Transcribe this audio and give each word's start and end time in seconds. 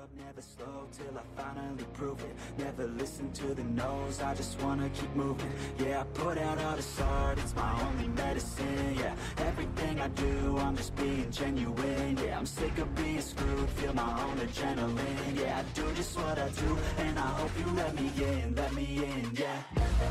up, 0.00 0.08
never 0.16 0.40
slow 0.40 0.86
till 0.92 1.18
I 1.18 1.42
finally 1.42 1.84
prove 1.92 2.20
it. 2.20 2.34
Never 2.58 2.86
listen 2.86 3.30
to 3.32 3.54
the 3.54 3.64
no's, 3.64 4.20
I 4.20 4.34
just 4.34 4.60
wanna 4.62 4.88
keep 4.90 5.14
moving. 5.14 5.52
Yeah, 5.78 6.00
I 6.00 6.04
put 6.18 6.38
out 6.38 6.58
all 6.58 6.76
this 6.76 7.00
art, 7.00 7.38
it's 7.38 7.54
my 7.54 7.72
only 7.82 8.08
medicine. 8.08 8.94
Yeah, 8.98 9.14
everything 9.38 10.00
I 10.00 10.08
do, 10.08 10.58
I'm 10.58 10.76
just 10.76 10.94
being 10.96 11.30
genuine. 11.30 12.18
Yeah, 12.24 12.38
I'm 12.38 12.46
sick 12.46 12.78
of 12.78 12.94
being 12.94 13.20
screwed, 13.20 13.68
feel 13.70 13.92
my 13.92 14.10
own 14.24 14.36
adrenaline. 14.38 15.38
Yeah, 15.38 15.62
I 15.62 15.62
do 15.74 15.84
just 15.94 16.16
what 16.16 16.38
I 16.38 16.48
do, 16.48 16.78
and 16.98 17.18
I 17.18 17.28
hope 17.40 17.52
you 17.58 17.66
let 17.74 17.94
me 17.94 18.10
in, 18.16 18.54
let 18.54 18.72
me 18.72 19.04
in. 19.04 19.30
Yeah. 19.34 20.09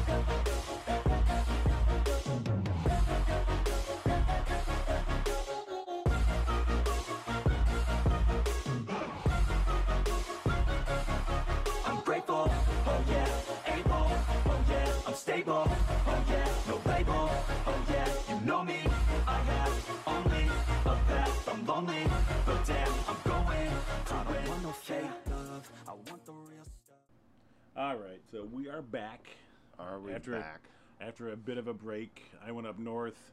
After 30.35 30.49
back? 30.49 30.61
after 31.01 31.31
a 31.31 31.38
bit 31.38 31.57
of 31.57 31.67
a 31.67 31.73
break. 31.73 32.31
I 32.45 32.51
went 32.51 32.67
up 32.67 32.79
north. 32.79 33.31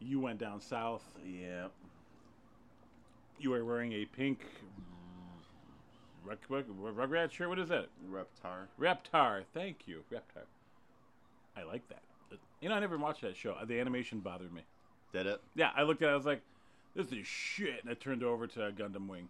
You 0.00 0.20
went 0.20 0.38
down 0.38 0.60
south. 0.60 1.04
Yeah. 1.24 1.68
You 3.38 3.50
were 3.50 3.64
wearing 3.64 3.92
a 3.92 4.04
pink 4.04 4.44
rug, 6.24 6.38
rug, 6.48 6.66
Rugrat 6.68 7.30
shirt. 7.30 7.48
What 7.48 7.58
is 7.58 7.68
that? 7.68 7.86
Reptar. 8.10 8.66
Reptar. 8.80 9.44
Thank 9.54 9.86
you, 9.86 10.02
Reptar. 10.12 10.44
I 11.56 11.62
like 11.62 11.88
that. 11.88 12.02
You 12.60 12.68
know, 12.68 12.74
I 12.74 12.80
never 12.80 12.98
watched 12.98 13.22
that 13.22 13.36
show. 13.36 13.54
The 13.66 13.80
animation 13.80 14.20
bothered 14.20 14.52
me. 14.52 14.62
Did 15.12 15.26
it? 15.26 15.40
Yeah, 15.54 15.70
I 15.76 15.82
looked 15.82 16.02
at 16.02 16.08
it. 16.08 16.12
I 16.12 16.16
was 16.16 16.26
like, 16.26 16.42
"This 16.94 17.12
is 17.12 17.26
shit," 17.26 17.82
and 17.82 17.90
I 17.90 17.94
turned 17.94 18.22
over 18.22 18.46
to 18.46 18.58
Gundam 18.72 19.06
Wing. 19.06 19.28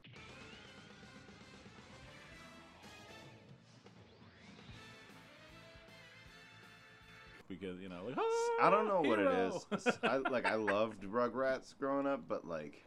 Because 7.48 7.80
you 7.80 7.88
know, 7.88 8.02
like 8.04 8.16
ah, 8.18 8.66
I 8.66 8.70
don't 8.70 8.88
know 8.88 9.00
what 9.02 9.18
it 9.18 9.28
is. 9.28 9.98
I 10.02 10.16
like 10.16 10.46
I 10.46 10.54
loved 10.56 11.02
Rugrats 11.04 11.74
growing 11.78 12.06
up, 12.06 12.22
but 12.28 12.46
like 12.46 12.84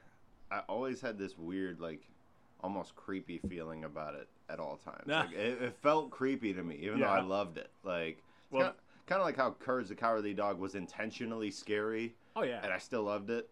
I 0.52 0.60
always 0.68 1.02
had 1.02 1.18
this 1.18 1.38
weird 1.38 1.80
like 1.80 2.02
almost 2.62 2.96
creepy 2.96 3.40
feeling 3.48 3.86
about 3.86 4.16
it 4.16 4.28
at 4.50 4.60
all 4.60 4.78
times. 4.78 5.04
Nah. 5.06 5.22
Like, 5.22 5.32
it, 5.34 5.62
it 5.62 5.76
felt 5.82 6.10
creepy 6.10 6.54
to 6.54 6.62
me, 6.64 6.76
even 6.82 7.00
though 7.00 7.06
I 7.08 7.22
loved 7.22 7.58
it. 7.58 7.70
Like 7.84 8.22
Well- 8.52 8.76
kind 9.06 9.22
of 9.22 9.26
like 9.26 9.38
how 9.38 9.52
Courage 9.60 9.88
the 9.88 9.96
Cowardly 9.96 10.34
Dog 10.36 10.60
was 10.60 10.76
intentionally 10.76 11.50
scary. 11.50 12.16
Oh, 12.36 12.44
yeah. 12.44 12.60
and 12.64 12.72
I 12.72 12.78
still 12.78 13.04
loved 13.04 13.30
it. 13.32 13.50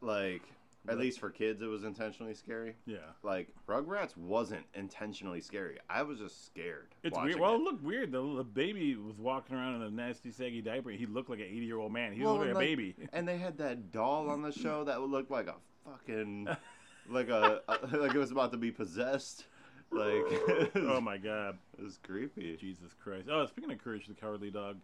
Like 0.00 0.42
at 0.88 0.98
least 0.98 1.18
for 1.20 1.30
kids, 1.30 1.62
it 1.62 1.66
was 1.66 1.84
intentionally 1.84 2.34
scary. 2.34 2.76
yeah. 2.86 2.98
Like 3.22 3.48
Rugrats 3.66 4.16
wasn't 4.16 4.64
intentionally 4.74 5.40
scary. 5.40 5.78
I 5.88 6.02
was 6.02 6.18
just 6.18 6.44
scared. 6.46 6.88
It's 7.02 7.18
weird. 7.18 7.40
Well, 7.40 7.52
it. 7.54 7.56
it 7.56 7.62
looked 7.62 7.82
weird. 7.82 8.12
The, 8.12 8.36
the 8.36 8.44
baby 8.44 8.94
was 8.96 9.16
walking 9.18 9.56
around 9.56 9.76
in 9.76 9.82
a 9.82 9.90
nasty, 9.90 10.30
saggy 10.30 10.60
diaper. 10.60 10.90
He 10.90 11.06
looked 11.06 11.30
like 11.30 11.38
an 11.40 11.46
80 11.46 11.56
year 11.64 11.78
old 11.78 11.92
man. 11.92 12.12
He 12.12 12.22
Well, 12.22 12.34
looked 12.34 12.46
like 12.48 12.56
a 12.56 12.58
baby. 12.58 12.94
And 13.12 13.26
they 13.26 13.38
had 13.38 13.58
that 13.58 13.92
doll 13.92 14.28
on 14.28 14.42
the 14.42 14.52
show 14.52 14.84
that 14.84 15.00
looked 15.02 15.30
like 15.30 15.46
a 15.46 15.54
fucking 15.88 16.48
like 17.08 17.28
a, 17.28 17.60
like 17.92 18.14
it 18.14 18.18
was 18.18 18.30
about 18.30 18.52
to 18.52 18.58
be 18.58 18.70
possessed. 18.70 19.46
Like 19.90 20.24
oh 20.76 21.00
my 21.00 21.18
god. 21.18 21.58
it 21.78 21.84
was 21.84 21.98
creepy. 22.02 22.56
Jesus 22.56 22.92
Christ. 23.02 23.28
Oh, 23.30 23.46
speaking 23.46 23.70
of 23.70 23.78
Courage 23.82 24.06
the 24.08 24.14
Cowardly 24.14 24.50
Dog, 24.50 24.76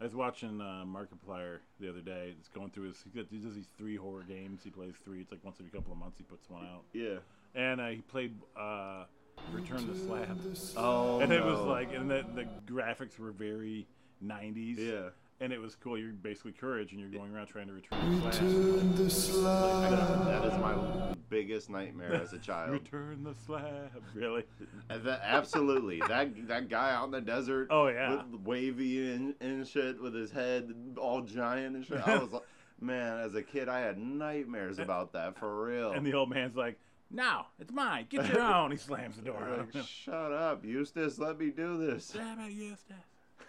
I 0.00 0.04
was 0.04 0.14
watching 0.14 0.60
uh, 0.60 0.84
Markiplier 0.86 1.58
the 1.80 1.88
other 1.88 2.00
day. 2.00 2.34
It's 2.38 2.48
going 2.48 2.70
through 2.70 2.88
his. 2.88 3.02
He 3.02 3.18
does 3.18 3.30
he 3.30 3.38
does 3.38 3.54
these 3.54 3.68
three 3.78 3.96
horror 3.96 4.24
games. 4.28 4.60
He 4.62 4.70
plays 4.70 4.94
three. 5.04 5.20
It's 5.20 5.30
like 5.30 5.42
once 5.42 5.56
every 5.58 5.70
couple 5.70 5.92
of 5.92 5.98
months 5.98 6.18
he 6.18 6.24
puts 6.24 6.50
one 6.50 6.64
out. 6.64 6.82
Yeah. 6.92 7.16
And 7.54 7.80
uh, 7.80 7.88
he 7.88 8.02
played 8.02 8.34
uh, 8.58 9.04
Return 9.52 9.86
to 9.86 9.96
Slab. 9.96 10.38
Oh. 10.76 11.20
And 11.20 11.32
it 11.32 11.42
was 11.42 11.60
like, 11.60 11.94
and 11.94 12.10
the, 12.10 12.24
the 12.34 12.46
graphics 12.70 13.18
were 13.18 13.32
very 13.32 13.86
90s. 14.24 14.78
Yeah. 14.78 15.08
And 15.38 15.52
it 15.52 15.60
was 15.60 15.74
cool. 15.74 15.98
You're 15.98 16.12
basically 16.12 16.52
Courage 16.52 16.92
and 16.92 17.00
you're 17.00 17.10
going 17.10 17.34
around 17.34 17.48
trying 17.48 17.66
to 17.66 17.74
return 17.74 18.94
the 18.94 19.10
slab. 19.10 19.90
That- 19.90 20.24
that 20.42 20.44
is 20.52 20.58
my 20.58 21.14
biggest 21.28 21.68
nightmare 21.68 22.14
as 22.14 22.32
a 22.32 22.38
child. 22.38 22.70
Return 22.84 23.22
the 23.22 23.34
slab. 23.34 23.90
Really? 24.14 24.44
And 24.88 25.04
that, 25.04 25.20
absolutely, 25.22 26.00
that 26.08 26.48
that 26.48 26.68
guy 26.68 26.94
out 26.94 27.04
in 27.06 27.10
the 27.10 27.20
desert. 27.20 27.68
Oh, 27.70 27.88
yeah. 27.88 28.22
with 28.30 28.40
wavy 28.46 29.12
and, 29.12 29.34
and 29.40 29.66
shit 29.66 30.00
with 30.00 30.14
his 30.14 30.30
head 30.30 30.72
all 30.96 31.20
giant 31.22 31.76
and 31.76 31.84
shit. 31.84 32.00
I 32.06 32.16
was 32.18 32.32
like, 32.32 32.42
man, 32.80 33.18
as 33.18 33.34
a 33.34 33.42
kid, 33.42 33.68
I 33.68 33.80
had 33.80 33.98
nightmares 33.98 34.78
about 34.78 35.12
that 35.14 35.36
for 35.38 35.64
real. 35.66 35.92
And 35.92 36.06
the 36.06 36.14
old 36.14 36.30
man's 36.30 36.56
like, 36.56 36.78
no, 37.10 37.42
it's 37.58 37.72
mine. 37.72 38.06
Get 38.08 38.26
your 38.28 38.40
own. 38.54 38.70
He 38.70 38.76
slams 38.78 39.16
the 39.16 39.22
door. 39.22 39.66
like, 39.74 39.84
shut 39.84 40.32
up, 40.32 40.64
Eustace. 40.64 41.18
Let 41.18 41.38
me 41.38 41.50
do 41.50 41.76
this. 41.86 42.08
Damn 42.08 42.40
it, 42.40 42.52
Eustace. 42.52 42.94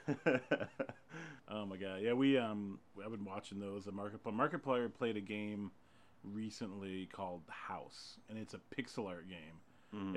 Oh 1.50 1.66
my 1.66 1.78
god, 1.78 2.02
yeah, 2.02 2.12
we 2.12 2.38
um, 2.38 2.78
I've 3.04 3.12
been 3.12 3.24
watching 3.24 3.60
those. 3.60 3.88
A 3.88 3.92
Markiplier, 3.92 4.34
Markiplier 4.34 4.94
played 4.94 5.16
a 5.16 5.22
game 5.22 5.72
recently 6.24 7.08
called 7.14 7.42
House, 7.48 8.18
and 8.30 8.38
it's 8.38 8.54
a 8.54 8.60
pixel 8.76 9.08
art 9.08 9.30
game. 9.30 9.62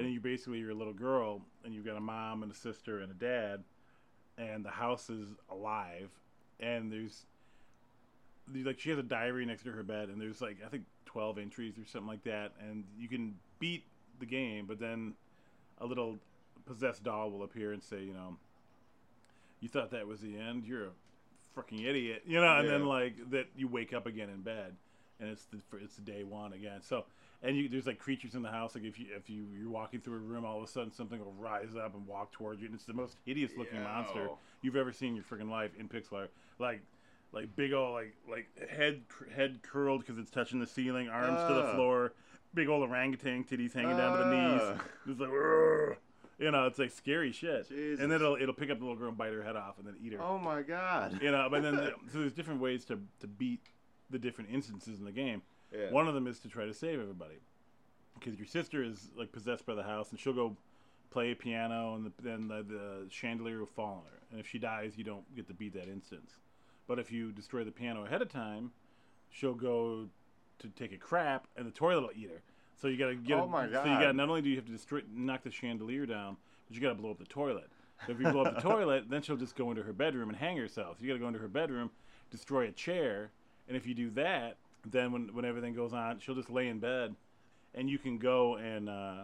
And 0.00 0.12
you 0.12 0.18
basically 0.18 0.58
you're 0.58 0.70
a 0.70 0.74
little 0.74 0.92
girl, 0.92 1.42
and 1.64 1.72
you've 1.72 1.86
got 1.86 1.96
a 1.96 2.00
mom 2.00 2.42
and 2.42 2.50
a 2.50 2.54
sister 2.54 2.98
and 2.98 3.12
a 3.12 3.14
dad, 3.14 3.62
and 4.38 4.64
the 4.64 4.70
house 4.70 5.08
is 5.08 5.28
alive, 5.48 6.10
and 6.58 6.90
there's 6.92 7.26
like 8.52 8.80
she 8.80 8.90
has 8.90 8.98
a 8.98 9.04
diary 9.04 9.46
next 9.46 9.62
to 9.62 9.70
her 9.70 9.84
bed, 9.84 10.08
and 10.08 10.20
there's 10.20 10.40
like 10.40 10.56
I 10.66 10.68
think 10.68 10.82
twelve 11.04 11.38
entries 11.38 11.78
or 11.78 11.84
something 11.84 12.08
like 12.08 12.24
that, 12.24 12.54
and 12.60 12.82
you 12.98 13.06
can 13.06 13.36
beat 13.60 13.84
the 14.18 14.26
game, 14.26 14.66
but 14.66 14.80
then 14.80 15.14
a 15.78 15.86
little 15.86 16.18
possessed 16.66 17.04
doll 17.04 17.30
will 17.30 17.44
appear 17.44 17.72
and 17.72 17.82
say, 17.82 18.02
you 18.02 18.12
know, 18.12 18.36
you 19.60 19.69
thought 19.69 19.91
that 19.91 20.06
was 20.06 20.21
the 20.21 20.38
end. 20.38 20.65
You're 20.66 20.87
a 20.87 20.91
freaking 21.59 21.84
idiot, 21.87 22.22
you 22.26 22.41
know. 22.41 22.56
And 22.59 22.69
then 22.69 22.87
like 22.87 23.15
that, 23.31 23.47
you 23.56 23.69
wake 23.69 23.93
up 23.93 24.06
again 24.06 24.28
in 24.31 24.41
bed, 24.41 24.76
and 25.19 25.28
it's 25.31 25.44
the, 25.47 25.59
it's 25.78 25.97
day 25.97 26.25
one 26.25 26.53
again. 26.53 26.81
So 26.82 27.04
and 27.43 27.56
you, 27.56 27.69
there's 27.69 27.87
like 27.87 27.98
creatures 27.98 28.34
in 28.34 28.43
the 28.43 28.50
house. 28.50 28.75
Like 28.75 28.84
if 28.84 28.98
you 28.98 29.06
if 29.16 29.28
you 29.31 29.47
you're 29.59 29.71
walking 29.71 30.00
through 30.00 30.16
a 30.16 30.19
room, 30.21 30.44
all 30.44 30.59
of 30.59 30.65
a 30.65 30.66
sudden 30.69 30.93
something 30.93 31.19
will 31.19 31.34
rise 31.38 31.75
up 31.76 31.94
and 31.94 32.06
walk 32.06 32.32
towards 32.32 32.60
you, 32.60 32.66
and 32.66 32.75
it's 32.75 32.84
the 32.84 32.93
most 32.94 33.16
hideous 33.25 33.53
looking 33.56 33.78
Ew. 33.78 33.84
monster 33.84 34.28
you've 34.62 34.76
ever 34.76 34.93
seen 34.93 35.10
in 35.10 35.15
your 35.16 35.25
freaking 35.25 35.50
life 35.50 35.71
in 35.78 35.88
pixel 35.88 36.15
art. 36.15 36.31
Like 36.59 36.81
like 37.32 37.54
big 37.56 37.72
old 37.72 37.92
like 37.94 38.15
like 38.31 38.47
head 38.69 39.03
head 39.34 39.60
curled 39.62 40.00
because 40.00 40.19
it's 40.19 40.31
touching 40.31 40.59
the 40.60 40.66
ceiling, 40.66 41.09
arms 41.09 41.41
to 41.48 41.54
the 41.54 41.65
Ah. 41.69 41.75
floor, 41.75 42.12
big 42.54 42.69
old 42.69 42.88
orangutan 42.88 43.44
titties 43.44 43.72
hanging 43.72 43.97
down 43.97 44.12
to 44.19 44.25
the 44.25 44.31
Ah. 44.37 44.72
knees. 44.75 44.81
It's 45.12 45.21
like. 45.21 45.31
You 46.44 46.50
know, 46.50 46.66
it's 46.66 46.78
like 46.78 46.90
scary 46.90 47.32
shit, 47.32 47.68
Jesus. 47.68 48.00
and 48.00 48.10
then 48.10 48.16
it'll 48.20 48.36
it'll 48.36 48.54
pick 48.54 48.70
up 48.70 48.78
the 48.78 48.84
little 48.84 48.98
girl 48.98 49.08
and 49.08 49.18
bite 49.18 49.32
her 49.32 49.42
head 49.42 49.56
off, 49.56 49.76
and 49.78 49.86
then 49.86 49.96
eat 50.02 50.14
her. 50.14 50.22
Oh 50.22 50.38
my 50.38 50.62
god. 50.62 51.20
you 51.22 51.30
know 51.30 51.48
but 51.50 51.62
then 51.62 51.76
the, 51.76 51.92
so 52.12 52.20
there's 52.20 52.32
different 52.32 52.60
ways 52.62 52.84
to 52.86 52.98
to 53.20 53.26
beat 53.26 53.60
the 54.08 54.18
different 54.18 54.50
instances 54.50 54.98
in 54.98 55.04
the 55.04 55.12
game. 55.12 55.42
Yeah. 55.72 55.90
one 55.90 56.08
of 56.08 56.14
them 56.14 56.26
is 56.26 56.40
to 56.40 56.48
try 56.48 56.64
to 56.64 56.74
save 56.74 56.98
everybody. 56.98 57.36
Because 58.18 58.38
your 58.38 58.46
sister 58.46 58.82
is 58.82 59.10
like 59.16 59.32
possessed 59.32 59.64
by 59.66 59.74
the 59.74 59.82
house 59.82 60.10
and 60.10 60.18
she'll 60.18 60.32
go 60.32 60.56
play 61.10 61.30
a 61.32 61.36
piano 61.36 61.94
and 61.94 62.10
then 62.22 62.48
the, 62.48 62.62
the 62.62 63.06
chandelier 63.08 63.58
will 63.60 63.66
fall 63.66 64.04
on 64.04 64.10
her. 64.10 64.18
And 64.30 64.40
if 64.40 64.46
she 64.48 64.58
dies 64.58 64.96
you 64.96 65.04
don't 65.04 65.32
get 65.36 65.46
to 65.48 65.54
beat 65.54 65.74
that 65.74 65.88
instance. 65.88 66.32
But 66.88 66.98
if 66.98 67.12
you 67.12 67.30
destroy 67.32 67.64
the 67.64 67.70
piano 67.70 68.04
ahead 68.04 68.22
of 68.22 68.28
time 68.28 68.72
she'll 69.30 69.54
go 69.54 70.08
to 70.58 70.68
take 70.68 70.92
a 70.92 70.96
crap 70.96 71.46
and 71.56 71.66
the 71.66 71.70
toilet 71.70 72.02
will 72.02 72.10
eat 72.16 72.30
her 72.30 72.42
so 72.80 72.88
you 72.88 72.96
gotta 72.96 73.14
get 73.14 73.38
Oh 73.38 73.46
my 73.46 73.66
god! 73.66 73.84
so 73.84 73.92
you 73.92 73.98
got 73.98 74.14
not 74.14 74.28
only 74.28 74.42
do 74.42 74.48
you 74.48 74.56
have 74.56 74.66
to 74.66 74.72
destroy 74.72 75.02
knock 75.14 75.42
the 75.42 75.50
chandelier 75.50 76.06
down 76.06 76.36
but 76.66 76.74
you 76.74 76.82
gotta 76.82 76.94
blow 76.94 77.10
up 77.10 77.18
the 77.18 77.24
toilet. 77.24 77.68
So 78.06 78.12
if 78.12 78.21
you 78.21 78.30
blow 78.30 78.44
up 78.44 78.54
the 78.54 78.60
toilet 78.68 79.04
then 79.09 79.22
she'll 79.22 79.36
just 79.36 79.56
go 79.56 79.71
into 79.71 79.82
her 79.82 79.92
bedroom 79.92 80.28
and 80.28 80.38
hang 80.38 80.56
herself. 80.56 80.98
So 80.98 81.04
you 81.04 81.10
gotta 81.10 81.21
go 81.21 81.28
into 81.28 81.41
her 81.41 81.48
bedroom 81.48 81.91
destroy 82.30 82.68
a 82.68 82.72
chair 82.72 83.30
and 83.68 83.77
if 83.77 83.86
you 83.86 83.94
do 83.94 84.10
that 84.10 84.56
then 84.88 85.12
when, 85.12 85.34
when 85.34 85.44
everything 85.44 85.74
goes 85.74 85.92
on 85.92 86.18
she'll 86.21 86.34
just 86.34 86.50
lay 86.50 86.68
in 86.68 86.78
bed 86.78 87.15
and 87.74 87.91
you 87.91 87.98
can 87.98 88.18
go 88.18 88.56
and 88.56 88.88
uh, 88.88 89.22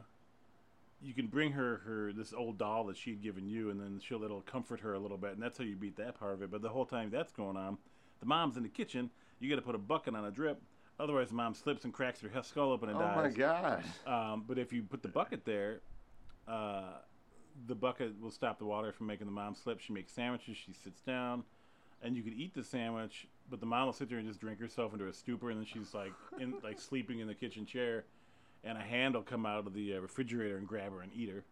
you 1.03 1.14
can 1.14 1.26
bring 1.26 1.53
her 1.53 1.79
her 1.87 2.12
this 2.12 2.32
old 2.32 2.58
doll 2.58 2.85
that 2.85 2.97
she 2.97 3.11
had 3.11 3.23
given 3.23 3.47
you 3.47 3.70
and 3.70 3.81
then 3.81 4.00
she'll 4.05 4.23
it'll 4.23 4.43
comfort 4.43 4.81
her 4.81 4.94
a 4.94 4.99
little 4.99 5.17
bit 5.17 5.32
and 5.32 5.43
that's 5.43 5.56
how 5.58 5.64
you 5.64 5.76
beat 5.76 5.97
that 5.97 6.19
part 6.19 6.35
of 6.35 6.43
it. 6.43 6.50
But 6.50 6.62
the 6.62 6.69
whole 6.69 6.85
time 6.85 7.11
that's 7.11 7.32
going 7.32 7.56
on 7.56 7.79
the 8.20 8.26
mom's 8.26 8.56
in 8.56 8.62
the 8.62 8.69
kitchen 8.69 9.11
you 9.38 9.49
got 9.49 9.56
to 9.56 9.62
put 9.62 9.75
a 9.75 9.79
bucket 9.79 10.14
on 10.14 10.25
a 10.25 10.31
drip 10.31 10.61
otherwise 10.98 11.28
the 11.28 11.34
mom 11.34 11.54
slips 11.54 11.84
and 11.84 11.93
cracks 11.93 12.20
her 12.20 12.31
skull 12.43 12.72
open 12.72 12.88
and 12.88 12.98
dies. 12.98 13.16
Oh 13.19 13.22
my 13.22 13.28
god. 13.31 13.84
um, 14.06 14.44
but 14.46 14.58
if 14.58 14.72
you 14.72 14.82
put 14.82 15.02
the 15.02 15.08
bucket 15.08 15.44
there, 15.44 15.81
uh, 16.48 16.98
the 17.66 17.75
bucket 17.75 18.20
will 18.20 18.31
stop 18.31 18.58
the 18.58 18.64
water 18.66 18.93
from 18.93 19.06
making 19.06 19.26
the 19.26 19.32
mom 19.32 19.54
slip. 19.54 19.81
She 19.81 19.93
makes 19.93 20.12
sandwiches. 20.12 20.56
She 20.56 20.72
sits 20.72 21.00
down, 21.00 21.43
and 22.02 22.16
you 22.16 22.22
could 22.22 22.34
eat 22.34 22.54
the 22.54 22.62
sandwich, 22.64 23.26
but 23.50 23.60
the 23.60 23.66
mom 23.66 23.87
will 23.87 23.93
sit 23.93 24.08
there 24.08 24.19
and 24.19 24.26
just 24.28 24.40
drink 24.40 24.60
herself 24.60 24.93
into 24.93 25.06
a 25.08 25.12
stupor, 25.12 25.50
and 25.50 25.58
then 25.58 25.66
she's 25.66 25.94
like 25.94 26.12
in 26.38 26.54
like 26.62 26.78
sleeping 26.81 27.20
in 27.20 27.26
the 27.26 27.34
kitchen 27.34 27.64
chair. 27.66 28.04
and 28.64 28.76
a 28.76 28.81
hand 28.82 29.14
will 29.14 29.22
come 29.22 29.46
out 29.46 29.66
of 29.66 29.72
the 29.75 29.94
uh, 29.96 30.00
refrigerator 30.00 30.56
and 30.58 30.66
grab 30.69 30.93
her 30.93 31.00
and 31.00 31.10
eat 31.14 31.31
her, 31.31 31.44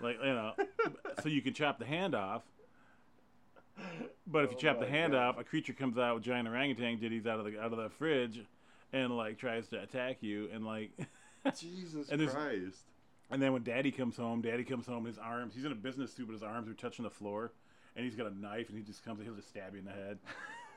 like 0.00 0.16
you 0.20 0.32
know, 0.34 0.52
so 1.22 1.28
you 1.28 1.42
can 1.42 1.54
chop 1.54 1.78
the 1.78 1.84
hand 1.86 2.14
off. 2.14 2.42
But 4.26 4.44
if 4.44 4.50
you 4.50 4.56
Oh 4.56 4.60
chop 4.60 4.80
the 4.80 4.86
hand 4.86 5.12
God. 5.12 5.20
off, 5.22 5.38
a 5.38 5.44
creature 5.44 5.72
comes 5.72 5.96
out 5.98 6.14
with 6.16 6.24
giant 6.24 6.46
orangutan 6.48 6.98
ditties 6.98 7.26
out 7.26 7.38
of 7.38 7.44
the 7.46 7.58
out 7.60 7.72
of 7.72 7.78
the 7.78 7.88
fridge, 7.88 8.40
and 8.92 9.16
like 9.16 9.38
tries 9.38 9.68
to 9.68 9.80
attack 9.82 10.18
you, 10.20 10.48
and 10.52 10.64
like, 10.66 10.90
Jesus 11.58 12.08
And 12.10 12.28
Christ. 12.28 12.84
and 13.30 13.40
then 13.42 13.52
when 13.52 13.62
Daddy 13.62 13.90
comes 13.90 14.16
home, 14.16 14.40
Daddy 14.42 14.64
comes 14.64 14.86
home, 14.86 15.04
his 15.04 15.18
arms, 15.18 15.54
he's 15.54 15.64
in 15.64 15.72
a 15.72 15.76
business 15.76 16.12
suit, 16.12 16.26
but 16.26 16.32
his 16.34 16.42
arms 16.42 16.68
are 16.68 16.74
touching 16.74 17.02
the 17.04 17.10
floor, 17.10 17.52
and 17.96 18.04
he's 18.04 18.14
got 18.14 18.26
a 18.26 18.34
knife, 18.38 18.68
and 18.68 18.78
he 18.78 18.84
just 18.84 19.04
comes, 19.04 19.18
and 19.18 19.26
he'll 19.26 19.36
just 19.36 19.48
stab 19.48 19.72
you 19.74 19.80
in 19.80 19.84
the 19.84 19.92
head. 19.92 20.18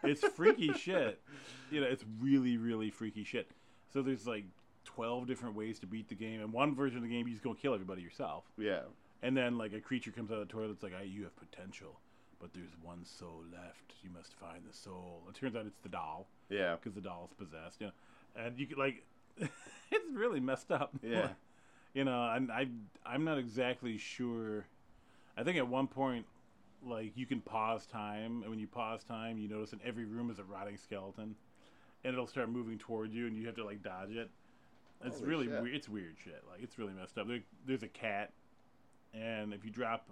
It's 0.04 0.24
freaky 0.36 0.72
shit. 0.74 1.20
You 1.72 1.82
know, 1.82 1.88
it's 1.88 2.04
really, 2.20 2.58
really 2.58 2.92
freaky 2.92 3.24
shit. 3.24 3.50
So 3.92 4.04
there's 4.04 4.28
like 4.28 4.44
twelve 4.84 5.26
different 5.26 5.56
ways 5.56 5.80
to 5.80 5.88
beat 5.88 6.10
the 6.10 6.16
game, 6.16 6.42
and 6.42 6.54
one 6.54 6.76
version 6.76 6.98
of 6.98 7.04
the 7.04 7.10
game 7.10 7.26
you 7.28 7.34
just 7.34 7.44
go 7.44 7.56
kill 7.56 7.74
everybody 7.74 8.04
yourself. 8.04 8.44
Yeah. 8.56 8.82
And 9.24 9.36
then 9.36 9.58
like 9.58 9.74
a 9.74 9.80
creature 9.80 10.12
comes 10.12 10.30
out 10.30 10.38
of 10.40 10.48
the 10.48 10.52
toilet, 10.54 10.72
it's 10.72 10.84
like, 10.84 10.94
"I, 10.94 11.04
you 11.04 11.24
have 11.24 11.36
potential, 11.38 12.00
but 12.40 12.54
there's 12.54 12.76
one 12.84 13.04
soul 13.04 13.46
left. 13.52 13.96
You 14.04 14.12
must 14.12 14.36
find 14.36 14.62
the 14.70 14.74
soul." 14.76 15.24
It 15.28 15.34
turns 15.34 15.56
out 15.56 15.66
it's 15.66 15.80
the 15.82 15.90
doll 15.90 16.28
Yeah. 16.50 16.76
because 16.76 16.94
the 16.94 17.02
doll's 17.02 17.32
possessed. 17.34 17.80
Yeah. 17.80 17.90
and 18.36 18.58
you 18.60 18.68
could 18.68 18.78
like, 18.78 19.04
it's 19.38 20.12
really 20.14 20.40
messed 20.40 20.72
up. 20.72 20.92
Yeah. 21.04 21.30
you 21.94 22.04
know, 22.04 22.30
and 22.32 22.52
I 22.52 22.68
I'm 23.06 23.24
not 23.24 23.38
exactly 23.38 23.98
sure. 23.98 24.66
I 25.38 25.44
think 25.44 25.58
at 25.58 25.68
one 25.68 25.88
point, 25.88 26.26
like 26.86 27.12
you 27.16 27.26
can 27.26 27.42
pause 27.42 27.86
time, 27.86 28.42
and 28.42 28.50
when 28.50 28.60
you 28.60 28.68
pause 28.68 29.04
time, 29.04 29.38
you 29.38 29.48
notice 29.50 29.74
in 29.74 29.80
every 29.86 30.06
room 30.06 30.30
is 30.30 30.40
a 30.40 30.44
rotting 30.44 30.78
skeleton, 30.78 31.36
and 32.04 32.14
it'll 32.14 32.28
start 32.28 32.50
moving 32.50 32.78
toward 32.78 33.12
you, 33.12 33.28
and 33.28 33.36
you 33.38 33.46
have 33.48 33.56
to 33.56 33.66
like 33.66 33.82
dodge 33.84 34.12
it. 34.12 34.30
It's 35.04 35.18
Holy 35.18 35.28
really 35.30 35.46
shit. 35.48 35.62
weird. 35.62 35.76
It's 35.76 35.90
weird 35.90 36.16
shit. 36.24 36.44
Like 36.50 36.62
it's 36.64 36.78
really 36.78 36.94
messed 36.94 37.18
up. 37.18 37.28
There, 37.28 37.40
there's 37.68 37.84
a 37.84 37.88
cat, 37.88 38.32
and 39.14 39.54
if 39.54 39.66
you 39.66 39.72
drop 39.72 40.08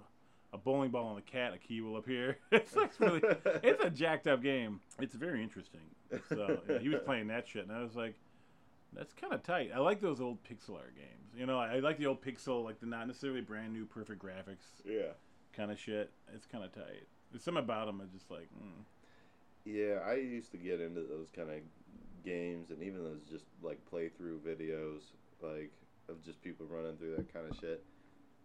a 0.54 0.58
bowling 0.58 0.92
ball 0.92 1.08
on 1.08 1.16
the 1.16 1.22
cat, 1.22 1.54
a 1.54 1.58
key 1.58 1.82
will 1.82 1.98
appear. 1.98 2.38
it's 2.52 2.76
like 2.76 2.92
really, 3.00 3.22
it's 3.64 3.84
a 3.84 3.90
jacked 3.90 4.28
up 4.28 4.42
game. 4.42 4.80
It's 5.00 5.16
very 5.16 5.42
interesting. 5.44 5.82
So 6.30 6.60
yeah, 6.70 6.80
he 6.80 6.90
was 6.90 7.02
playing 7.04 7.28
that 7.28 7.48
shit, 7.48 7.64
and 7.68 7.72
I 7.76 7.82
was 7.82 7.96
like, 7.96 8.16
that's 8.94 9.14
kind 9.14 9.34
of 9.34 9.42
tight. 9.44 9.72
I 9.76 9.80
like 9.80 10.00
those 10.00 10.22
old 10.22 10.38
pixel 10.44 10.76
art 10.76 10.96
games. 10.96 11.34
You 11.36 11.48
know, 11.48 11.58
I, 11.58 11.76
I 11.76 11.80
like 11.80 11.98
the 11.98 12.06
old 12.06 12.22
pixel, 12.22 12.64
like 12.64 12.80
the 12.80 12.86
not 12.86 13.08
necessarily 13.08 13.42
brand 13.42 13.74
new, 13.74 13.86
perfect 13.86 14.24
graphics 14.24 14.66
Yeah. 14.86 15.14
kind 15.52 15.72
of 15.72 15.80
shit. 15.80 16.12
It's 16.34 16.46
kind 16.46 16.64
of 16.64 16.72
tight. 16.72 17.08
There's 17.32 17.44
some 17.44 17.58
about 17.58 17.88
them. 17.88 18.00
I 18.02 18.16
just 18.16 18.30
like, 18.30 18.50
mm. 18.56 18.84
Yeah, 19.66 20.00
I 20.06 20.16
used 20.16 20.52
to 20.52 20.58
get 20.58 20.80
into 20.80 21.02
those 21.02 21.30
kind 21.36 21.50
of 21.50 21.56
games 22.24 22.70
and 22.70 22.84
even 22.84 23.04
those 23.04 23.22
just 23.30 23.46
like 23.64 23.80
playthrough 23.92 24.40
videos, 24.46 25.02
like 25.42 25.72
of 26.10 26.24
just 26.24 26.42
people 26.44 26.66
running 26.70 26.96
through 26.98 27.16
that 27.16 27.34
kind 27.34 27.50
of 27.50 27.58
shit. 27.58 27.84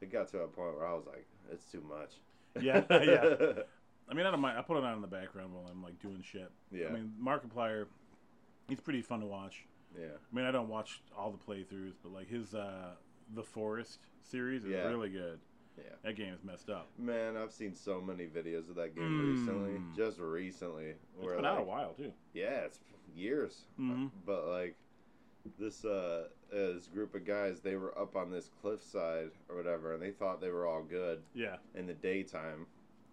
It 0.00 0.12
got 0.12 0.28
to 0.28 0.38
a 0.38 0.46
point 0.46 0.76
where 0.76 0.86
I 0.86 0.94
was 0.94 1.06
like, 1.06 1.26
it's 1.52 1.64
too 1.70 1.82
much. 1.88 2.14
Yeah, 2.60 2.82
yeah. 2.90 3.62
I 4.10 4.14
mean, 4.14 4.24
I 4.26 4.30
don't 4.30 4.40
mind. 4.40 4.58
I 4.58 4.62
put 4.62 4.78
it 4.78 4.84
on 4.84 4.94
in 4.94 5.00
the 5.02 5.06
background 5.06 5.52
while 5.54 5.66
I'm 5.70 5.82
like 5.82 5.98
doing 6.00 6.22
shit. 6.22 6.50
Yeah. 6.72 6.86
I 6.88 6.92
mean, 6.92 7.12
Markiplier, 7.22 7.86
he's 8.68 8.80
pretty 8.80 9.02
fun 9.02 9.20
to 9.20 9.26
watch. 9.26 9.64
yeah. 9.98 10.06
I 10.32 10.34
mean, 10.36 10.44
I 10.46 10.50
don't 10.50 10.68
watch 10.68 11.02
all 11.16 11.30
the 11.30 11.38
playthroughs, 11.38 11.94
but 12.02 12.12
like 12.12 12.28
his 12.28 12.54
uh 12.54 12.92
the 13.34 13.42
Forest 13.42 13.98
series 14.22 14.64
is 14.64 14.70
Yeah. 14.70 14.88
really 14.88 15.10
good. 15.10 15.38
Yeah. 15.76 15.84
That 16.02 16.16
game 16.16 16.32
is 16.34 16.42
messed 16.42 16.70
up. 16.70 16.88
Man, 16.98 17.36
I've 17.36 17.52
seen 17.52 17.74
so 17.74 18.00
many 18.00 18.24
videos 18.26 18.68
of 18.70 18.74
that 18.76 18.96
game 18.96 19.04
Mm. 19.04 19.32
recently. 19.38 19.80
Just 19.96 20.18
recently. 20.18 20.94
It's 21.16 21.24
been 21.26 21.36
like, 21.36 21.44
out 21.44 21.60
a 21.60 21.64
while 21.64 21.92
too. 21.92 22.12
Yeah, 22.32 22.60
it's 22.64 22.80
years. 23.14 23.64
Mhm. 23.78 24.10
But 24.26 24.46
like 24.48 24.74
this 25.58 25.84
uh 25.84 26.28
this 26.50 26.86
group 26.86 27.14
of 27.14 27.24
guys, 27.26 27.60
they 27.60 27.76
were 27.76 27.96
up 27.98 28.16
on 28.16 28.30
this 28.30 28.50
cliffside 28.60 29.30
or 29.48 29.56
whatever, 29.56 29.94
and 29.94 30.02
they 30.02 30.10
thought 30.10 30.40
they 30.40 30.50
were 30.50 30.66
all 30.66 30.82
good 30.82 31.22
Yeah. 31.34 31.56
in 31.74 31.86
the 31.86 31.94
daytime. 31.94 32.66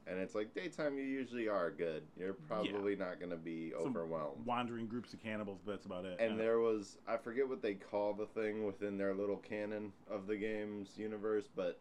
And 0.08 0.20
it's 0.20 0.36
like 0.36 0.54
daytime, 0.54 0.98
you 1.00 1.04
usually 1.04 1.48
are 1.48 1.72
good. 1.72 2.04
You're 2.16 2.34
probably 2.36 2.96
not 2.96 3.18
going 3.20 3.32
to 3.32 3.38
be 3.38 3.72
Some 3.72 3.88
overwhelmed. 3.88 4.46
Wandering 4.46 4.86
groups 4.88 5.14
of 5.14 5.22
cannibals, 5.24 5.62
but 5.66 5.72
that's 5.72 5.88
about 5.88 6.06
it. 6.06 6.20
And 6.20 6.34
Yeah. 6.38 6.44
there 6.44 6.60
was, 6.60 7.00
I 7.08 7.18
forget 7.18 7.50
what 7.50 7.62
they 7.64 7.74
call 7.74 8.14
the 8.14 8.28
thing 8.28 8.66
within 8.66 8.98
their 8.98 9.16
little 9.16 9.38
canon 9.38 9.92
of 10.08 10.28
the 10.28 10.38
game's 10.38 10.96
universe, 10.98 11.48
but 11.56 11.80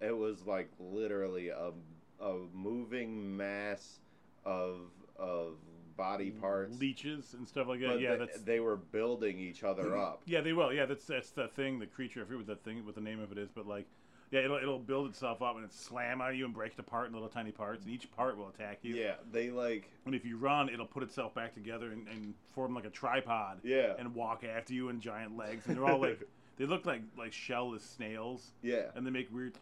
it 0.00 0.16
was 0.16 0.46
like 0.46 0.70
literally 0.80 1.48
a, 1.50 1.72
a 2.20 2.34
moving 2.54 3.36
mass 3.36 4.00
of 4.44 4.90
of 5.16 5.56
body 5.96 6.30
parts. 6.30 6.78
leeches 6.78 7.34
and 7.34 7.46
stuff 7.46 7.68
like 7.68 7.80
that. 7.80 7.88
But 7.88 8.00
yeah, 8.00 8.12
they, 8.12 8.18
that's 8.18 8.40
they 8.42 8.60
were 8.60 8.76
building 8.76 9.38
each 9.38 9.62
other 9.62 9.96
up. 9.96 10.22
yeah, 10.26 10.40
they 10.40 10.52
will. 10.52 10.72
Yeah, 10.72 10.86
that's 10.86 11.04
that's 11.06 11.30
the 11.30 11.48
thing. 11.48 11.78
The 11.78 11.86
creature, 11.86 12.20
I 12.20 12.24
forget 12.24 12.38
what 12.38 12.46
that 12.48 12.64
thing, 12.64 12.84
what 12.84 12.94
the 12.94 13.00
name 13.00 13.20
of 13.20 13.32
it 13.32 13.38
is, 13.38 13.50
but 13.54 13.66
like, 13.66 13.86
yeah, 14.30 14.40
it'll 14.40 14.56
it'll 14.56 14.78
build 14.78 15.08
itself 15.08 15.42
up 15.42 15.56
and 15.56 15.64
it 15.64 15.72
slam 15.72 16.20
on 16.20 16.36
you 16.36 16.44
and 16.44 16.54
break 16.54 16.72
it 16.72 16.78
apart 16.78 17.08
in 17.08 17.12
little 17.12 17.28
tiny 17.28 17.52
parts, 17.52 17.84
and 17.84 17.92
each 17.94 18.10
part 18.12 18.36
will 18.36 18.48
attack 18.48 18.78
you. 18.82 18.94
Yeah, 18.94 19.14
they 19.30 19.50
like 19.50 19.90
And 20.04 20.14
if 20.14 20.24
you 20.24 20.36
run, 20.36 20.68
it'll 20.68 20.86
put 20.86 21.02
itself 21.02 21.34
back 21.34 21.54
together 21.54 21.90
and, 21.92 22.06
and 22.08 22.34
form 22.54 22.74
like 22.74 22.84
a 22.84 22.90
tripod. 22.90 23.60
Yeah. 23.62 23.94
And 23.98 24.14
walk 24.14 24.44
after 24.44 24.74
you 24.74 24.88
in 24.88 25.00
giant 25.00 25.36
legs, 25.36 25.66
and 25.66 25.76
they're 25.76 25.86
all 25.86 26.00
like, 26.00 26.20
they 26.56 26.64
look 26.66 26.86
like 26.86 27.02
like 27.18 27.32
shellless 27.32 27.80
snails, 27.96 28.52
yeah, 28.62 28.86
and 28.94 29.06
they 29.06 29.10
make 29.10 29.32
weird. 29.32 29.54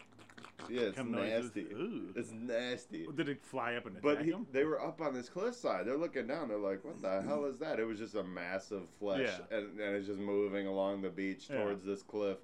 yeah. 0.69 0.82
It's 0.82 0.99
noises. 0.99 1.44
nasty. 1.55 1.61
Ooh. 1.75 2.12
It's 2.14 2.31
nasty. 2.32 3.06
Did 3.14 3.29
it 3.29 3.43
fly 3.43 3.75
up 3.75 3.87
and 3.87 3.96
attack 3.96 4.02
But 4.02 4.25
he, 4.25 4.31
them? 4.31 4.46
they 4.52 4.64
were 4.64 4.81
up 4.81 5.00
on 5.00 5.12
this 5.14 5.29
cliffside. 5.29 5.87
They're 5.87 5.96
looking 5.96 6.26
down. 6.26 6.49
They're 6.49 6.58
like, 6.58 6.85
"What 6.85 7.00
the 7.02 7.23
hell 7.23 7.44
is 7.46 7.58
that?" 7.58 7.79
It 7.81 7.85
was 7.85 7.99
just 7.99 8.14
a 8.14 8.23
massive 8.23 8.82
flesh, 8.99 9.20
Yeah. 9.50 9.56
and, 9.58 9.79
and 9.81 9.96
it's 9.96 10.06
just 10.06 10.20
moving 10.20 10.67
along 10.67 11.02
the 11.02 11.11
beach 11.11 11.49
Yeah. 11.50 11.62
towards 11.62 11.85
this 11.85 12.02
cliff. 12.02 12.38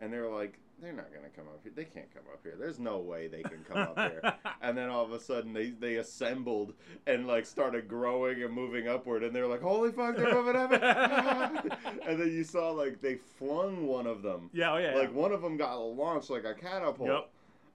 And 0.00 0.12
they 0.12 0.18
were 0.18 0.34
like, 0.34 0.58
"They're 0.80 0.92
not 0.92 1.12
gonna 1.14 1.28
come 1.34 1.46
up 1.48 1.60
here. 1.62 1.72
They 1.74 1.84
can't 1.84 2.12
come 2.12 2.24
up 2.32 2.40
here. 2.42 2.56
There's 2.58 2.78
no 2.78 2.98
way 2.98 3.28
they 3.28 3.42
can 3.42 3.64
come 3.68 3.78
up 3.78 3.98
here." 3.98 4.20
And 4.62 4.76
then 4.76 4.90
all 4.90 5.04
of 5.04 5.12
a 5.12 5.20
sudden, 5.20 5.52
they 5.52 5.70
they 5.70 5.96
assembled 5.96 6.74
and 7.06 7.26
like 7.26 7.46
started 7.46 7.88
growing 7.88 8.42
and 8.42 8.52
moving 8.52 8.88
upward. 8.88 9.22
And 9.22 9.34
they're 9.34 9.46
like, 9.46 9.62
"Holy 9.62 9.90
fuck, 9.90 10.16
they're 10.16 10.34
moving 10.34 10.56
up!" 10.56 10.72
and 10.72 12.20
then 12.20 12.30
you 12.32 12.44
saw 12.44 12.70
like 12.70 13.00
they 13.00 13.16
flung 13.16 13.86
one 13.86 14.06
of 14.06 14.22
them. 14.22 14.50
Yeah, 14.52 14.72
oh 14.72 14.76
yeah. 14.78 14.94
Like 14.94 15.14
one 15.14 15.32
of 15.32 15.42
them 15.42 15.56
got 15.56 15.76
launched 15.76 16.30
like 16.30 16.44
a 16.44 16.54
catapult. 16.54 17.08
Yep. 17.08 17.30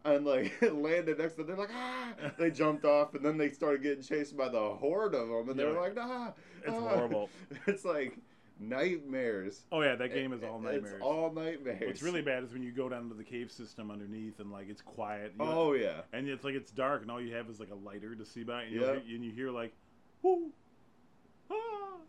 And 0.05 0.25
like 0.25 0.53
it 0.61 0.75
landed 0.87 1.17
next 1.17 1.33
to 1.35 1.43
them. 1.43 1.47
They're 1.47 1.65
like, 1.65 1.73
ah! 1.75 2.13
They 2.37 2.51
jumped 2.51 2.85
off, 2.85 3.15
and 3.15 3.25
then 3.25 3.37
they 3.37 3.49
started 3.49 3.81
getting 3.81 4.03
chased 4.03 4.37
by 4.37 4.49
the 4.49 4.59
horde 4.75 5.15
of 5.15 5.27
them, 5.27 5.49
and 5.49 5.59
they 5.59 5.63
Yeah. 5.63 5.71
were 5.71 5.81
like, 5.81 5.95
nah. 5.95 6.31
It's 6.63 6.69
ah." 6.77 6.89
horrible. 6.89 7.29
It's 7.65 7.83
like 7.85 8.17
nightmares. 8.59 9.63
oh 9.71 9.81
yeah, 9.81 9.95
that 9.95 10.13
game 10.13 10.33
is 10.33 10.43
all 10.43 10.59
nightmares. 10.59 10.95
It's 10.95 11.03
all 11.03 11.31
nightmares. 11.31 11.81
What's 11.85 12.01
really 12.01 12.21
bad 12.21 12.43
is 12.43 12.53
when 12.53 12.63
you 12.63 12.71
go 12.71 12.87
down 12.89 13.09
to 13.09 13.15
the 13.15 13.23
cave 13.23 13.51
system 13.51 13.91
underneath 13.91 14.39
and 14.39 14.51
like 14.51 14.69
it's 14.69 14.81
quiet. 14.81 15.33
you 15.39 15.45
know, 15.45 15.51
Oh 15.51 15.73
yeah. 15.73 16.01
and 16.13 16.27
it's 16.27 16.43
like 16.43 16.55
it's 16.55 16.71
dark 16.71 17.01
and 17.01 17.11
all 17.11 17.21
you 17.21 17.33
have 17.35 17.49
is 17.49 17.59
like 17.59 17.71
a 17.71 17.75
lighter 17.75 18.15
to 18.15 18.25
see 18.25 18.43
by, 18.43 18.63
and, 18.63 18.73
Yep. 18.75 18.81
hear, 18.83 19.15
and 19.15 19.25
you 19.25 19.31
hear 19.31 19.51
like, 19.51 19.73
whoo, 20.21 20.51
ah, 21.51 21.55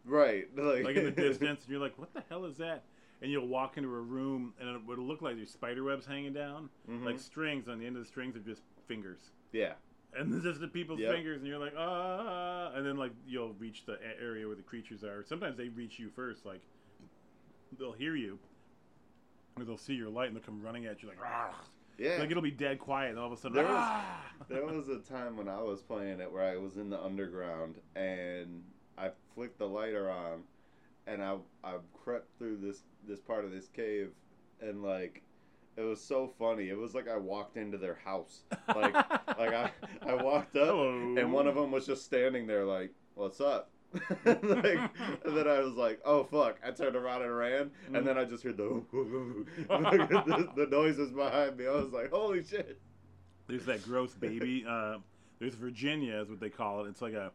Right. 0.05 0.47
Like, 0.57 0.85
like 0.85 0.97
in 0.97 1.05
the 1.05 1.11
distance, 1.11 1.63
and 1.63 1.71
you're 1.71 1.81
like, 1.81 1.99
what 1.99 2.13
the 2.15 2.23
hell 2.29 2.45
is 2.45 2.57
that? 2.59 2.85
And 3.23 3.31
you'll 3.33 3.49
walk 3.49 3.77
into 3.79 3.89
a 3.89 4.01
room 4.01 4.53
and 4.61 4.69
it 4.69 4.85
would 4.87 4.99
look 4.99 5.23
like 5.23 5.37
there's 5.37 5.51
spider 5.51 5.83
webs 5.85 6.07
hanging 6.07 6.33
down, 6.33 6.69
Mhm. 6.89 7.05
like 7.05 7.19
strings. 7.19 7.69
On 7.69 7.79
the 7.79 7.87
end 7.87 7.97
of 7.97 8.03
the 8.03 8.09
strings 8.09 8.37
are 8.37 8.41
just 8.41 8.63
fingers, 8.87 9.31
yeah. 9.53 9.73
And 10.19 10.35
it's 10.35 10.45
just 10.45 10.61
the 10.61 10.69
people's 10.69 11.01
Yep. 11.01 11.15
fingers, 11.15 11.39
and 11.41 11.47
you're 11.49 11.59
like, 11.59 11.75
ah, 11.77 12.73
and 12.75 12.85
then 12.87 12.97
like 12.97 13.13
you'll 13.27 13.55
reach 13.55 13.85
the 13.87 13.99
area 14.21 14.47
where 14.47 14.57
the 14.57 14.63
creatures 14.63 15.05
are. 15.05 15.25
Sometimes 15.25 15.57
they 15.57 15.69
reach 15.69 15.99
you 15.99 16.11
first, 16.11 16.45
like 16.47 16.61
they'll 17.79 17.93
hear 17.93 18.17
you, 18.17 18.39
or 19.57 19.65
they'll 19.65 19.77
see 19.77 19.95
your 19.95 20.09
light 20.09 20.29
and 20.29 20.37
they'll 20.37 20.43
come 20.45 20.63
running 20.63 20.87
at 20.87 21.03
you 21.03 21.09
like, 21.09 21.19
ah. 21.25 21.55
Yeah. 21.99 22.19
Like 22.19 22.31
it'll 22.31 22.43
be 22.43 22.51
dead 22.51 22.79
quiet, 22.79 23.11
and 23.11 23.19
all 23.19 23.27
of 23.27 23.33
a 23.33 23.37
sudden, 23.39 23.55
There 23.55 23.65
was- 23.65 23.73
ah! 23.75 24.33
there 24.49 24.67
was 24.67 24.89
a 24.89 24.99
time 24.99 25.37
when 25.37 25.49
I 25.49 25.63
was 25.63 25.81
playing 25.83 26.21
it 26.21 26.31
where 26.31 26.43
I 26.45 26.57
was 26.59 26.77
in 26.77 26.91
the 26.91 27.03
underground 27.03 27.77
and 27.95 28.63
I 28.99 29.11
flicked 29.35 29.59
the 29.59 29.67
lighter 29.69 30.11
on 30.11 30.43
and 31.07 31.23
I 31.23 31.39
I 31.65 31.77
crept 31.95 32.37
through 32.39 32.59
this 32.59 32.83
this 33.09 33.21
part 33.21 33.45
of 33.47 33.51
this 33.51 33.69
cave 33.69 34.11
and 34.61 34.83
like 34.83 35.23
it 35.77 35.83
was 35.83 36.01
so 36.01 36.33
funny. 36.39 36.69
It 36.69 36.77
was 36.79 36.95
like 36.95 37.09
I 37.09 37.17
walked 37.17 37.57
into 37.57 37.79
their 37.79 37.99
house. 38.05 38.43
Like 38.69 38.95
like 39.39 39.53
I 39.55 39.71
I 40.07 40.15
walked 40.15 40.57
up 40.57 40.69
Hello. 40.69 41.15
and 41.17 41.33
one 41.33 41.47
of 41.47 41.55
them 41.55 41.71
was 41.71 41.87
just 41.87 42.05
standing 42.05 42.47
there 42.47 42.65
like, 42.65 42.93
"What's 43.15 43.41
up?" 43.41 43.71
like, 44.25 44.79
and 45.25 45.37
then 45.37 45.49
I 45.49 45.61
was 45.61 45.75
like, 45.75 46.01
"Oh 46.05 46.25
fuck!" 46.25 46.59
I 46.67 46.71
turned 46.71 46.97
around 46.97 47.23
and 47.23 47.35
ran, 47.37 47.71
Mm. 47.91 47.99
and 47.99 48.07
then 48.07 48.19
I 48.19 48.25
just 48.25 48.43
heard 48.43 48.57
the 48.57 48.83
the, 48.93 50.49
the 50.57 50.67
noises 50.67 51.11
behind 51.13 51.57
me. 51.57 51.67
I 51.67 51.73
was 51.73 51.93
like, 51.93 52.11
"Holy 52.11 52.43
shit!" 52.43 52.81
There's 53.49 53.65
that 53.67 53.85
gross 53.85 54.13
baby. 54.13 54.65
Uh, 54.69 54.99
there's 55.39 55.55
Virginia, 55.55 56.17
is 56.21 56.29
what 56.29 56.41
they 56.41 56.51
call 56.51 56.85
it. 56.85 56.89
It's 56.89 57.01
like 57.03 57.15
a 57.15 57.31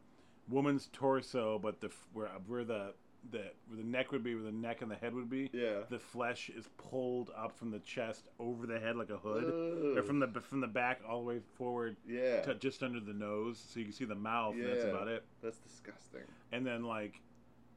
woman's 0.49 0.89
torso, 0.91 1.57
but 1.59 1.79
the 1.79 1.89
where 2.13 2.29
where 2.47 2.63
the 2.63 2.93
the 3.29 3.51
where 3.67 3.77
the 3.77 3.83
neck 3.83 4.11
would 4.11 4.23
be, 4.23 4.33
where 4.33 4.43
the 4.43 4.51
neck 4.51 4.81
and 4.81 4.89
the 4.89 4.95
head 4.95 5.13
would 5.13 5.29
be. 5.29 5.49
Yeah. 5.53 5.81
The 5.89 5.99
flesh 5.99 6.49
is 6.49 6.67
pulled 6.77 7.29
up 7.37 7.55
from 7.57 7.69
the 7.69 7.79
chest 7.79 8.25
over 8.39 8.65
the 8.65 8.79
head 8.79 8.95
like 8.95 9.09
a 9.11 9.17
hood, 9.17 9.95
or 9.97 10.01
from 10.01 10.19
the 10.19 10.27
from 10.41 10.59
the 10.59 10.67
back 10.67 11.01
all 11.07 11.19
the 11.21 11.27
way 11.27 11.39
forward 11.55 11.97
Yeah, 12.07 12.41
to 12.41 12.55
just 12.55 12.81
under 12.81 12.99
the 12.99 13.13
nose, 13.13 13.63
so 13.71 13.79
you 13.79 13.85
can 13.85 13.93
see 13.93 14.05
the 14.05 14.15
mouth. 14.15 14.55
And 14.55 14.65
that's 14.65 14.85
about 14.85 15.07
it. 15.07 15.23
that's 15.43 15.57
disgusting. 15.59 16.21
And 16.51 16.65
then 16.65 16.83
like, 16.83 17.21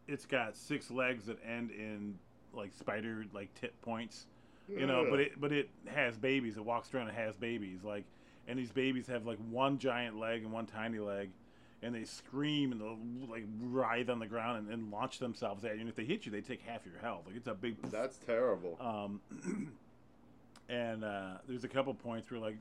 it's 0.09 0.25
got 0.25 0.57
six 0.57 0.91
legs 0.91 1.27
that 1.27 1.39
end 1.47 1.71
in 1.71 2.19
like 2.55 2.73
spider 2.73 3.25
like 3.35 3.53
tip 3.55 3.79
points, 3.83 4.27
you 4.69 4.87
know. 4.87 5.07
But 5.11 5.21
it 5.21 5.41
but 5.41 5.53
it 5.53 5.69
has 5.87 6.17
babies. 6.17 6.57
It 6.57 6.65
walks 6.65 6.93
around 6.95 7.09
and 7.09 7.17
has 7.17 7.37
babies. 7.37 7.85
Like, 7.85 8.05
and 8.49 8.59
these 8.59 8.73
babies 8.73 9.07
have 9.09 9.27
like 9.27 9.39
one 9.51 9.79
giant 9.79 10.19
leg 10.19 10.43
and 10.43 10.53
one 10.53 10.65
tiny 10.67 11.01
leg, 11.01 11.31
and 11.85 11.95
they 11.95 12.05
scream 12.05 12.73
and 12.73 12.81
they'll 12.81 12.99
like 13.31 13.45
writhe 13.61 14.09
on 14.09 14.19
the 14.19 14.27
ground 14.27 14.59
and, 14.59 14.73
and 14.73 14.91
launch 14.91 15.19
themselves 15.19 15.65
at 15.65 15.75
you. 15.75 15.81
And 15.81 15.89
if 15.89 15.95
they 15.95 16.05
hit 16.05 16.25
you, 16.27 16.33
they 16.33 16.41
take 16.41 16.63
half 16.63 16.81
your 16.87 16.99
health. 17.01 17.23
Like 17.27 17.37
it's 17.37 17.47
a 17.47 17.55
big. 17.55 17.81
That's 17.91 18.19
terrible. 18.19 18.77
Um, 18.81 19.21
and 20.69 21.05
uh, 21.05 21.35
there's 21.49 21.65
a 21.65 21.69
couple 21.69 21.93
points 21.95 22.31
where 22.31 22.41
like 22.41 22.57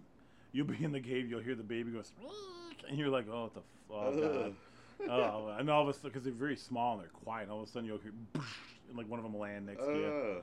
you'll 0.52 0.68
be 0.68 0.84
in 0.84 0.92
the 0.92 1.00
cave, 1.00 1.30
you'll 1.30 1.42
hear 1.42 1.56
the 1.56 1.64
baby 1.64 1.92
go, 1.92 2.02
"Squeak," 2.02 2.84
and 2.90 2.98
you're 2.98 3.10
like, 3.10 3.26
oh, 3.32 3.44
what 3.44 3.54
the 3.54 3.60
f- 3.62 3.66
oh 3.92 4.22
god. 4.22 5.10
oh, 5.10 5.56
and 5.60 5.70
all 5.70 5.82
of 5.84 5.88
a 5.90 5.94
sudden, 5.94 6.10
because 6.10 6.24
they're 6.24 6.34
very 6.34 6.56
small 6.58 6.94
and 6.94 7.02
they're 7.04 7.10
quiet, 7.10 7.44
and 7.44 7.52
all 7.52 7.62
of 7.64 7.68
a 7.68 7.72
sudden 7.72 7.88
you'll 7.88 7.98
hear, 8.00 8.14
and 8.36 8.98
like 8.98 9.10
one 9.10 9.20
of 9.20 9.24
them 9.24 9.38
land 9.38 9.66
next 9.66 9.86
to 9.86 9.94
you. 9.96 10.06
Uh, 10.38 10.42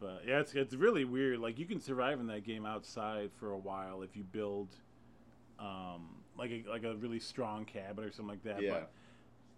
But 0.00 0.22
yeah, 0.26 0.40
it's 0.40 0.54
it's 0.54 0.74
really 0.74 1.04
weird. 1.04 1.38
Like 1.38 1.58
you 1.58 1.66
can 1.66 1.80
survive 1.80 2.18
in 2.20 2.26
that 2.26 2.44
game 2.44 2.66
outside 2.66 3.30
for 3.38 3.52
a 3.52 3.58
while 3.58 4.02
if 4.02 4.16
you 4.16 4.24
build, 4.24 4.68
um, 5.60 6.08
like 6.38 6.50
a 6.50 6.64
like 6.68 6.84
a 6.84 6.94
really 6.96 7.18
strong 7.20 7.64
cabin 7.64 8.04
or 8.04 8.10
something 8.10 8.28
like 8.28 8.44
that. 8.44 8.62
Yeah. 8.62 8.70
But 8.70 8.90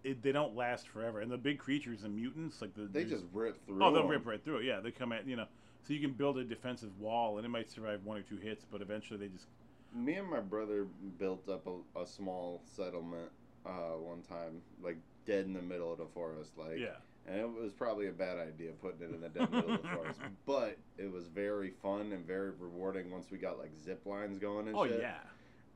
it, 0.03 0.23
they 0.23 0.33
don't 0.33 0.55
last 0.55 0.89
forever. 0.89 1.21
And 1.21 1.31
the 1.31 1.39
big 1.39 1.59
creatures 1.59 2.03
and 2.05 2.15
mutants, 2.15 2.61
like 2.61 2.75
the 2.75 2.83
they 2.83 3.05
just 3.05 3.25
rip 3.33 3.65
through. 3.67 3.83
oh 3.83 3.93
they'll 3.93 4.03
'em. 4.03 4.09
rip 4.09 4.27
right 4.27 4.43
through 4.45 4.59
it. 4.59 4.65
Yeah, 4.65 4.81
they 4.81 4.91
come 4.91 5.13
at 5.13 5.27
you 5.27 5.37
know. 5.37 5.47
So 5.87 5.93
you 5.93 6.01
can 6.01 6.13
build 6.13 6.39
a 6.39 6.45
defensive 6.45 6.99
wall, 6.99 7.37
and 7.37 7.45
it 7.45 7.51
might 7.51 7.71
survive 7.71 8.05
one 8.05 8.17
or 8.17 8.23
two 8.23 8.37
hits, 8.37 8.65
but 8.71 8.81
eventually 8.81 9.19
they 9.21 9.29
just 9.29 9.47
Me 9.95 10.15
and 10.15 10.29
my 10.29 10.41
brother 10.41 10.87
built 11.19 11.49
up 11.49 11.67
a, 11.67 12.01
a 12.01 12.07
small 12.07 12.63
settlement 12.65 13.31
uh, 13.67 13.97
one 13.99 14.23
time, 14.23 14.63
like 14.83 14.97
dead 15.27 15.45
in 15.45 15.53
the 15.53 15.63
middle 15.63 15.93
of 15.93 15.99
the 15.99 16.07
forest, 16.15 16.53
like. 16.57 16.79
yeah. 16.79 16.97
And 17.27 17.41
it 17.41 17.49
was 17.51 17.73
probably 17.73 18.09
a 18.09 18.13
bad 18.13 18.37
idea 18.37 18.73
putting 18.83 19.01
it 19.09 19.15
in 19.15 19.23
the 19.23 19.31
dead 19.31 19.51
middle 19.51 19.77
of 19.77 19.81
the 19.83 19.89
forest, 19.95 20.21
but 20.45 20.77
it 20.99 21.11
was 21.11 21.27
very 21.29 21.71
fun 21.83 22.13
and 22.13 22.27
very 22.27 22.51
rewarding 22.51 23.11
once 23.11 23.31
we 23.31 23.39
got 23.39 23.59
like 23.59 23.71
zip 23.83 24.05
lines 24.05 24.39
going 24.39 24.69
and 24.69 24.77
Oh 24.77 24.87
shit. 24.87 25.01
yeah. 25.01 25.15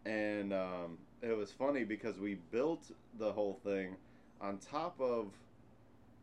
And 0.09 0.53
um, 0.53 0.99
it 1.23 1.37
was 1.37 1.53
funny 1.53 1.85
because 1.85 2.19
we 2.19 2.37
built 2.51 2.91
the 3.19 3.31
whole 3.31 3.61
thing 3.63 3.97
on 4.41 4.59
top 4.59 4.99
of 5.01 5.27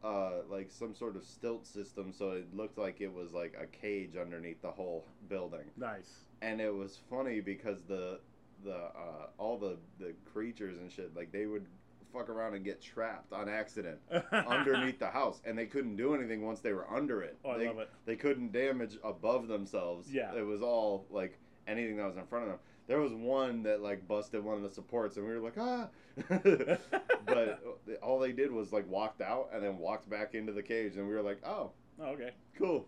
uh, 0.03 0.41
like 0.49 0.69
some 0.71 0.93
sort 0.93 1.15
of 1.15 1.23
stilt 1.23 1.65
system, 1.65 2.11
so 2.11 2.31
it 2.31 2.47
looked 2.55 2.77
like 2.77 3.01
it 3.01 3.13
was 3.13 3.31
like 3.31 3.55
a 3.59 3.65
cage 3.65 4.15
underneath 4.19 4.61
the 4.61 4.71
whole 4.71 5.05
building. 5.29 5.65
Nice. 5.77 6.25
And 6.41 6.59
it 6.59 6.73
was 6.73 6.99
funny 7.09 7.41
because 7.41 7.77
the 7.87 8.19
the 8.63 8.75
uh, 8.75 9.27
all 9.37 9.57
the 9.57 9.77
the 9.99 10.13
creatures 10.31 10.77
and 10.79 10.91
shit 10.91 11.15
like 11.15 11.31
they 11.31 11.45
would 11.45 11.65
fuck 12.13 12.29
around 12.29 12.53
and 12.53 12.63
get 12.63 12.81
trapped 12.81 13.33
on 13.33 13.49
accident 13.49 13.97
underneath 14.31 14.99
the 14.99 15.07
house, 15.07 15.41
and 15.45 15.57
they 15.57 15.65
couldn't 15.65 15.95
do 15.95 16.15
anything 16.15 16.45
once 16.45 16.59
they 16.59 16.73
were 16.73 16.89
under 16.91 17.21
it. 17.21 17.37
Oh, 17.43 17.51
I 17.51 17.65
love 17.65 17.79
it. 17.79 17.89
they 18.05 18.15
couldn't 18.15 18.51
damage 18.51 18.97
above 19.03 19.47
themselves. 19.47 20.11
Yeah. 20.11 20.33
It 20.33 20.45
was 20.45 20.61
all 20.61 21.05
like 21.09 21.37
anything 21.67 21.97
that 21.97 22.05
was 22.05 22.17
in 22.17 22.25
front 22.25 22.45
of 22.45 22.51
them. 22.51 22.59
There 22.87 22.99
was 22.99 23.13
one 23.13 23.63
that 23.63 23.81
like 23.81 24.07
busted 24.07 24.43
one 24.43 24.57
of 24.57 24.63
the 24.63 24.69
supports, 24.69 25.17
and 25.17 25.27
we 25.27 25.33
were 25.33 25.39
like, 25.39 25.57
ah. 25.57 25.87
but 27.25 27.61
all 28.01 28.19
they 28.19 28.31
did 28.31 28.51
was 28.51 28.71
like 28.71 28.87
walked 28.89 29.21
out 29.21 29.49
and 29.53 29.63
then 29.63 29.77
walked 29.77 30.09
back 30.09 30.35
into 30.35 30.51
the 30.53 30.63
cage, 30.63 30.95
and 30.97 31.07
we 31.07 31.13
were 31.13 31.21
like, 31.21 31.39
oh, 31.45 31.71
Oh, 31.99 32.07
okay. 32.07 32.31
cool. 32.57 32.85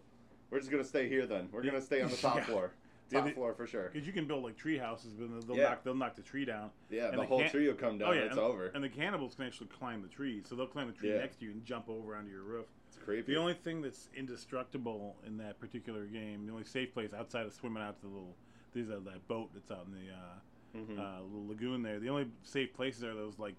We're 0.50 0.60
just 0.60 0.70
gonna 0.72 0.84
stay 0.84 1.08
here 1.10 1.26
then. 1.26 1.50
We're 1.52 1.64
gonna 1.64 1.82
stay 1.82 2.02
on 2.02 2.10
the 2.10 2.18
top 2.18 2.36
Yeah. 2.38 2.44
floor. 2.44 2.72
Yeah, 3.10 3.20
Top 3.20 3.28
they- 3.30 3.34
floor 3.36 3.54
for 3.54 3.66
sure. 3.66 3.90
Because 3.92 4.06
you 4.06 4.12
can 4.12 4.28
build 4.28 4.44
like 4.44 4.58
tree 4.58 4.78
houses, 4.78 5.14
but 5.18 5.48
they'll 5.48 5.56
knock 5.56 5.84
they'll 5.84 5.96
knock 5.96 6.16
the 6.16 6.22
tree 6.22 6.44
down. 6.46 6.70
Yeah, 6.90 7.06
and 7.06 7.14
the 7.14 7.22
the 7.22 7.28
whole 7.28 7.40
can- 7.40 7.50
tree 7.52 7.68
will 7.68 7.76
come 7.76 7.98
down. 7.98 8.10
oh 8.10 8.12
yeah, 8.12 8.22
it's 8.22 8.32
and, 8.32 8.40
over. 8.40 8.66
And 8.68 8.84
the 8.84 8.90
cannibals 8.90 9.36
can 9.36 9.46
actually 9.46 9.68
climb 9.68 10.02
the 10.02 10.10
tree, 10.10 10.44
so 10.46 10.56
they'll 10.56 10.68
climb 10.68 10.88
the 10.88 10.94
tree 10.94 11.10
next 11.18 11.40
to 11.40 11.46
you 11.46 11.52
and 11.52 11.64
jump 11.66 11.88
over 11.90 12.16
onto 12.16 12.30
your 12.30 12.44
roof. 12.44 12.66
It's 12.90 12.98
creepy. 12.98 13.34
The 13.34 13.40
only 13.40 13.54
thing 13.54 13.82
that's 13.82 14.10
indestructible 14.16 15.16
in 15.26 15.38
that 15.38 15.58
particular 15.60 16.06
game, 16.06 16.46
the 16.46 16.52
only 16.52 16.66
safe 16.66 16.94
place 16.94 17.14
outside 17.18 17.46
of 17.46 17.54
swimming 17.54 17.82
out 17.82 17.96
to 18.02 18.02
the 18.08 18.08
little, 18.10 18.36
there's 18.74 18.90
a, 18.90 19.00
that 19.06 19.28
boat 19.28 19.50
that's 19.54 19.72
out 19.72 19.86
in 19.88 19.94
the 19.94 20.12
uh, 20.14 20.40
Mhm. 20.78 21.00
uh, 21.00 21.24
little 21.24 21.48
lagoon 21.48 21.82
there. 21.82 22.00
The 22.00 22.10
only 22.10 22.28
safe 22.44 22.74
places 22.74 23.04
are 23.04 23.14
those 23.16 23.40
like 23.40 23.56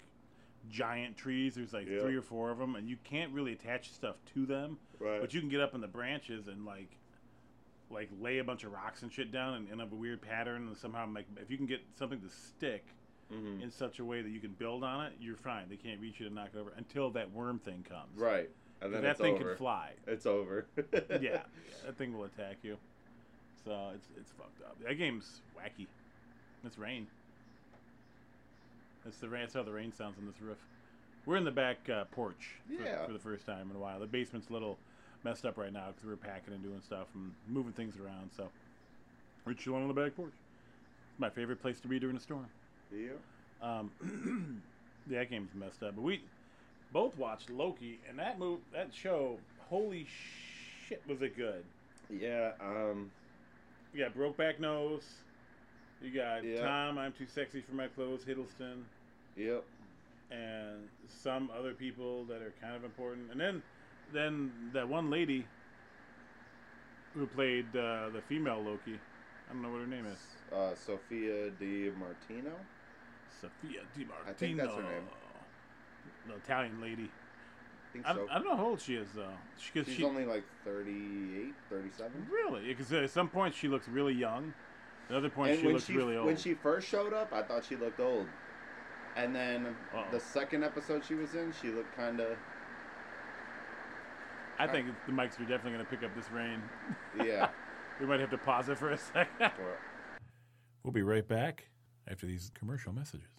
giant 0.69 1.17
trees. 1.17 1.55
There's 1.55 1.73
like 1.73 1.87
Yeah. 1.87 1.99
three 2.01 2.15
or 2.15 2.21
four 2.21 2.51
of 2.51 2.57
them, 2.57 2.75
and 2.75 2.87
you 2.87 2.97
can't 3.03 3.33
really 3.33 3.53
attach 3.53 3.91
stuff 3.91 4.17
to 4.33 4.45
them. 4.45 4.77
right. 4.99 5.19
But 5.21 5.33
you 5.33 5.39
can 5.39 5.49
get 5.49 5.61
up 5.61 5.73
in 5.73 5.81
the 5.81 5.87
branches 5.87 6.47
and 6.47 6.65
like, 6.65 6.97
like 7.89 8.09
lay 8.19 8.37
a 8.37 8.43
bunch 8.43 8.63
of 8.63 8.71
rocks 8.71 9.01
and 9.01 9.11
shit 9.11 9.31
down 9.31 9.55
and, 9.55 9.69
and 9.69 9.79
have 9.79 9.91
a 9.91 9.95
weird 9.95 10.21
pattern 10.21 10.67
and 10.67 10.77
somehow 10.77 11.05
make. 11.05 11.25
If 11.37 11.49
you 11.49 11.57
can 11.57 11.65
get 11.65 11.81
something 11.95 12.21
to 12.21 12.29
stick 12.29 12.85
Mhm. 13.31 13.61
in 13.63 13.71
such 13.71 13.99
a 13.99 14.05
way 14.05 14.21
that 14.21 14.29
you 14.29 14.39
can 14.39 14.53
build 14.53 14.83
on 14.83 15.05
it, 15.07 15.13
you're 15.19 15.35
fine. 15.37 15.67
They 15.69 15.77
can't 15.77 15.99
reach 16.01 16.19
you 16.19 16.27
to 16.29 16.33
knock 16.33 16.49
it 16.53 16.57
over 16.57 16.71
until 16.71 17.09
that 17.11 17.31
worm 17.31 17.59
thing 17.59 17.83
comes. 17.83 18.15
Right. 18.19 18.49
And 18.81 18.93
then 18.93 19.03
that 19.03 19.17
thing 19.17 19.35
over. 19.35 19.49
can 19.49 19.57
fly. 19.57 19.93
It's 20.07 20.25
over. 20.25 20.67
yeah, 20.77 21.01
yeah, 21.21 21.43
that 21.85 21.97
thing 21.97 22.13
will 22.17 22.25
attack 22.25 22.57
you. 22.63 22.77
So 23.69 23.91
it's 23.93 24.07
it's 24.17 24.31
fucked 24.31 24.63
up. 24.65 24.75
That 24.83 24.95
game's 24.95 25.41
wacky. 25.55 25.85
It's 26.65 26.79
rain. 26.79 27.05
It's 29.05 29.17
the 29.19 29.29
rain. 29.29 29.43
That's 29.43 29.53
how 29.53 29.61
the 29.61 29.71
rain 29.71 29.93
sounds 29.93 30.17
on 30.17 30.25
this 30.25 30.41
roof. 30.41 30.57
We're 31.27 31.37
in 31.37 31.43
the 31.43 31.51
back 31.51 31.87
uh, 31.87 32.05
porch 32.05 32.55
for, 32.67 32.83
Yeah. 32.83 33.05
for 33.05 33.13
the 33.13 33.19
first 33.19 33.45
time 33.45 33.69
in 33.69 33.75
a 33.75 33.79
while. 33.79 33.99
The 33.99 34.07
basement's 34.07 34.49
a 34.49 34.53
little 34.53 34.79
messed 35.23 35.45
up 35.45 35.55
right 35.55 35.71
now 35.71 35.89
because 35.89 36.03
we're 36.09 36.15
packing 36.15 36.55
and 36.55 36.63
doing 36.63 36.81
stuff 36.83 37.05
and 37.13 37.31
moving 37.47 37.73
things 37.73 37.93
around. 38.03 38.31
So 38.35 38.49
we're 39.45 39.53
chilling 39.53 39.83
on 39.83 39.87
the 39.87 39.93
back 39.93 40.15
porch. 40.15 40.33
It's 41.11 41.19
my 41.19 41.29
favorite 41.29 41.61
place 41.61 41.79
to 41.81 41.87
be 41.87 41.99
during 41.99 42.17
a 42.17 42.19
storm. 42.19 42.47
yeah. 42.91 43.09
Um, 43.61 43.91
yeah, 45.07 45.19
that 45.19 45.29
game's 45.29 45.53
messed 45.53 45.83
up. 45.83 45.93
But 45.95 46.01
we 46.01 46.23
both 46.91 47.15
watched 47.19 47.51
Loki, 47.51 47.99
and 48.09 48.17
that 48.17 48.39
move, 48.39 48.61
that 48.73 48.89
show, 48.93 49.37
holy 49.69 50.07
shit, 50.87 51.03
was 51.07 51.21
it 51.21 51.37
good? 51.37 51.63
Yeah. 52.09 52.53
Um. 52.59 53.11
You 53.93 54.03
got 54.03 54.15
Brokeback 54.15 54.59
Nose. 54.59 55.03
You 56.01 56.11
got 56.11 56.43
Yeah. 56.43 56.61
Tom, 56.61 56.97
I'm 56.97 57.11
Too 57.11 57.25
Sexy 57.25 57.61
for 57.61 57.73
My 57.73 57.87
Clothes, 57.87 58.23
Hiddleston, 58.23 58.83
Yep. 59.35 59.63
and 60.31 60.87
some 61.07 61.49
other 61.51 61.73
people 61.73 62.25
that 62.25 62.41
are 62.41 62.53
kind 62.61 62.75
of 62.75 62.83
important. 62.83 63.31
And 63.31 63.39
then, 63.39 63.61
then 64.13 64.51
that 64.73 64.87
one 64.87 65.09
lady 65.09 65.45
who 67.13 67.25
played 67.27 67.75
uh, 67.75 68.09
the 68.09 68.21
female 68.27 68.61
Loki. 68.61 68.99
I 69.49 69.53
don't 69.53 69.61
know 69.63 69.71
what 69.71 69.81
her 69.81 69.87
name 69.87 70.05
is. 70.05 70.19
Uh, 70.53 70.75
Sophia 70.75 71.49
Di 71.51 71.89
Martino. 71.97 72.53
Sophia 73.41 73.81
Di 73.97 74.05
Martino. 74.05 74.29
I 74.29 74.33
think 74.33 74.57
that's 74.57 74.75
her 74.75 74.83
name. 74.83 75.07
The 76.27 76.35
Italian 76.35 76.79
lady. 76.79 77.09
I 77.89 77.93
think 77.93 78.05
I, 78.05 78.13
so. 78.13 78.27
I 78.29 78.35
don't 78.35 78.45
know 78.47 78.57
how 78.57 78.67
old 78.67 78.81
she 78.81 78.95
is 78.95 79.07
though. 79.15 79.33
She, 79.57 79.83
She's 79.83 79.95
she 79.95 80.03
only 80.03 80.25
like 80.25 80.43
38, 80.63 81.53
37. 81.69 82.27
really 82.31 82.67
because 82.67 82.91
at 82.93 83.09
some 83.09 83.29
point 83.29 83.55
she 83.55 83.67
looks 83.67 83.87
really 83.87 84.13
young. 84.13 84.53
At 85.09 85.15
other 85.15 85.29
points 85.29 85.57
And 85.57 85.67
she 85.67 85.73
looks 85.73 85.85
she 85.85 85.93
really 85.93 86.15
old. 86.15 86.27
when 86.27 86.37
she 86.37 86.53
first 86.53 86.87
showed 86.87 87.13
up, 87.13 87.33
I 87.33 87.41
thought 87.41 87.65
she 87.65 87.75
looked 87.75 87.99
old. 87.99 88.27
And 89.15 89.35
then 89.35 89.75
Uh-oh. 89.93 90.05
the 90.11 90.19
second 90.19 90.63
episode 90.63 91.03
she 91.03 91.15
was 91.15 91.33
in, 91.33 91.51
she 91.59 91.69
looked 91.69 91.95
kind 91.95 92.19
of 92.19 92.37
I 94.59 94.67
think 94.67 94.87
the 95.05 95.13
mics 95.13 95.39
are 95.39 95.45
definitely 95.45 95.71
going 95.71 95.85
to 95.85 95.89
pick 95.89 96.03
up 96.03 96.13
this 96.15 96.29
rain. 96.31 96.61
yeah. 97.23 97.49
We 97.99 98.05
might 98.05 98.21
have 98.21 98.29
to 98.29 98.37
pause 98.37 98.69
it 98.69 98.77
for 98.77 98.91
a 98.91 98.97
second. 98.97 99.51
We'll 100.85 100.93
be 100.93 101.01
right 101.01 101.27
back 101.27 101.67
after 102.07 102.25
these 102.25 102.49
commercial 102.57 102.93
messages. 102.93 103.38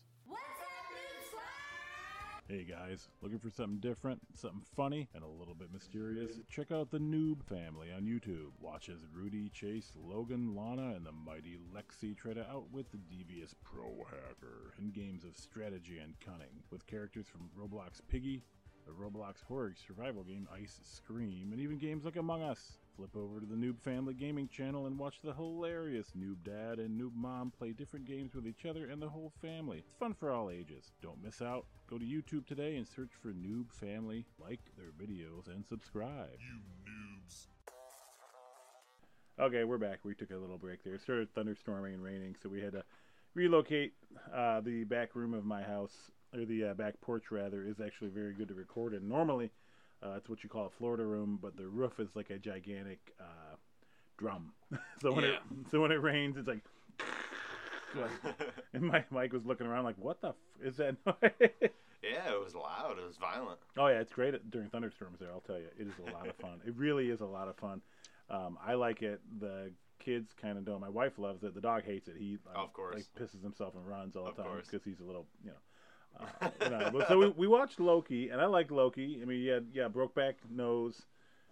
Hey 2.51 2.65
guys, 2.65 3.07
looking 3.23 3.39
for 3.39 3.49
something 3.49 3.79
different, 3.79 4.21
something 4.35 4.65
funny, 4.75 5.09
and 5.15 5.23
a 5.23 5.39
little 5.39 5.55
bit 5.55 5.73
mysterious? 5.73 6.33
Check 6.49 6.73
out 6.73 6.91
the 6.91 6.99
Noob 6.99 7.45
family 7.45 7.93
on 7.97 8.03
YouTube. 8.03 8.51
Watch 8.61 8.89
as 8.89 9.07
Rudy, 9.15 9.51
Chase, 9.51 9.93
Logan, 9.95 10.57
Lana, 10.57 10.97
and 10.97 11.07
the 11.07 11.13
mighty 11.13 11.59
Lexi 11.73 12.17
try 12.17 12.33
to 12.33 12.45
outwit 12.51 12.91
the 12.91 12.99
devious 12.99 13.55
pro 13.63 14.05
hacker 14.11 14.75
in 14.81 14.91
games 14.91 15.23
of 15.23 15.37
strategy 15.37 16.01
and 16.03 16.19
cunning, 16.19 16.65
with 16.73 16.89
characters 16.89 17.27
from 17.29 17.51
Roblox 17.57 18.01
Piggy, 18.09 18.43
the 18.85 18.91
Roblox 18.91 19.45
horror 19.47 19.73
survival 19.87 20.25
game 20.25 20.49
Ice 20.53 20.81
Scream, 20.83 21.51
and 21.53 21.61
even 21.61 21.79
games 21.79 22.05
like 22.05 22.17
Among 22.17 22.43
Us. 22.43 22.80
Flip 22.97 23.17
over 23.17 23.41
to 23.41 23.47
the 23.47 23.55
Noob 23.55 23.79
Family 23.81 24.15
Gaming 24.15 24.49
channel 24.49 24.87
and 24.87 24.99
watch 24.99 25.17
the 25.23 25.33
hilarious 25.33 26.09
Noob 26.19 26.45
Dad 26.45 26.79
and 26.79 27.01
Noob 27.01 27.15
Mom 27.15 27.51
play 27.57 27.73
different 27.73 28.07
games 28.07 28.35
with 28.35 28.47
each 28.47 28.67
other 28.67 28.87
and 28.87 29.01
the 29.01 29.09
whole 29.09 29.33
family. 29.41 29.79
It's 29.79 29.99
fun 29.99 30.15
for 30.15 30.31
all 30.31 30.51
ages. 30.51 30.93
Don't 31.03 31.23
miss 31.23 31.41
out. 31.41 31.65
Go 31.89 31.99
to 31.99 32.05
YouTube 32.05 32.47
today 32.47 32.77
and 32.77 32.87
search 32.87 33.11
for 33.23 33.29
Noob 33.29 33.73
Family, 33.73 34.27
like 34.39 34.61
their 34.77 34.91
videos, 34.91 35.47
and 35.49 35.65
subscribe. 35.67 36.39
You 36.39 36.61
noobs. 36.91 37.47
Okay, 39.39 39.65
we're 39.65 39.79
back. 39.79 40.01
We 40.05 40.15
took 40.15 40.31
a 40.31 40.37
little 40.37 40.59
break 40.59 40.85
there. 40.85 40.95
It 40.95 41.01
started 41.01 41.35
thunderstorming 41.35 41.95
and 41.95 42.03
raining, 42.03 42.37
so 42.43 42.49
we 42.49 42.61
had 42.61 42.73
to 42.73 42.85
relocate. 43.35 43.95
Uh, 44.35 44.61
the 44.61 44.85
back 44.85 45.15
room 45.15 45.33
of 45.33 45.45
my 45.45 45.63
house, 45.63 46.11
or 46.35 46.45
the 46.45 46.65
uh, 46.65 46.75
back 46.75 47.01
porch 47.01 47.31
rather, 47.31 47.65
is 47.65 47.81
actually 47.81 48.11
very 48.11 48.35
good 48.35 48.49
to 48.49 48.55
record 48.55 48.93
in. 48.93 49.09
Normally, 49.09 49.51
uh, 50.03 50.15
it's 50.17 50.29
what 50.29 50.43
you 50.43 50.49
call 50.49 50.67
a 50.67 50.71
Florida 50.71 51.05
room, 51.05 51.39
but 51.41 51.57
the 51.57 51.67
roof 51.67 51.99
is 52.01 52.09
like 52.15 52.31
a 52.31 52.39
gigantic 52.39 52.99
uh, 53.21 53.57
drum. 54.19 54.53
so 55.03 55.13
when 55.13 55.25
it 55.25 55.35
so 55.71 55.81
when 55.81 55.93
it 55.93 56.03
rains, 56.03 56.37
it's 56.37 56.49
like. 56.49 56.61
and 58.73 58.83
my 58.83 59.05
Mike 59.11 59.33
was 59.33 59.45
looking 59.45 59.67
around 59.67 59.83
like, 59.85 59.97
"What 59.99 60.21
the 60.21 60.29
f- 60.29 60.35
is 60.63 60.77
that 60.77 60.97
noise?" 61.05 61.51
Yeah, 62.03 62.33
it 62.33 62.43
was 62.43 62.55
loud. 62.55 62.97
It 62.99 63.07
was 63.07 63.19
violent. 63.19 63.59
Oh 63.77 63.89
yeah, 63.89 64.01
it's 64.01 64.13
great 64.13 64.33
at, 64.33 64.51
during 64.51 64.71
thunderstorms. 64.71 65.19
There, 65.21 65.29
I'll 65.31 65.41
tell 65.43 65.59
you, 65.59 65.67
it 65.79 65.87
is 65.87 65.93
a 65.99 66.11
lot 66.11 66.27
of 66.27 66.35
fun. 66.37 66.61
It 66.67 66.75
really 66.77 67.11
is 67.11 67.21
a 67.21 67.27
lot 67.27 67.47
of 67.47 67.57
fun. 67.57 67.83
Um, 68.31 68.57
I 68.67 68.73
like 68.73 69.03
it. 69.03 69.21
The 69.39 69.71
kids 69.99 70.33
kind 70.41 70.57
of 70.57 70.65
don't. 70.65 70.81
My 70.81 70.89
wife 70.89 71.19
loves 71.19 71.43
it. 71.43 71.55
The 71.55 71.61
dog 71.61 71.85
hates 71.85 72.09
it. 72.09 72.15
He 72.19 72.39
Of 72.55 72.73
course. 72.73 72.95
like 72.95 73.05
pisses 73.21 73.43
himself 73.43 73.75
and 73.75 73.87
runs 73.87 74.17
all 74.17 74.25
the 74.25 74.31
Of 74.31 74.37
time 74.37 74.63
because 74.65 74.83
he's 74.83 75.01
a 75.01 75.05
little 75.05 75.27
you 75.45 75.51
know. 75.51 75.57
Uh, 76.19 76.51
you 76.61 76.91
but 76.93 77.09
so 77.09 77.19
we, 77.19 77.29
we 77.29 77.47
watched 77.47 77.81
Loki, 77.81 78.29
and 78.31 78.41
I 78.41 78.47
like 78.47 78.71
Loki. 78.71 79.21
I 79.23 79.25
mean, 79.25 79.41
you 79.41 79.51
had 79.51 79.67
yeah, 79.73 79.89
Brokeback 79.89 80.35
Nose. 80.51 81.03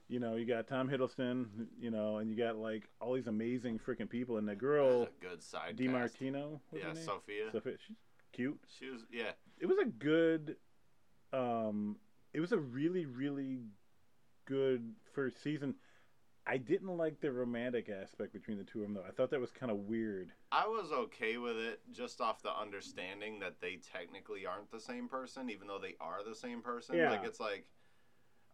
You 0.09 0.21
know, 0.21 0.37
you 0.37 0.47
got 0.47 0.67
Tom 0.67 0.88
Hiddleston. 0.88 1.47
You 1.81 1.91
know, 1.91 2.19
and 2.19 2.31
you 2.31 2.37
got 2.37 2.57
like 2.57 2.88
all 3.00 3.15
these 3.15 3.27
amazing 3.27 3.79
freaking 3.79 4.09
people, 4.09 4.38
and 4.38 4.49
the 4.49 4.57
girl 4.57 5.09
good 5.21 5.43
side. 5.43 5.77
DiMartino. 5.77 6.61
Yeah? 6.73 6.93
Sophia. 6.95 7.50
Sophia. 7.53 7.75
She's 7.87 7.97
cute. 8.33 8.61
She 8.79 8.91
was 8.91 9.03
yeah. 9.11 9.33
It 9.59 9.67
was 9.67 9.79
a 9.79 9.87
good. 9.87 10.57
Um, 11.33 11.97
it 12.33 12.41
was 12.41 12.53
a 12.53 12.59
really 12.59 13.07
really 13.07 13.61
good 14.47 14.95
first 15.15 15.43
season. 15.43 15.75
I 16.49 16.57
didn't 16.57 16.97
like 16.97 17.21
the 17.21 17.31
romantic 17.31 17.90
aspect 17.90 18.33
between 18.33 18.57
the 18.57 18.64
two 18.64 18.78
of 18.81 18.85
them 18.87 18.95
though. 18.95 19.05
I 19.07 19.11
thought 19.12 19.31
that 19.31 19.40
was 19.40 19.50
kind 19.50 19.71
of 19.71 19.78
weird. 19.81 20.33
I 20.50 20.67
was 20.67 20.90
okay 20.93 21.37
with 21.37 21.57
it 21.57 21.81
just 21.93 22.21
off 22.23 22.43
the 22.43 22.57
understanding 22.59 23.38
that 23.40 23.61
they 23.61 23.78
technically 23.93 24.47
aren't 24.47 24.71
the 24.71 24.81
same 24.81 25.09
person, 25.09 25.50
even 25.50 25.69
though 25.69 25.78
they 25.78 25.95
are 26.00 26.21
the 26.26 26.35
same 26.35 26.62
person. 26.62 26.97
Yeah. 26.97 27.11
Like 27.11 27.25
it's 27.25 27.38
like 27.40 27.67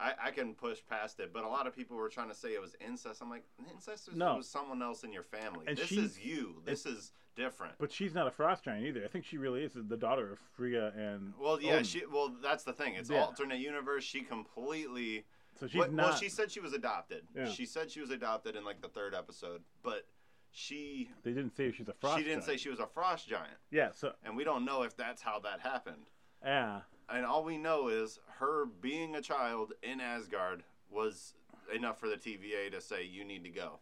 I, 0.00 0.12
I 0.24 0.30
can 0.32 0.54
push 0.54 0.80
past 0.90 1.20
it, 1.20 1.32
but 1.32 1.44
a 1.44 1.48
lot 1.48 1.68
of 1.68 1.76
people 1.76 1.96
were 1.96 2.08
trying 2.08 2.28
to 2.28 2.34
say 2.34 2.48
it 2.48 2.60
was 2.60 2.74
incest. 2.84 3.22
I'm 3.22 3.30
like, 3.30 3.44
incest 3.72 4.08
is 4.08 4.16
No. 4.16 4.36
was 4.38 4.48
someone 4.48 4.82
else 4.82 5.04
in 5.04 5.12
your 5.12 5.22
family. 5.22 5.66
And 5.68 5.78
this 5.78 5.86
she's- 5.86 6.04
is 6.04 6.18
you. 6.18 6.62
This 6.64 6.84
is 6.84 7.12
different. 7.36 7.74
But 7.78 7.92
she's 7.92 8.12
not 8.12 8.26
a 8.26 8.30
frost 8.32 8.64
giant 8.64 8.84
either. 8.86 9.04
I 9.04 9.08
think 9.08 9.24
she 9.24 9.38
really 9.38 9.62
is 9.62 9.72
the 9.74 9.96
daughter 9.96 10.32
of 10.32 10.40
Frigga 10.56 10.92
and. 10.96 11.32
Well, 11.38 11.60
yeah, 11.62 11.74
Odin. 11.74 11.84
she. 11.84 12.02
Well, 12.12 12.34
that's 12.42 12.64
the 12.64 12.72
thing. 12.72 12.94
It's 12.94 13.08
Yeah. 13.08 13.22
alternate 13.24 13.58
universe. 13.60 14.02
She 14.02 14.22
completely. 14.22 15.24
So 15.58 15.66
she's 15.66 15.78
Well- 15.78 15.90
not. 15.90 16.06
Well, 16.10 16.16
she 16.16 16.28
said 16.28 16.50
she 16.50 16.60
was 16.60 16.72
adopted. 16.72 17.26
Yeah. 17.34 17.46
She 17.48 17.66
said 17.66 17.90
she 17.90 18.00
was 18.00 18.10
adopted 18.10 18.56
in 18.56 18.64
like 18.64 18.80
the 18.82 18.88
third 18.88 19.14
episode, 19.14 19.62
but 19.82 20.06
she 20.50 21.10
They 21.22 21.32
didn't 21.32 21.54
say 21.56 21.72
she's 21.72 21.88
a 21.88 21.94
frost. 21.94 22.18
she 22.18 22.24
didn't 22.24 22.42
say 22.44 22.56
she 22.56 22.68
was 22.70 22.80
a 22.80 22.86
frost 22.86 23.28
giant, 23.28 23.56
Yeah. 23.70 23.90
So 23.92 24.14
and 24.24 24.36
we 24.36 24.44
don't 24.44 24.64
know 24.64 24.82
if 24.82 24.96
that's 24.96 25.22
how 25.22 25.38
that 25.40 25.60
happened. 25.60 26.06
yeah. 26.42 26.82
And 27.08 27.26
all 27.26 27.44
we 27.44 27.58
know 27.58 27.88
is 27.88 28.18
her 28.38 28.64
being 28.64 29.14
a 29.14 29.20
child 29.20 29.74
in 29.82 30.00
Asgard 30.00 30.64
was 30.90 31.34
enough 31.74 32.00
for 32.00 32.08
the 32.08 32.16
TVA 32.16 32.70
to 32.70 32.80
say 32.80 33.04
you 33.04 33.24
need 33.24 33.44
to 33.44 33.50
go. 33.50 33.80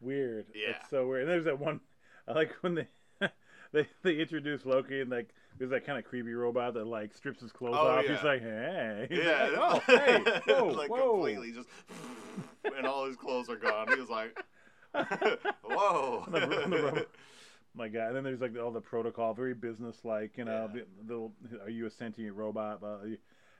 Weird. 0.00 0.46
Yeah. 0.54 0.70
It's 0.80 0.90
so 0.90 1.06
weird. 1.06 1.22
And 1.22 1.30
there's 1.30 1.44
that 1.44 1.58
one. 1.60 1.80
I 2.28 2.32
like 2.32 2.52
when 2.62 2.74
they 2.74 2.88
they 3.72 3.88
they 4.02 4.16
introduce 4.16 4.64
Loki 4.66 5.00
and 5.02 5.10
like 5.10 5.34
there's 5.58 5.70
that 5.70 5.86
kind 5.86 5.98
of 5.98 6.04
creepy 6.04 6.32
robot 6.34 6.74
that 6.74 6.86
like 6.86 7.14
strips 7.14 7.40
his 7.40 7.52
clothes 7.52 7.76
Oh, 7.78 7.88
off. 7.88 8.04
yeah. 8.04 8.14
He's 8.14 8.24
like, 8.24 8.42
hey. 8.42 9.06
He's 9.08 9.18
yeah, 9.24 9.48
like, 9.56 9.58
oh, 9.58 9.80
hey. 9.86 10.52
Whoa, 10.54 10.66
like 10.76 10.90
whoa. 10.90 11.12
completely 11.12 11.52
just, 11.52 11.68
and 12.76 12.86
all 12.86 13.06
his 13.06 13.16
clothes 13.16 13.48
are 13.48 13.56
gone. 13.56 13.88
He 13.88 14.00
was 14.00 14.10
like, 14.10 14.36
whoa. 15.64 16.24
The 16.30 16.38
the. 16.40 17.06
My 17.76 17.88
God. 17.88 18.08
And 18.08 18.16
then 18.16 18.24
there's 18.24 18.40
like 18.40 18.56
all 18.58 18.70
the 18.70 18.80
protocol, 18.80 19.34
very 19.34 19.54
business 19.54 20.04
like. 20.04 20.36
You 20.38 20.44
know, 20.44 20.70
Yeah. 20.74 20.82
little. 21.06 21.32
Are 21.62 21.70
you 21.70 21.86
a 21.86 21.90
sentient 21.90 22.36
robot? 22.36 22.80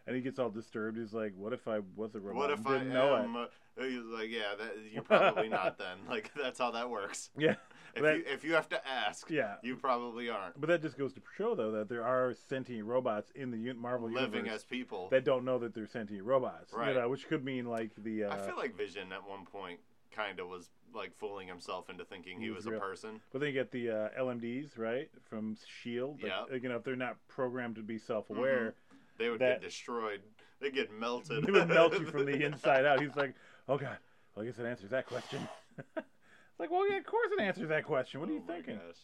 And 0.07 0.15
he 0.15 0.21
gets 0.21 0.39
all 0.39 0.51
disturbed. 0.51 0.99
He's 0.99 1.15
like, 1.15 1.33
"What 1.37 1.53
if 1.55 1.67
I 1.67 1.81
was 1.97 2.15
a 2.15 2.21
robot? 2.21 2.37
What 2.37 2.51
if 2.51 2.59
and 2.59 2.69
I 2.69 2.79
didn't 2.79 2.93
know 2.93 3.17
am? 3.17 3.37
Uh, 3.37 3.47
he 3.79 3.97
was 3.97 4.07
like, 4.09 4.29
yeah, 4.31 4.55
that, 4.59 4.75
you're 4.93 5.03
probably 5.03 5.49
not. 5.49 5.79
Then, 5.79 5.97
like, 6.09 6.31
that's 6.41 6.59
how 6.59 6.71
that 6.73 6.91
works. 6.91 7.31
Yeah. 7.39 7.55
If 7.97 8.03
That- 8.03 8.17
you 8.17 8.25
if 8.27 8.45
you 8.45 8.55
have 8.55 8.69
to 8.71 8.89
ask, 8.89 9.31
Yeah. 9.31 9.57
you 9.63 9.77
probably 9.77 10.29
aren't 10.29 10.61
But 10.61 10.67
that 10.69 10.83
just 10.83 10.99
goes 10.99 11.13
to 11.15 11.23
show, 11.37 11.55
though, 11.55 11.71
that 11.73 11.89
there 11.89 12.05
are 12.05 12.35
sentient 12.35 12.87
robots 12.87 13.31
in 13.35 13.51
the 13.51 13.73
Marvel 13.75 14.11
living 14.11 14.49
as 14.49 14.65
people. 14.65 15.09
that 15.11 15.25
don't 15.25 15.45
know 15.45 15.59
that 15.59 15.75
they're 15.75 15.87
sentient 15.87 16.25
robots. 16.25 16.73
Right. 16.73 16.95
You 16.95 17.01
know, 17.01 17.09
which 17.09 17.29
could 17.29 17.45
mean 17.45 17.67
like 17.67 17.91
the. 17.97 18.25
Uh, 18.25 18.35
I 18.35 18.39
feel 18.39 18.57
like 18.57 18.75
Vision 18.77 19.13
at 19.13 19.27
one 19.29 19.45
point 19.47 19.81
kind 20.11 20.39
of 20.41 20.49
was 20.49 20.71
like 20.93 21.13
fooling 21.17 21.49
himself 21.49 21.91
into 21.91 22.05
thinking 22.05 22.39
he 22.39 22.45
He 22.47 22.51
was 22.51 22.67
was 22.67 22.75
a 22.77 22.79
person. 22.79 23.21
But 23.33 23.41
then 23.41 23.49
you 23.49 23.53
get 23.55 23.71
the 23.73 23.91
uh, 23.91 24.09
LMDs, 24.17 24.79
right, 24.79 25.11
from 25.29 25.57
Shield. 25.67 26.23
Like, 26.23 26.31
Yeah. 26.31 26.57
you 26.57 26.69
know, 26.69 26.77
if 26.77 26.85
they're 26.85 26.95
not 26.97 27.17
programmed 27.29 27.77
to 27.77 27.83
be 27.83 27.99
self-aware, 27.99 28.75
They 29.19 29.31
would 29.31 29.41
That- 29.41 29.61
get 29.61 29.63
destroyed. 29.63 30.23
They 30.61 30.71
get 30.73 30.91
melted. 30.93 31.45
they 31.45 31.53
would 31.53 31.69
melt 31.69 31.93
you 31.99 32.05
from 32.07 32.25
the 32.27 32.43
inside 32.45 32.85
out. 32.85 33.01
He's 33.01 33.15
like, 33.15 33.35
"Oh 33.69 33.77
God, 33.79 33.99
well, 34.35 34.45
I 34.45 34.47
guess 34.49 34.59
it 34.59 34.67
answers 34.67 34.91
that 34.91 35.07
question." 35.07 35.47
it's 36.55 36.61
like, 36.61 36.71
well, 36.71 36.89
yeah, 36.91 36.99
of 36.99 37.05
course 37.07 37.31
it 37.37 37.43
answers 37.43 37.69
that 37.69 37.85
question. 37.85 38.21
What 38.21 38.29
are 38.29 38.33
you 38.33 38.43
Oh 38.43 38.49
my 38.49 38.55
thinking? 38.55 38.77
gosh. 38.77 38.97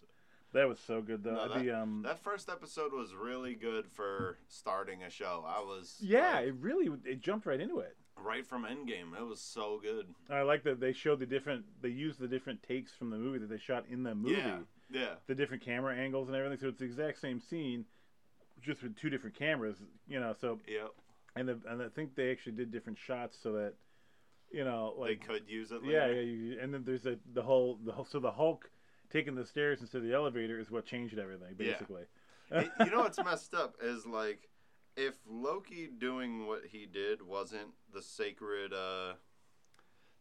That 0.53 0.69
was 0.69 0.81
so 0.81 1.01
good, 1.01 1.23
though. 1.23 1.35
No, 1.35 1.49
that, 1.49 1.63
the 1.63 1.71
um, 1.71 2.03
that 2.05 2.19
first 2.25 2.49
episode 2.49 2.93
was 2.93 3.15
really 3.15 3.55
good 3.55 3.87
for 3.89 4.39
starting 4.49 5.03
a 5.05 5.11
show. 5.11 5.45
I 5.47 5.61
was 5.61 5.97
yeah, 6.01 6.37
like, 6.37 6.47
it 6.49 6.55
really 6.61 6.89
it 7.05 7.21
jumped 7.21 7.47
right 7.47 7.61
into 7.61 7.79
it. 7.79 7.97
right 8.17 8.45
from 8.45 8.65
Endgame. 8.65 9.17
It 9.17 9.25
was 9.25 9.41
so 9.41 9.79
good. 9.81 10.07
I 10.29 10.43
like 10.43 10.65
that 10.65 10.81
they 10.81 10.93
showed 10.93 11.21
the 11.21 11.27
different. 11.27 11.67
They 11.83 11.91
used 11.91 12.19
the 12.19 12.27
different 12.27 12.65
takes 12.65 12.93
from 12.93 13.11
the 13.11 13.17
movie 13.17 13.39
that 13.39 13.49
they 13.49 13.59
shot 13.59 13.85
in 13.89 14.03
the 14.03 14.15
movie. 14.17 14.41
Yeah, 14.41 14.59
yeah, 14.91 15.15
the 15.29 15.37
different 15.37 15.65
camera 15.65 15.95
angles 15.97 16.27
and 16.27 16.37
everything. 16.37 16.59
So 16.59 16.67
it's 16.69 16.81
the 16.81 16.85
exact 16.85 17.21
same 17.21 17.41
scene, 17.41 17.85
just 18.61 18.83
with 18.83 18.97
two 18.97 19.09
different 19.09 19.37
cameras. 19.37 19.77
You 20.09 20.19
know, 20.19 20.35
so 20.41 20.59
yep. 20.67 20.91
and 21.37 21.49
the, 21.49 21.61
and 21.69 21.81
I 21.81 21.89
think 21.89 22.17
they 22.17 22.33
actually 22.33 22.53
did 22.57 22.73
different 22.73 22.99
shots 22.99 23.39
so 23.41 23.53
that, 23.53 23.75
you 24.51 24.65
know, 24.65 24.95
like 24.99 25.21
They 25.21 25.27
could 25.27 25.49
use 25.49 25.71
it. 25.73 25.81
yeah, 25.85 26.01
Later. 26.07 26.15
yeah. 26.15 26.21
You, 26.21 26.59
and 26.61 26.73
then 26.75 26.83
there's 26.85 27.07
a, 27.07 27.17
the 27.33 27.43
whole 27.43 27.79
the 27.85 27.93
whole 27.93 28.05
so 28.05 28.19
the 28.21 28.31
Hulk 28.33 28.71
taking 29.11 29.35
the 29.35 29.45
stairs 29.47 29.81
instead 29.81 29.99
of 29.99 30.05
the 30.05 30.13
elevator 30.15 30.59
is 30.59 30.71
what 30.71 30.87
changed 30.87 31.19
everything 31.19 31.55
Yeah. 31.59 31.73
basically. 31.73 32.03
It- 32.51 32.71
you 32.81 32.87
know 32.91 33.01
what's 33.01 33.23
messed 33.23 33.55
up 33.55 33.77
is 33.83 34.07
like 34.07 34.49
if 34.97 35.15
Loki 35.29 35.89
doing 35.99 36.47
what 36.47 36.63
he 36.67 36.85
did 36.87 37.23
wasn't 37.23 37.71
the 37.95 38.03
sacred 38.03 38.73
uh, 38.73 39.15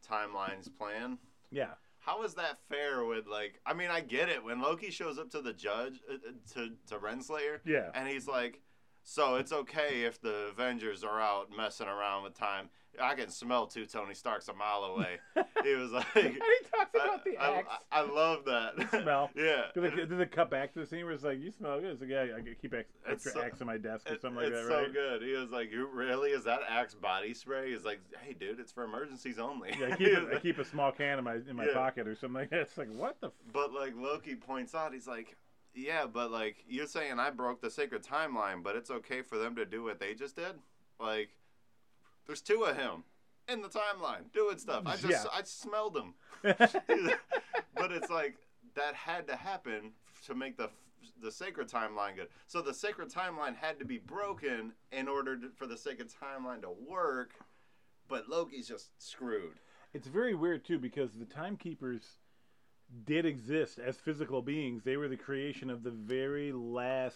timelines 0.08 0.70
plan. 0.78 1.18
Yeah, 1.52 1.72
How 1.98 2.24
is 2.24 2.36
that 2.36 2.60
fair 2.70 3.04
with 3.04 3.26
like? 3.28 3.60
I 3.66 3.74
mean, 3.74 3.90
I 3.90 4.02
get 4.02 4.30
it 4.30 4.44
when 4.44 4.62
Loki 4.62 4.92
shows 4.92 5.18
up 5.18 5.32
to 5.32 5.42
the 5.42 5.54
judge 5.54 6.00
uh, 6.10 6.14
uh, 6.14 6.32
to 6.54 6.70
to 6.88 7.00
Renslayer, 7.00 7.60
yeah. 7.66 7.90
and 7.96 8.08
he's 8.08 8.28
like, 8.28 8.62
"So 9.10 9.36
it's 9.36 9.52
okay 9.52 10.04
if 10.04 10.22
the 10.22 10.50
Avengers 10.52 11.04
are 11.04 11.20
out 11.20 11.50
messing 11.56 11.88
around 11.88 12.24
with 12.24 12.38
time. 12.38 12.70
I 13.02 13.14
can 13.16 13.30
smell 13.30 13.66
two 13.68 13.86
Tony 13.86 14.14
Starks 14.14 14.48
a 14.50 14.54
mile 14.54 14.84
away." 14.84 15.20
he 15.64 15.74
was 15.76 15.92
like, 15.92 16.06
and 16.16 16.34
he 16.34 16.40
talks 16.76 16.92
about 16.94 17.24
the 17.24 17.38
I, 17.38 17.58
axe. 17.60 17.68
I, 17.92 18.00
I 18.00 18.02
love 18.02 18.46
that 18.46 18.76
The 18.78 19.02
smell. 19.04 19.30
yeah, 19.36 19.66
they, 19.76 19.90
do 19.90 20.06
they 20.18 20.26
cut 20.26 20.50
back 20.52 20.74
to 20.74 20.80
the 20.80 20.86
scene 20.86 21.06
where 21.06 21.14
it's 21.14 21.24
like, 21.24 21.40
you 21.40 21.52
smell 21.52 21.80
good? 21.80 21.92
It's 21.92 22.02
like, 22.02 22.10
yeah, 22.10 22.26
I 22.38 22.42
keep 22.62 22.74
ex- 22.74 22.90
It's 23.06 23.26
extra 23.26 23.32
so- 23.34 23.42
axe 23.48 23.62
on 23.62 23.68
my 23.68 23.78
desk 23.78 24.10
or 24.10 24.14
It- 24.16 24.22
something 24.22 24.38
like 24.44 24.48
it's 24.52 24.62
that, 24.64 24.68
so 24.68 24.82
right? 24.82 24.94
good. 24.94 25.22
He 25.22 25.32
was 25.34 25.52
like, 25.52 25.72
"You 25.72 25.88
really? 25.92 26.32
Is 26.32 26.44
that 26.46 26.60
Axe 26.68 26.94
body 26.96 27.34
spray?" 27.34 27.72
He's 27.72 27.86
like, 27.86 28.00
"Hey, 28.22 28.34
dude, 28.40 28.60
it's 28.60 28.72
for 28.72 28.84
emergencies 28.84 29.40
only." 29.40 29.70
Yeah, 29.80 29.94
I 29.94 29.96
keep, 29.96 30.14
a, 30.18 30.36
I 30.36 30.40
keep 30.40 30.58
a 30.60 30.66
small 30.66 30.92
can 30.92 31.18
in 31.20 31.24
my 31.24 31.36
in 31.36 31.56
my 31.56 31.66
Yeah. 31.68 31.74
pocket 31.74 32.08
or 32.08 32.16
something 32.16 32.36
like 32.42 32.50
that. 32.50 32.62
It's 32.62 32.78
like, 32.78 32.92
what 32.94 33.20
the? 33.22 33.28
F- 33.28 33.34
But 33.54 33.72
like 33.74 33.94
Loki 33.96 34.36
points 34.36 34.76
out, 34.76 34.94
he's 34.94 35.08
like, 35.08 35.36
"Yeah, 35.74 36.06
but 36.06 36.32
like 36.32 36.64
you're 36.68 36.88
saying 36.88 37.20
I 37.20 37.30
broke 37.30 37.62
the 37.62 37.72
sacred 37.72 38.04
timeline, 38.04 38.64
but 38.64 38.76
it's 38.76 38.92
okay 38.92 39.22
for 39.22 39.38
them 39.38 39.56
to 39.56 39.66
do 39.66 39.84
what 39.84 40.00
they 40.00 40.14
just 40.14 40.36
did. 40.36 40.56
Like, 41.00 41.30
there's 42.28 42.42
two 42.42 42.64
of 42.64 42.76
him 42.76 43.04
in 43.48 43.62
the 43.62 43.70
timeline 43.70 44.32
doing 44.34 44.58
stuff. 44.58 44.84
I 44.86 44.96
just 44.96 45.26
Yeah. 45.26 45.26
I 45.34 45.44
smelled 45.44 45.94
them, 45.94 46.14
but 46.42 47.92
it's 47.92 48.10
like 48.10 48.36
that 48.76 48.96
had 48.96 49.28
to 49.28 49.36
happen 49.36 49.94
to 50.26 50.36
make 50.36 50.58
the 50.58 50.70
the 51.22 51.32
sacred 51.32 51.68
timeline 51.68 52.16
good. 52.16 52.28
So 52.48 52.62
the 52.62 52.74
sacred 52.74 53.10
timeline 53.10 53.56
had 53.56 53.80
to 53.80 53.86
be 53.86 53.98
broken 53.98 54.74
in 54.92 55.08
order 55.08 55.38
to, 55.38 55.50
for 55.50 55.68
the 55.68 55.78
sacred 55.78 56.10
timeline 56.10 56.62
to 56.62 56.70
work. 56.88 57.32
But 58.08 58.30
Loki's 58.30 58.68
just 58.68 58.90
screwed. 59.02 59.60
It's 59.94 60.08
very 60.08 60.36
weird 60.36 60.66
too 60.66 60.80
because 60.80 61.14
the 61.14 61.26
timekeepers 61.26 62.18
did 63.06 63.26
exist 63.26 63.80
as 63.80 63.98
physical 63.98 64.42
beings. 64.42 64.84
They 64.84 64.98
were 64.98 65.08
the 65.08 65.18
creation 65.18 65.70
of 65.70 65.84
the 65.84 65.92
very 65.92 66.52
last 66.52 67.16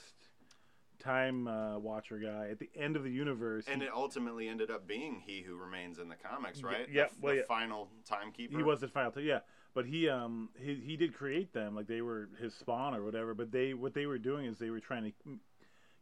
time 0.99 1.47
uh, 1.47 1.77
watcher 1.79 2.17
guy 2.19 2.47
at 2.49 2.59
the 2.59 2.69
end 2.75 2.95
of 2.95 3.03
the 3.03 3.12
universe. 3.12 3.65
And 3.67 3.81
he, 3.81 3.88
it 3.88 3.93
ultimately 3.93 4.47
ended 4.47 4.71
up 4.71 4.88
being 4.88 5.21
he 5.25 5.41
who 5.41 5.55
remains 5.55 5.99
in 5.99 6.07
the 6.07 6.15
comics, 6.15 6.63
right? 6.63 6.88
yeah, 6.91 7.05
the, 7.05 7.09
well, 7.21 7.33
the 7.33 7.39
yeah. 7.39 7.45
final 7.47 7.89
timekeeper. 8.05 8.57
he 8.57 8.63
was 8.63 8.79
the 8.79 8.88
final, 8.88 9.12
t- 9.12 9.21
yeah. 9.21 9.39
But 9.73 9.86
he 9.86 10.07
um 10.07 10.49
he, 10.59 10.75
he 10.75 10.95
did 10.95 11.15
create 11.15 11.51
them 11.51 11.75
like 11.75 11.88
they 11.88 12.01
were 12.01 12.29
his 12.39 12.53
spawn 12.53 12.93
or 12.93 13.03
whatever. 13.03 13.33
But 13.33 13.51
they 13.51 13.73
what 13.73 13.95
they 13.95 14.05
were 14.05 14.19
doing 14.19 14.45
is 14.45 14.59
they 14.59 14.69
were 14.69 14.79
trying 14.79 15.12
to 15.25 15.39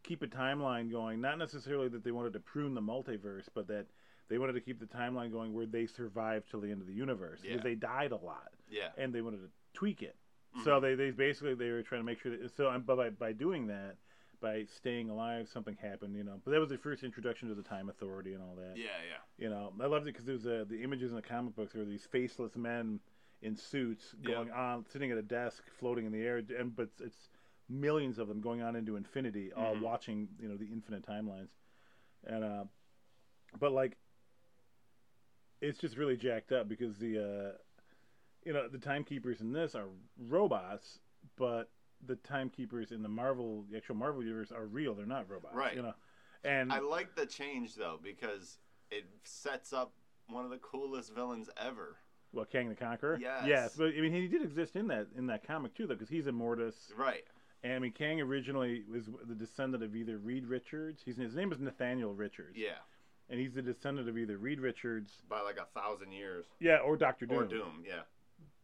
keep 0.03 0.21
a 0.21 0.27
timeline 0.27 0.91
going. 0.91 1.21
Not 1.21 1.38
necessarily 1.38 1.88
that 1.89 2.03
they 2.03 2.12
wanted 2.12 2.34
to 2.34 2.39
prune 2.39 2.73
the 2.73 2.81
multiverse, 2.81 3.45
but 3.53 3.67
that 3.69 3.86
they 4.27 4.38
wanted 4.38 4.53
to 4.53 4.62
keep 4.62 4.79
the 4.79 4.86
timeline 4.86 5.31
going 5.31 5.53
where 5.53 5.65
they 5.65 5.86
survived 5.86 6.49
till 6.51 6.60
the 6.60 6.69
end 6.69 6.81
of 6.81 6.88
the 6.88 6.93
universe 6.93 7.39
Yeah. 7.43 7.51
because 7.51 7.63
they 7.63 7.75
died 7.75 8.12
a 8.12 8.17
lot. 8.17 8.49
Yeah, 8.69 8.89
and 8.97 9.13
they 9.13 9.21
wanted 9.21 9.38
to 9.38 9.49
tweak 9.73 10.01
it. 10.01 10.15
So 10.65 10.79
they, 10.81 10.95
they 10.95 11.12
basically 11.12 11.55
they 11.55 11.69
were 11.71 11.81
trying 11.81 12.01
to 12.01 12.05
make 12.05 12.19
sure 12.19 12.36
that 12.38 12.55
so 12.55 12.77
but 12.86 12.97
by 12.97 13.10
by 13.10 13.31
doing 13.31 13.67
that, 13.67 13.95
by 14.41 14.65
staying 14.65 15.10
alive, 15.10 15.47
something 15.47 15.77
happened, 15.81 16.15
you 16.15 16.23
know. 16.25 16.41
But 16.43 16.51
that 16.51 16.60
was 16.60 16.69
the 16.69 16.77
first 16.77 17.03
introduction 17.03 17.47
to 17.47 17.55
the 17.55 17.63
Time 17.63 17.88
Authority 17.89 18.34
and 18.34 18.43
all 18.43 18.55
that. 18.55 18.73
yeah, 18.75 18.84
yeah. 19.07 19.17
You 19.38 19.49
know, 19.49 19.71
I 19.81 19.86
loved 19.86 20.07
it 20.07 20.13
because 20.13 20.25
there 20.25 20.36
was 20.36 20.45
uh, 20.45 20.65
the 20.67 20.84
images 20.84 21.10
in 21.10 21.15
the 21.15 21.21
comic 21.21 21.55
books 21.55 21.73
were 21.73 21.86
these 21.86 22.05
faceless 22.05 22.55
men 22.57 22.99
in 23.41 23.55
suits 23.55 24.13
Yeah. 24.21 24.34
going 24.36 24.51
on, 24.51 24.86
sitting 24.91 25.10
at 25.10 25.17
a 25.17 25.23
desk, 25.23 25.63
floating 25.79 26.05
in 26.05 26.12
the 26.12 26.21
air, 26.21 26.41
and 26.60 26.75
but 26.75 26.89
it's, 26.99 27.29
millions 27.69 28.19
of 28.19 28.27
them 28.27 28.41
going 28.41 28.62
on 28.62 28.75
into 28.75 28.97
infinity, 28.97 29.53
all 29.53 29.73
Mhm. 29.75 29.81
watching 29.81 30.27
you 30.38 30.49
know 30.49 30.57
the 30.57 30.65
infinite 30.71 31.03
timelines, 31.03 31.51
and 32.25 32.43
uh, 32.43 32.65
but 33.57 33.71
like, 33.71 33.97
it's 35.62 35.79
just 35.79 35.97
really 35.97 36.17
jacked 36.17 36.51
up 36.51 36.67
because 36.67 36.97
the 36.97 37.17
uh, 37.17 37.57
you 38.43 38.54
know 38.54 38.67
the 38.67 38.77
timekeepers 38.77 39.41
in 39.41 39.51
this 39.54 39.75
are 39.75 39.86
robots, 40.17 40.99
but 41.38 41.69
the 42.06 42.15
timekeepers 42.15 42.91
in 42.91 43.04
the 43.04 43.10
Marvel, 43.10 43.65
the 43.69 43.77
actual 43.77 43.95
Marvel 43.95 44.23
universe, 44.23 44.51
are 44.51 44.65
real. 44.65 44.93
They're 44.95 45.06
not 45.06 45.30
robots, 45.30 45.56
Right. 45.56 45.75
You 45.75 45.84
know, 45.84 45.93
and 46.43 46.71
I 46.73 46.80
like 46.80 47.15
the 47.15 47.25
change 47.25 47.75
though 47.75 47.99
because 48.01 48.58
it 48.89 49.06
sets 49.23 49.73
up 49.73 49.93
one 50.27 50.43
of 50.45 50.51
the 50.51 50.58
coolest 50.58 51.13
villains 51.13 51.49
ever. 51.58 51.97
well, 52.34 52.45
Kang 52.45 52.69
the 52.69 52.75
Conqueror. 52.75 53.17
Yes. 53.21 53.43
yes, 53.45 53.75
but 53.77 53.93
I 53.97 54.01
mean 54.01 54.12
he 54.13 54.27
did 54.27 54.41
exist 54.41 54.75
in 54.75 54.88
that 54.88 55.08
in 55.17 55.27
that 55.27 55.45
comic 55.45 55.75
too, 55.75 55.86
though, 55.88 55.93
because 55.95 56.10
he's 56.10 56.25
Immortus. 56.25 56.73
Right. 56.97 57.23
And 57.63 57.73
I 57.73 57.80
mean 57.80 57.91
Kang 57.91 58.19
originally 58.21 58.84
was 58.91 59.06
the 59.27 59.36
descendant 59.36 59.84
of 59.84 59.95
either 59.95 60.17
Reed 60.17 60.47
Richards. 60.47 61.01
He's, 61.06 61.17
his 61.17 61.36
name 61.36 61.51
is 61.51 61.60
Nathaniel 61.60 62.13
Richards. 62.15 62.58
Yeah. 62.58 62.80
and 63.30 63.39
he's 63.39 63.54
the 63.54 63.62
descendant 63.62 64.10
of 64.10 64.17
either 64.17 64.38
Reed 64.38 64.60
Richards, 64.60 65.12
By 65.30 65.41
like 65.41 65.58
a 65.58 65.67
thousand 65.80 66.12
years. 66.13 66.45
yeah, 66.60 66.77
or 66.77 66.97
Doctor 66.97 67.27
Doom. 67.27 67.38
Or 67.38 67.45
Doom. 67.45 67.84
Yeah. 67.86 68.01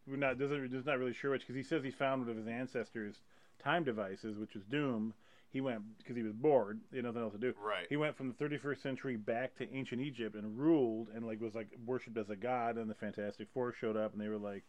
We're 0.08 0.18
not 0.18 0.40
doesn't 0.40 0.72
just 0.72 0.86
not 0.86 1.00
really 1.00 1.14
sure 1.14 1.32
which 1.32 1.42
because 1.42 1.56
he 1.56 1.64
says 1.64 1.84
he 1.84 1.92
found 1.92 2.22
one 2.22 2.32
of 2.32 2.38
his 2.38 2.48
ancestors' 2.48 3.22
time 3.62 3.84
devices, 3.84 4.38
which 4.38 4.54
was 4.54 4.64
Doom. 4.64 5.14
He 5.50 5.62
went 5.62 5.82
because 5.98 6.16
he 6.16 6.24
was 6.24 6.34
bored, 6.34 6.80
he 6.92 6.98
had 6.98 7.06
nothing 7.06 7.22
else 7.22 7.34
to 7.34 7.40
do. 7.40 7.54
Right. 7.62 7.88
He 7.90 7.98
went 7.98 8.16
from 8.18 8.28
the 8.28 8.34
31st 8.34 8.82
century 8.82 9.16
back 9.16 9.56
to 9.56 9.74
ancient 9.74 10.02
Egypt 10.02 10.36
and 10.36 10.58
ruled 10.58 11.08
and 11.14 11.26
like 11.26 11.42
was 11.42 11.56
like 11.56 11.70
worshipped 11.86 12.18
as 12.18 12.30
a 12.30 12.36
god. 12.36 12.78
And 12.78 12.90
the 12.90 12.96
Fantastic 12.96 13.48
Four 13.54 13.74
showed 13.74 13.98
up 13.98 14.14
and 14.14 14.22
they 14.22 14.28
were 14.28 14.38
like, 14.38 14.64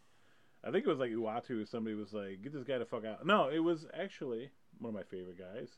I 0.65 0.71
think 0.71 0.85
it 0.85 0.89
was 0.89 0.99
like 0.99 1.11
Uatu. 1.11 1.67
Somebody 1.69 1.95
was 1.95 2.13
like, 2.13 2.43
"Get 2.43 2.53
this 2.53 2.65
guy 2.65 2.79
to 2.79 2.85
fuck 2.85 3.05
out." 3.05 3.25
No, 3.25 3.49
it 3.49 3.61
was 3.61 3.87
actually 3.95 4.51
one 4.79 4.91
of 4.91 4.95
my 4.95 5.05
favorite 5.05 5.39
guys, 5.39 5.69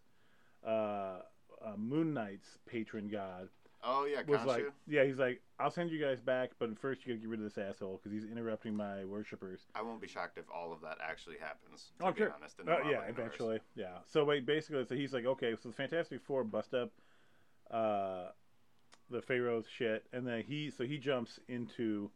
uh, 0.66 1.20
uh, 1.64 1.76
Moon 1.76 2.14
Knight's 2.14 2.58
patron 2.66 3.08
god 3.08 3.48
Oh 3.82 4.04
yeah, 4.04 4.22
was 4.26 4.44
like, 4.44 4.66
yeah, 4.86 5.04
he's 5.04 5.18
like, 5.18 5.40
I'll 5.58 5.70
send 5.70 5.90
you 5.90 5.98
guys 6.00 6.20
back, 6.20 6.50
but 6.58 6.78
first 6.78 7.06
you 7.06 7.12
gotta 7.14 7.20
get 7.20 7.28
rid 7.30 7.40
of 7.40 7.44
this 7.44 7.56
asshole 7.56 7.98
because 8.02 8.12
he's 8.12 8.30
interrupting 8.30 8.74
my 8.74 9.04
worshippers. 9.04 9.60
I 9.74 9.82
won't 9.82 10.00
be 10.00 10.08
shocked 10.08 10.36
if 10.36 10.44
all 10.54 10.72
of 10.72 10.80
that 10.82 10.98
actually 11.02 11.36
happens. 11.38 11.92
To 12.00 12.06
Oh, 12.06 12.12
be 12.12 12.18
sure. 12.18 12.34
honest, 12.34 12.58
in 12.60 12.66
the 12.66 12.72
Uh, 12.72 12.76
yeah, 12.80 13.00
universe. 13.02 13.08
eventually, 13.08 13.60
yeah. 13.74 13.98
So 14.06 14.24
wait, 14.24 14.44
basically, 14.44 14.84
so 14.84 14.94
he's 14.94 15.14
like, 15.14 15.24
okay, 15.24 15.54
so 15.60 15.70
the 15.70 15.74
Fantastic 15.74 16.20
Four 16.20 16.44
bust 16.44 16.74
up 16.74 16.90
uh, 17.70 18.30
the 19.08 19.22
Pharaoh's 19.22 19.66
shit, 19.68 20.06
and 20.12 20.26
then 20.26 20.42
he, 20.42 20.70
so 20.70 20.84
he 20.84 20.98
jumps 20.98 21.38
into 21.48 22.10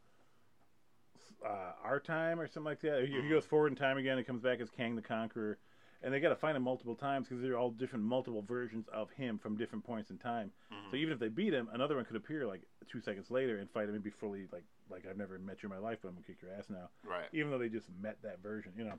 uh, 1.44 1.72
our 1.82 2.00
time 2.00 2.40
or 2.40 2.46
something 2.46 2.64
like 2.64 2.80
that. 2.80 3.04
He, 3.06 3.12
he 3.12 3.18
Mm-hmm. 3.18 3.30
goes 3.30 3.44
forward 3.46 3.72
in 3.72 3.76
time 3.76 3.96
again 3.96 4.18
and 4.18 4.26
comes 4.26 4.42
back 4.42 4.60
as 4.60 4.68
Kang 4.70 4.96
the 4.96 5.02
Conqueror, 5.02 5.58
and 6.02 6.12
they 6.12 6.20
got 6.20 6.28
to 6.30 6.36
find 6.36 6.56
him 6.56 6.62
multiple 6.62 6.94
times 6.94 7.28
because 7.28 7.42
they're 7.42 7.56
all 7.58 7.70
different, 7.70 8.04
multiple 8.04 8.42
versions 8.42 8.86
of 8.92 9.10
him 9.10 9.38
from 9.38 9.56
different 9.56 9.84
points 9.84 10.10
in 10.10 10.18
time. 10.18 10.50
Mm-hmm. 10.72 10.90
So 10.90 10.96
even 10.96 11.12
if 11.12 11.18
they 11.18 11.28
beat 11.28 11.54
him, 11.54 11.68
another 11.72 11.96
one 11.96 12.04
could 12.04 12.16
appear 12.16 12.46
like 12.46 12.62
two 12.90 13.00
seconds 13.00 13.30
later 13.30 13.58
and 13.58 13.70
fight 13.70 13.88
him 13.88 13.94
and 13.94 14.04
be 14.04 14.10
fully 14.10 14.46
like, 14.52 14.64
like 14.90 15.06
I've 15.08 15.16
never 15.16 15.38
met 15.38 15.62
you 15.62 15.68
in 15.68 15.74
my 15.74 15.80
life, 15.80 15.98
but 16.02 16.08
I'm 16.08 16.14
gonna 16.14 16.26
kick 16.26 16.42
your 16.42 16.52
ass 16.52 16.66
now 16.68 16.88
Right. 17.02 17.26
even 17.32 17.50
though 17.50 17.58
they 17.58 17.68
just 17.68 17.88
met 18.00 18.18
that 18.22 18.42
version, 18.42 18.72
you 18.76 18.84
know. 18.84 18.98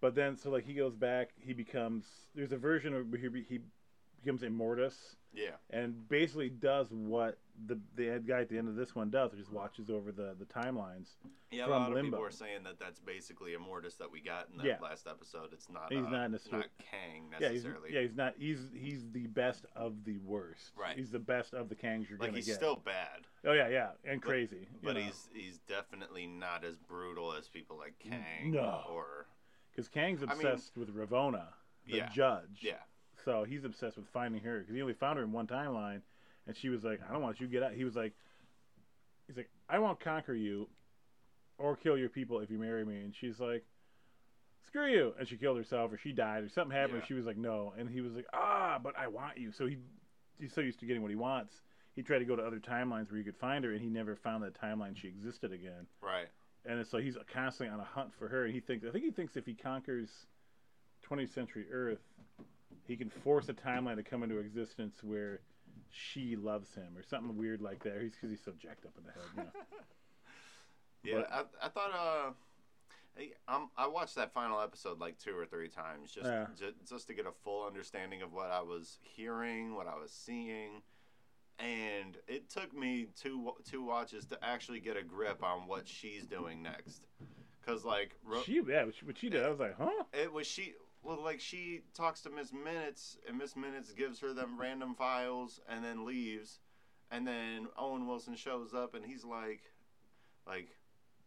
But 0.00 0.14
then, 0.14 0.36
so 0.36 0.50
like 0.50 0.66
he 0.66 0.74
goes 0.74 0.94
back, 0.94 1.30
he 1.40 1.54
becomes 1.54 2.04
there's 2.34 2.52
a 2.52 2.58
version 2.58 2.92
of 2.94 3.06
he, 3.18 3.42
he 3.48 3.60
becomes 4.24 4.42
Immortus 4.42 5.16
Yeah. 5.32 5.50
and 5.70 6.08
basically 6.08 6.48
does 6.48 6.90
what 6.90 7.38
the 7.66 7.78
the 7.94 8.06
head 8.06 8.26
guy 8.26 8.40
at 8.40 8.48
the 8.48 8.58
end 8.58 8.68
of 8.68 8.74
this 8.74 8.96
one 8.96 9.10
does, 9.10 9.30
which 9.30 9.40
is 9.40 9.48
watches 9.50 9.88
over 9.90 10.10
the 10.10 10.34
the 10.38 10.44
timelines. 10.46 11.10
Yeah, 11.52 11.66
a 11.66 11.68
lot 11.68 11.88
of 11.88 11.94
Limbo. 11.94 12.10
people 12.16 12.24
are 12.26 12.30
saying 12.32 12.64
that 12.64 12.80
that's 12.80 12.98
basically 12.98 13.52
Immortus 13.52 13.96
that 13.98 14.10
we 14.10 14.20
got 14.20 14.48
in 14.50 14.56
that 14.58 14.66
Yeah. 14.66 14.78
last 14.82 15.06
episode. 15.06 15.52
It's 15.52 15.68
not. 15.70 15.92
He's 15.92 16.04
uh, 16.04 16.08
not 16.10 16.30
necessarily- 16.32 16.66
not 16.80 16.86
Kang 16.90 17.30
Yeah, 17.40 17.50
he's, 17.50 17.62
necessarily. 17.64 17.94
yeah, 17.94 18.00
he's 18.00 18.16
not. 18.16 18.34
He's 18.36 18.70
he's 18.74 19.08
the 19.12 19.26
best 19.28 19.66
of 19.76 20.04
the 20.04 20.18
worst. 20.18 20.72
Right. 20.76 20.96
He's 20.96 21.10
the 21.12 21.20
best 21.20 21.54
of 21.54 21.68
the 21.68 21.76
Kangs 21.76 22.08
you're 22.08 22.18
like 22.18 22.30
gonna 22.30 22.38
he's 22.38 22.46
get. 22.46 22.56
still 22.56 22.76
bad, 22.76 23.26
oh 23.44 23.52
yeah, 23.52 23.68
yeah, 23.68 23.90
and 24.04 24.20
crazy. 24.20 24.66
you 24.72 24.78
but 24.82 24.94
know. 24.96 25.02
he's 25.02 25.28
he's 25.32 25.58
definitely 25.58 26.26
not 26.26 26.64
as 26.64 26.76
brutal 26.76 27.32
as 27.34 27.48
people 27.48 27.76
like 27.78 27.96
Kang. 28.00 28.50
No. 28.50 28.82
Or 28.90 29.26
because 29.70 29.88
Kang's 29.88 30.22
I 30.22 30.26
mean- 30.34 30.46
obsessed 30.46 30.76
with 30.76 30.92
Ravonna, 30.94 31.46
the 31.86 31.98
Yeah. 31.98 32.08
judge. 32.08 32.62
yeah. 32.62 32.78
So 33.24 33.44
he's 33.44 33.64
obsessed 33.64 33.96
with 33.96 34.06
finding 34.12 34.42
her 34.42 34.60
because 34.60 34.74
he 34.74 34.82
only 34.82 34.94
found 34.94 35.18
her 35.18 35.24
in 35.24 35.32
one 35.32 35.46
timeline, 35.46 36.02
and 36.46 36.56
she 36.56 36.68
was 36.68 36.84
like, 36.84 37.00
"I 37.08 37.12
don't 37.12 37.22
want 37.22 37.40
you 37.40 37.46
to 37.46 37.52
get 37.52 37.62
out." 37.62 37.72
He 37.72 37.84
was 37.84 37.96
like, 37.96 38.12
"He's 39.26 39.36
like, 39.36 39.50
I 39.68 39.78
won't 39.78 40.00
conquer 40.00 40.34
you, 40.34 40.68
or 41.58 41.76
kill 41.76 41.96
your 41.96 42.08
people 42.08 42.40
if 42.40 42.50
you 42.50 42.58
marry 42.58 42.84
me." 42.84 43.00
And 43.00 43.14
she's 43.14 43.40
like, 43.40 43.64
"Screw 44.66 44.86
you!" 44.86 45.14
And 45.18 45.26
she 45.26 45.36
killed 45.36 45.56
herself, 45.56 45.92
or 45.92 45.98
she 45.98 46.12
died, 46.12 46.44
or 46.44 46.48
something 46.48 46.76
happened. 46.76 47.00
Yeah. 47.00 47.06
She 47.06 47.14
was 47.14 47.24
like, 47.24 47.36
"No," 47.36 47.72
and 47.78 47.88
he 47.88 48.00
was 48.00 48.12
like, 48.14 48.26
"Ah, 48.32 48.78
but 48.82 48.96
I 48.98 49.08
want 49.08 49.38
you." 49.38 49.52
So 49.52 49.66
he 49.66 49.78
he's 50.38 50.52
so 50.52 50.60
used 50.60 50.80
to 50.80 50.86
getting 50.86 51.02
what 51.02 51.10
he 51.10 51.16
wants. 51.16 51.62
He 51.94 52.02
tried 52.02 52.18
to 52.18 52.24
go 52.24 52.36
to 52.36 52.42
other 52.42 52.58
timelines 52.58 53.10
where 53.10 53.18
he 53.18 53.24
could 53.24 53.36
find 53.36 53.64
her, 53.64 53.72
and 53.72 53.80
he 53.80 53.88
never 53.88 54.16
found 54.16 54.42
that 54.42 54.60
timeline 54.60 54.96
she 54.96 55.08
existed 55.08 55.52
again. 55.52 55.86
Right. 56.00 56.26
And 56.66 56.84
so 56.86 56.98
he's 56.98 57.16
constantly 57.32 57.72
on 57.72 57.80
a 57.80 57.84
hunt 57.84 58.12
for 58.18 58.26
her. 58.28 58.44
And 58.44 58.54
he 58.54 58.60
thinks, 58.60 58.84
I 58.86 58.90
think 58.90 59.04
he 59.04 59.10
thinks 59.10 59.36
if 59.36 59.46
he 59.46 59.54
conquers 59.54 60.26
20th 61.08 61.32
century 61.32 61.66
Earth, 61.70 62.00
he 62.86 62.96
can 62.96 63.10
force 63.10 63.48
a 63.48 63.54
timeline 63.54 63.96
to 63.96 64.02
come 64.02 64.22
into 64.22 64.38
existence 64.38 65.02
where 65.02 65.40
she 65.90 66.36
loves 66.36 66.74
him 66.74 66.96
or 66.96 67.02
something 67.02 67.36
weird 67.36 67.60
like 67.60 67.82
that. 67.84 68.00
He's 68.00 68.12
because 68.12 68.30
he's 68.30 68.42
so 68.44 68.52
jacked 68.58 68.84
up 68.84 68.92
in 68.98 69.04
the 69.04 69.12
head. 69.12 69.22
You 69.36 69.42
know? 69.42 69.50
Yeah, 71.02 71.14
But- 71.28 71.32
I, 71.62 71.66
I 71.66 71.68
thought 71.68 71.90
uh, 71.92 72.30
I, 73.18 73.54
um, 73.54 73.70
I 73.76 73.86
watched 73.86 74.14
that 74.16 74.32
final 74.32 74.58
episode 74.60 74.98
like 74.98 75.18
two 75.18 75.36
or 75.36 75.44
three 75.44 75.68
times 75.68 76.10
just, 76.10 76.26
Yeah. 76.26 76.46
ju- 76.58 76.72
just 76.88 77.06
to 77.08 77.14
get 77.14 77.26
a 77.26 77.32
full 77.44 77.66
understanding 77.66 78.22
of 78.22 78.32
what 78.32 78.50
I 78.50 78.62
was 78.62 78.98
hearing, 79.02 79.74
what 79.74 79.86
I 79.86 79.96
was 79.96 80.10
seeing, 80.10 80.80
and 81.58 82.16
it 82.26 82.48
took 82.48 82.74
me 82.74 83.08
two 83.20 83.52
two 83.70 83.84
watches 83.84 84.24
to 84.26 84.38
actually 84.42 84.80
get 84.80 84.96
a 84.96 85.02
grip 85.02 85.44
on 85.44 85.66
what 85.68 85.86
she's 85.86 86.24
doing 86.26 86.62
next, 86.62 87.02
because 87.60 87.84
like 87.84 88.16
she, 88.44 88.62
yeah, 88.66 88.84
what 88.84 88.94
she, 88.94 89.04
what 89.04 89.18
she 89.18 89.28
did, 89.28 89.44
I 89.44 89.50
was 89.50 89.60
like, 89.60 89.76
huh? 89.78 89.90
it 90.14 90.32
was 90.32 90.46
she. 90.46 90.72
Well, 91.04 91.22
like 91.22 91.38
she 91.40 91.82
talks 91.92 92.22
to 92.22 92.30
Miss 92.30 92.52
Minutes, 92.52 93.18
and 93.28 93.36
Miss 93.38 93.54
Minutes 93.56 93.92
gives 93.92 94.18
her 94.20 94.32
them 94.32 94.58
random 94.58 94.94
files, 94.94 95.60
and 95.68 95.84
then 95.84 96.04
leaves, 96.06 96.60
and 97.10 97.26
then 97.26 97.68
Owen 97.78 98.06
Wilson 98.06 98.34
shows 98.36 98.72
up, 98.72 98.94
and 98.94 99.04
he's 99.04 99.22
like, 99.24 99.60
like, 100.46 100.68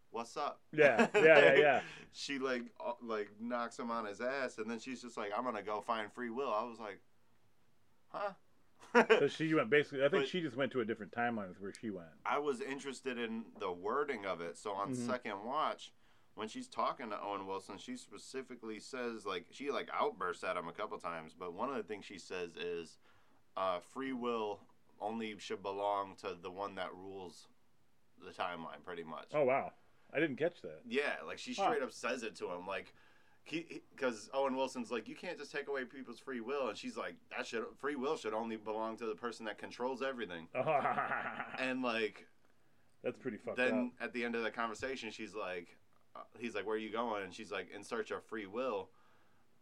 what's 0.09 0.35
up? 0.35 0.61
Yeah, 0.73 1.07
yeah, 1.13 1.21
yeah, 1.23 1.53
yeah. 1.57 1.81
she 2.11 2.39
like 2.39 2.63
uh, 2.83 2.93
like 3.03 3.29
knocks 3.39 3.77
him 3.77 3.91
on 3.91 4.05
his 4.05 4.19
ass, 4.19 4.57
and 4.57 4.69
then 4.69 4.79
she's 4.79 5.01
just 5.03 5.15
like, 5.15 5.31
I'm 5.37 5.43
gonna 5.43 5.61
go 5.61 5.79
find 5.81 6.11
free 6.11 6.31
will. 6.31 6.51
I 6.51 6.63
was 6.63 6.79
like, 6.79 6.99
huh? 8.09 8.31
So 9.19 9.27
she 9.27 9.53
went 9.53 9.69
basically, 9.69 9.99
I 9.99 10.09
think 10.09 10.23
But- 10.23 10.29
she 10.29 10.41
just 10.41 10.55
went 10.57 10.71
to 10.71 10.79
a 10.79 10.85
different 10.85 11.11
timeline 11.11 11.49
with 11.49 11.61
where 11.61 11.73
she 11.79 11.91
went. 11.91 12.07
I 12.25 12.39
was 12.39 12.61
interested 12.61 13.19
in 13.19 13.43
the 13.59 13.71
wording 13.71 14.25
of 14.25 14.41
it. 14.41 14.57
So 14.57 14.71
on 14.71 14.93
Mhm. 14.95 15.05
second 15.05 15.43
watch, 15.43 15.91
when 16.37 16.47
she's 16.47 16.67
talking 16.67 17.09
to 17.09 17.19
Owen 17.21 17.47
Wilson, 17.47 17.77
she 17.79 17.97
specifically 17.97 18.79
says 18.79 19.25
like 19.25 19.45
she 19.51 19.71
like 19.71 19.89
outbursts 19.93 20.43
at 20.43 20.55
him 20.55 20.67
a 20.67 20.71
couple 20.71 20.97
times, 20.99 21.33
but 21.37 21.53
one 21.53 21.69
of 21.69 21.75
the 21.75 21.83
things 21.83 22.05
she 22.05 22.19
says 22.19 22.55
is 22.55 22.99
uh, 23.57 23.79
free 23.79 24.13
will 24.13 24.59
only 25.01 25.35
should 25.39 25.63
belong 25.63 26.15
to 26.21 26.35
the 26.41 26.51
one 26.51 26.75
that 26.75 26.93
rules 26.93 27.47
the 28.23 28.31
timeline, 28.31 28.83
pretty 28.85 29.03
much. 29.03 29.27
Oh, 29.33 29.43
wow. 29.43 29.73
I 30.13 30.19
didn't 30.19 30.37
catch 30.37 30.61
that. 30.61 30.81
Yeah, 30.87 31.13
like 31.25 31.37
she 31.39 31.53
Huh. 31.53 31.63
straight 31.65 31.83
up 31.83 31.91
says 31.91 32.23
it 32.23 32.35
to 32.37 32.51
him, 32.51 32.65
like. 32.67 32.93
Because 33.49 34.29
Owen 34.33 34.57
Wilson's 34.57 34.91
like, 34.91 35.07
you 35.07 35.15
can't 35.15 35.37
just 35.37 35.53
take 35.53 35.69
away 35.69 35.85
people's 35.85 36.19
free 36.19 36.41
will, 36.41 36.67
and 36.67 36.77
she's 36.77 36.97
like, 36.97 37.15
that 37.35 37.47
should 37.47 37.63
free 37.77 37.95
will 37.95 38.17
should 38.17 38.33
only 38.33 38.57
belong 38.57 38.97
to 38.97 39.05
the 39.05 39.15
person 39.15 39.45
that 39.45 39.57
controls 39.57 40.01
everything. 40.01 40.49
And 41.57 41.81
like, 41.81 42.27
That's 43.03 43.17
pretty 43.17 43.37
fucked 43.37 43.55
then 43.55 43.93
at 44.01 44.11
the 44.11 44.25
end 44.25 44.35
of 44.35 44.43
the 44.43 44.51
conversation, 44.51 45.11
she's 45.11 45.33
like, 45.33 45.76
he's 46.39 46.55
like, 46.55 46.65
where 46.65 46.75
are 46.75 46.79
you 46.79 46.91
going? 46.91 47.23
And 47.23 47.33
she's 47.33 47.51
like, 47.51 47.67
in 47.73 47.83
search 47.83 48.11
of 48.11 48.23
free 48.23 48.45
will. 48.45 48.89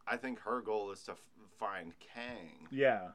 I 0.07 0.17
think 0.17 0.39
her 0.41 0.61
goal 0.61 0.91
is 0.91 1.01
to 1.03 1.11
f- 1.13 1.17
find 1.59 1.93
Kang. 1.99 2.67
Yeah. 2.71 3.09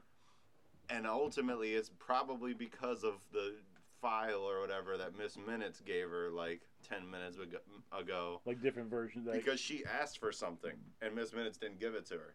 and 0.89 1.07
ultimately, 1.07 1.75
it's 1.75 1.91
probably 1.99 2.53
because 2.53 3.05
of 3.05 3.15
the 3.33 3.55
file 4.01 4.41
or 4.41 4.61
whatever 4.61 4.97
that 4.97 5.17
Miss 5.17 5.37
Minutes 5.37 5.81
gave 5.81 6.09
her 6.09 6.31
like 6.31 6.63
ten 6.89 7.09
minutes 7.09 7.37
ago- 7.37 7.59
ago. 7.97 8.41
Like 8.45 8.61
different 8.61 8.91
versions. 8.91 9.27
Like, 9.29 9.37
Because 9.45 9.61
she 9.61 9.85
asked 9.85 10.19
for 10.19 10.33
something, 10.33 10.73
and 11.01 11.15
Miss 11.15 11.33
Minutes 11.33 11.59
didn't 11.59 11.79
give 11.79 11.95
it 11.95 12.07
to 12.07 12.15
her, 12.15 12.35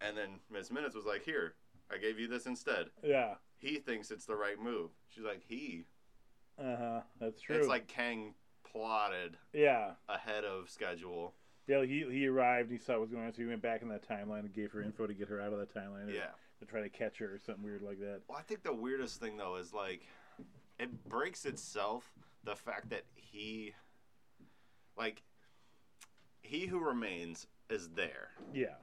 and 0.00 0.16
then 0.16 0.38
Miss 0.52 0.70
Minutes 0.70 0.94
was 0.94 1.04
like, 1.06 1.24
"Here, 1.24 1.54
I 1.90 1.96
gave 1.98 2.18
you 2.20 2.28
this 2.28 2.46
instead." 2.46 2.90
yeah. 3.02 3.34
He 3.58 3.76
thinks 3.76 4.10
it's 4.10 4.24
the 4.24 4.36
right 4.36 4.58
move. 4.58 4.90
She's 5.08 5.24
like, 5.24 5.42
"He." 5.46 5.84
Uh 6.58 6.76
huh. 6.76 7.00
That's 7.20 7.40
true. 7.42 7.56
It's 7.56 7.66
like 7.68 7.88
Kang 7.88 8.34
plotted 8.72 9.36
yeah. 9.52 9.92
ahead 10.08 10.44
of 10.44 10.70
schedule. 10.70 11.34
Yeah, 11.66 11.84
he 11.84 12.04
he 12.10 12.26
arrived. 12.26 12.70
He 12.70 12.78
saw 12.78 12.94
what 12.94 13.02
was 13.02 13.10
going 13.10 13.26
on, 13.26 13.32
so 13.32 13.42
he 13.42 13.48
went 13.48 13.62
back 13.62 13.82
in 13.82 13.88
that 13.88 14.08
timeline 14.08 14.40
and 14.40 14.52
gave 14.52 14.72
her 14.72 14.82
info 14.82 15.06
to 15.06 15.14
get 15.14 15.28
her 15.28 15.40
out 15.40 15.52
of 15.52 15.58
that 15.58 15.74
timeline. 15.74 16.08
or 16.08 16.10
Yeah. 16.10 16.30
To 16.60 16.66
try 16.66 16.80
to 16.80 16.88
catch 16.88 17.18
her 17.18 17.26
or 17.26 17.38
something 17.38 17.64
weird 17.64 17.80
like 17.80 18.00
that. 18.00 18.20
Well, 18.28 18.36
I 18.38 18.42
think 18.42 18.62
the 18.62 18.74
weirdest 18.74 19.20
thing 19.20 19.36
though 19.36 19.56
is 19.56 19.72
like 19.72 20.02
it 20.78 21.08
breaks 21.08 21.44
itself 21.44 22.12
the 22.44 22.56
fact 22.56 22.90
that 22.90 23.04
he 23.14 23.74
like 24.96 25.22
he 26.42 26.66
who 26.66 26.80
remains 26.80 27.46
is 27.68 27.90
there. 27.90 28.30
Yeah. 28.52 28.76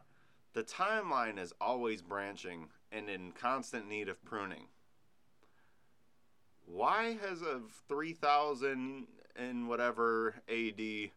The 0.54 0.64
timeline 0.64 1.38
is 1.38 1.54
always 1.60 2.02
branching 2.02 2.70
and 2.92 3.10
in 3.10 3.32
constant 3.32 3.88
need 3.88 4.10
of 4.10 4.24
pruning. 4.24 4.68
Why 6.66 7.18
has 7.28 7.42
a 7.42 7.62
3000 7.88 9.08
and 9.38 9.68
whatever 9.68 10.36
AD 10.50 11.12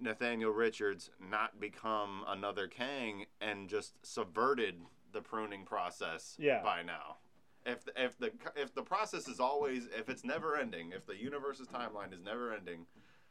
Nathaniel 0.00 0.50
Richards 0.52 1.10
not 1.20 1.60
become 1.60 2.24
another 2.28 2.66
Kang 2.68 3.26
and 3.40 3.68
just 3.68 3.94
subverted 4.06 4.76
the 5.12 5.20
pruning 5.20 5.64
process 5.64 6.36
Yeah. 6.38 6.62
by 6.62 6.82
now. 6.82 7.16
If 7.66 7.84
the, 7.84 7.92
if 8.02 8.16
the 8.18 8.30
if 8.56 8.74
the 8.74 8.82
process 8.82 9.28
is 9.28 9.40
always 9.40 9.86
if 9.98 10.08
it's 10.08 10.24
never 10.24 10.56
ending, 10.56 10.92
if 10.92 11.04
the 11.06 11.16
universe's 11.16 11.66
timeline 11.68 12.14
is 12.14 12.22
never 12.22 12.52
ending, 12.54 12.86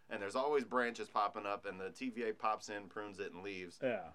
and 0.09 0.21
there's 0.21 0.35
always 0.35 0.63
branches 0.63 1.07
popping 1.09 1.45
up, 1.45 1.65
and 1.65 1.79
the 1.79 1.85
TVA 1.89 2.37
pops 2.37 2.69
in, 2.69 2.87
prunes 2.87 3.19
it, 3.19 3.31
and 3.33 3.41
leaves, 3.41 3.79
Yeah. 3.81 4.09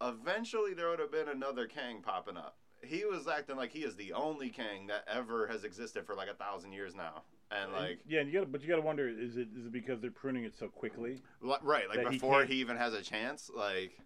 eventually 0.00 0.74
there 0.74 0.88
would 0.88 1.00
have 1.00 1.10
been 1.12 1.28
another 1.28 1.66
Kang 1.66 2.00
popping 2.02 2.36
up. 2.36 2.56
He 2.82 3.04
was 3.04 3.26
acting 3.26 3.56
like 3.56 3.72
he 3.72 3.80
is 3.84 3.96
the 3.96 4.12
only 4.12 4.48
Kang 4.50 4.86
that 4.86 5.04
ever 5.08 5.46
has 5.48 5.64
existed 5.64 6.06
for 6.06 6.14
like 6.14 6.28
a 6.28 6.34
thousand 6.34 6.72
years 6.72 6.94
now, 6.94 7.22
and 7.50 7.72
like 7.72 8.00
yeah, 8.06 8.20
and 8.20 8.32
you 8.32 8.40
got 8.40 8.50
but 8.52 8.62
you 8.62 8.68
got 8.68 8.76
to 8.76 8.82
wonder 8.82 9.08
is 9.08 9.36
it 9.36 9.48
is 9.56 9.66
it 9.66 9.72
because 9.72 10.00
they're 10.00 10.10
pruning 10.10 10.44
it 10.44 10.56
so 10.56 10.68
quickly? 10.68 11.22
Right, 11.62 11.88
like 11.88 11.98
That 11.98 12.12
he 12.12 12.18
before 12.18 12.44
he, 12.44 12.54
even 12.56 12.76
has 12.76 12.92
a 12.94 13.02
chance. 13.02 13.50
Like, 13.54 13.98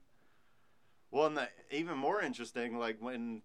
well, 1.10 1.26
and 1.26 1.36
the, 1.36 1.48
even 1.70 1.96
more 1.96 2.20
interesting, 2.22 2.78
like 2.78 2.98
when 3.00 3.42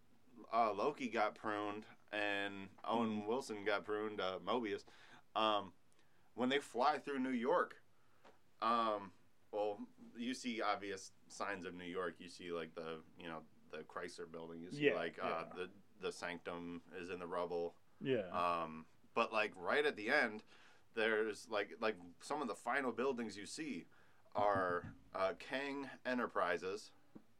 uh, 0.53 0.73
Loki 0.73 1.07
got 1.07 1.35
pruned 1.35 1.83
and 2.11 2.67
Owen 2.83 3.21
Mm. 3.23 3.27
Wilson 3.27 3.63
got 3.65 3.85
pruned, 3.85 4.19
uh, 4.21 4.39
Mobius. 4.45 4.83
Um, 5.35 5.71
when 6.35 6.49
they 6.49 6.59
fly 6.59 6.97
through 6.97 7.19
New 7.19 7.29
York, 7.29 7.75
um, 8.61 9.11
well, 9.51 9.79
you 10.17 10.33
see 10.33 10.61
obvious 10.61 11.11
signs 11.27 11.65
of 11.65 11.73
New 11.73 11.85
York. 11.85 12.15
You 12.19 12.29
see 12.29 12.51
like 12.51 12.75
the 12.75 12.99
you 13.19 13.27
know 13.27 13.39
the 13.71 13.79
Chrysler 13.79 14.29
Building. 14.31 14.61
You 14.61 14.71
see 14.71 14.87
Yeah, 14.87 14.95
like 14.95 15.17
uh, 15.21 15.27
yeah. 15.27 15.43
the 15.55 15.69
the 16.01 16.11
Sanctum 16.11 16.81
is 17.01 17.09
in 17.09 17.19
the 17.19 17.27
rubble. 17.27 17.75
Yeah. 18.01 18.27
Um, 18.33 18.85
but 19.15 19.33
like 19.33 19.53
right 19.55 19.85
at 19.85 19.95
the 19.95 20.09
end, 20.09 20.43
there's 20.95 21.47
like 21.49 21.69
like 21.81 21.95
some 22.21 22.41
of 22.41 22.47
the 22.47 22.55
final 22.55 22.91
buildings 22.91 23.35
you 23.37 23.45
see 23.47 23.87
are 24.35 24.93
uh, 25.15 25.31
Kang 25.39 25.87
Enterprises, 26.05 26.91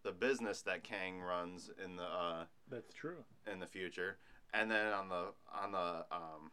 the 0.04 0.12
business 0.14 0.62
that 0.64 0.84
Kang 0.84 1.20
runs 1.22 1.70
in 1.84 1.98
the 1.98 2.04
uh, 2.04 2.46
That's 2.72 2.94
true. 2.94 3.24
in 3.52 3.60
the 3.60 3.68
future, 3.68 4.18
and 4.54 4.72
then 4.72 4.94
on 4.94 5.10
the 5.10 5.26
on 5.54 5.72
the 5.74 6.06
um, 6.12 6.52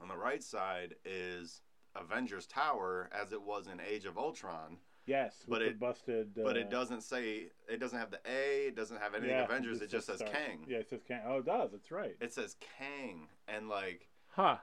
on 0.00 0.08
the 0.08 0.16
right 0.16 0.42
side 0.42 0.94
is 1.04 1.62
Avengers 1.96 2.46
Tower 2.46 3.08
as 3.18 3.32
it 3.32 3.40
was 3.42 3.66
in 3.66 3.80
Age 3.80 4.04
of 4.04 4.18
Ultron, 4.18 4.76
Yes, 5.06 5.44
But 5.48 5.62
it- 5.62 5.78
busted. 5.78 6.36
Uh, 6.38 6.42
but 6.42 6.56
it 6.56 6.68
doesn't 6.68 7.02
say 7.02 7.46
it 7.68 7.78
doesn't 7.78 7.98
have 7.98 8.10
the 8.10 8.18
A, 8.28 8.66
it 8.66 8.76
doesn't 8.76 9.00
have 9.00 9.14
anything 9.14 9.30
yeah, 9.30 9.44
Avengers, 9.44 9.80
it 9.80 9.88
just 9.88 10.06
says 10.06 10.18
Star- 10.18 10.28
Kang. 10.28 10.66
Yeah, 10.68 10.78
it 10.78 10.90
says 10.90 11.00
Kang. 11.06 11.22
Oh, 11.26 11.38
it 11.38 11.46
does. 11.46 11.72
It's 11.72 11.90
right. 11.90 12.16
It 12.20 12.34
says 12.34 12.56
Kang, 12.78 13.28
and 13.48 13.68
like 13.68 14.08
Huh. 14.36 14.56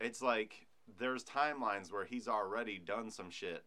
it's 0.00 0.22
like 0.22 0.66
there's 0.98 1.24
timelines 1.24 1.92
where 1.92 2.04
he's 2.04 2.28
already 2.28 2.78
done 2.78 3.10
some 3.10 3.28
shit 3.30 3.64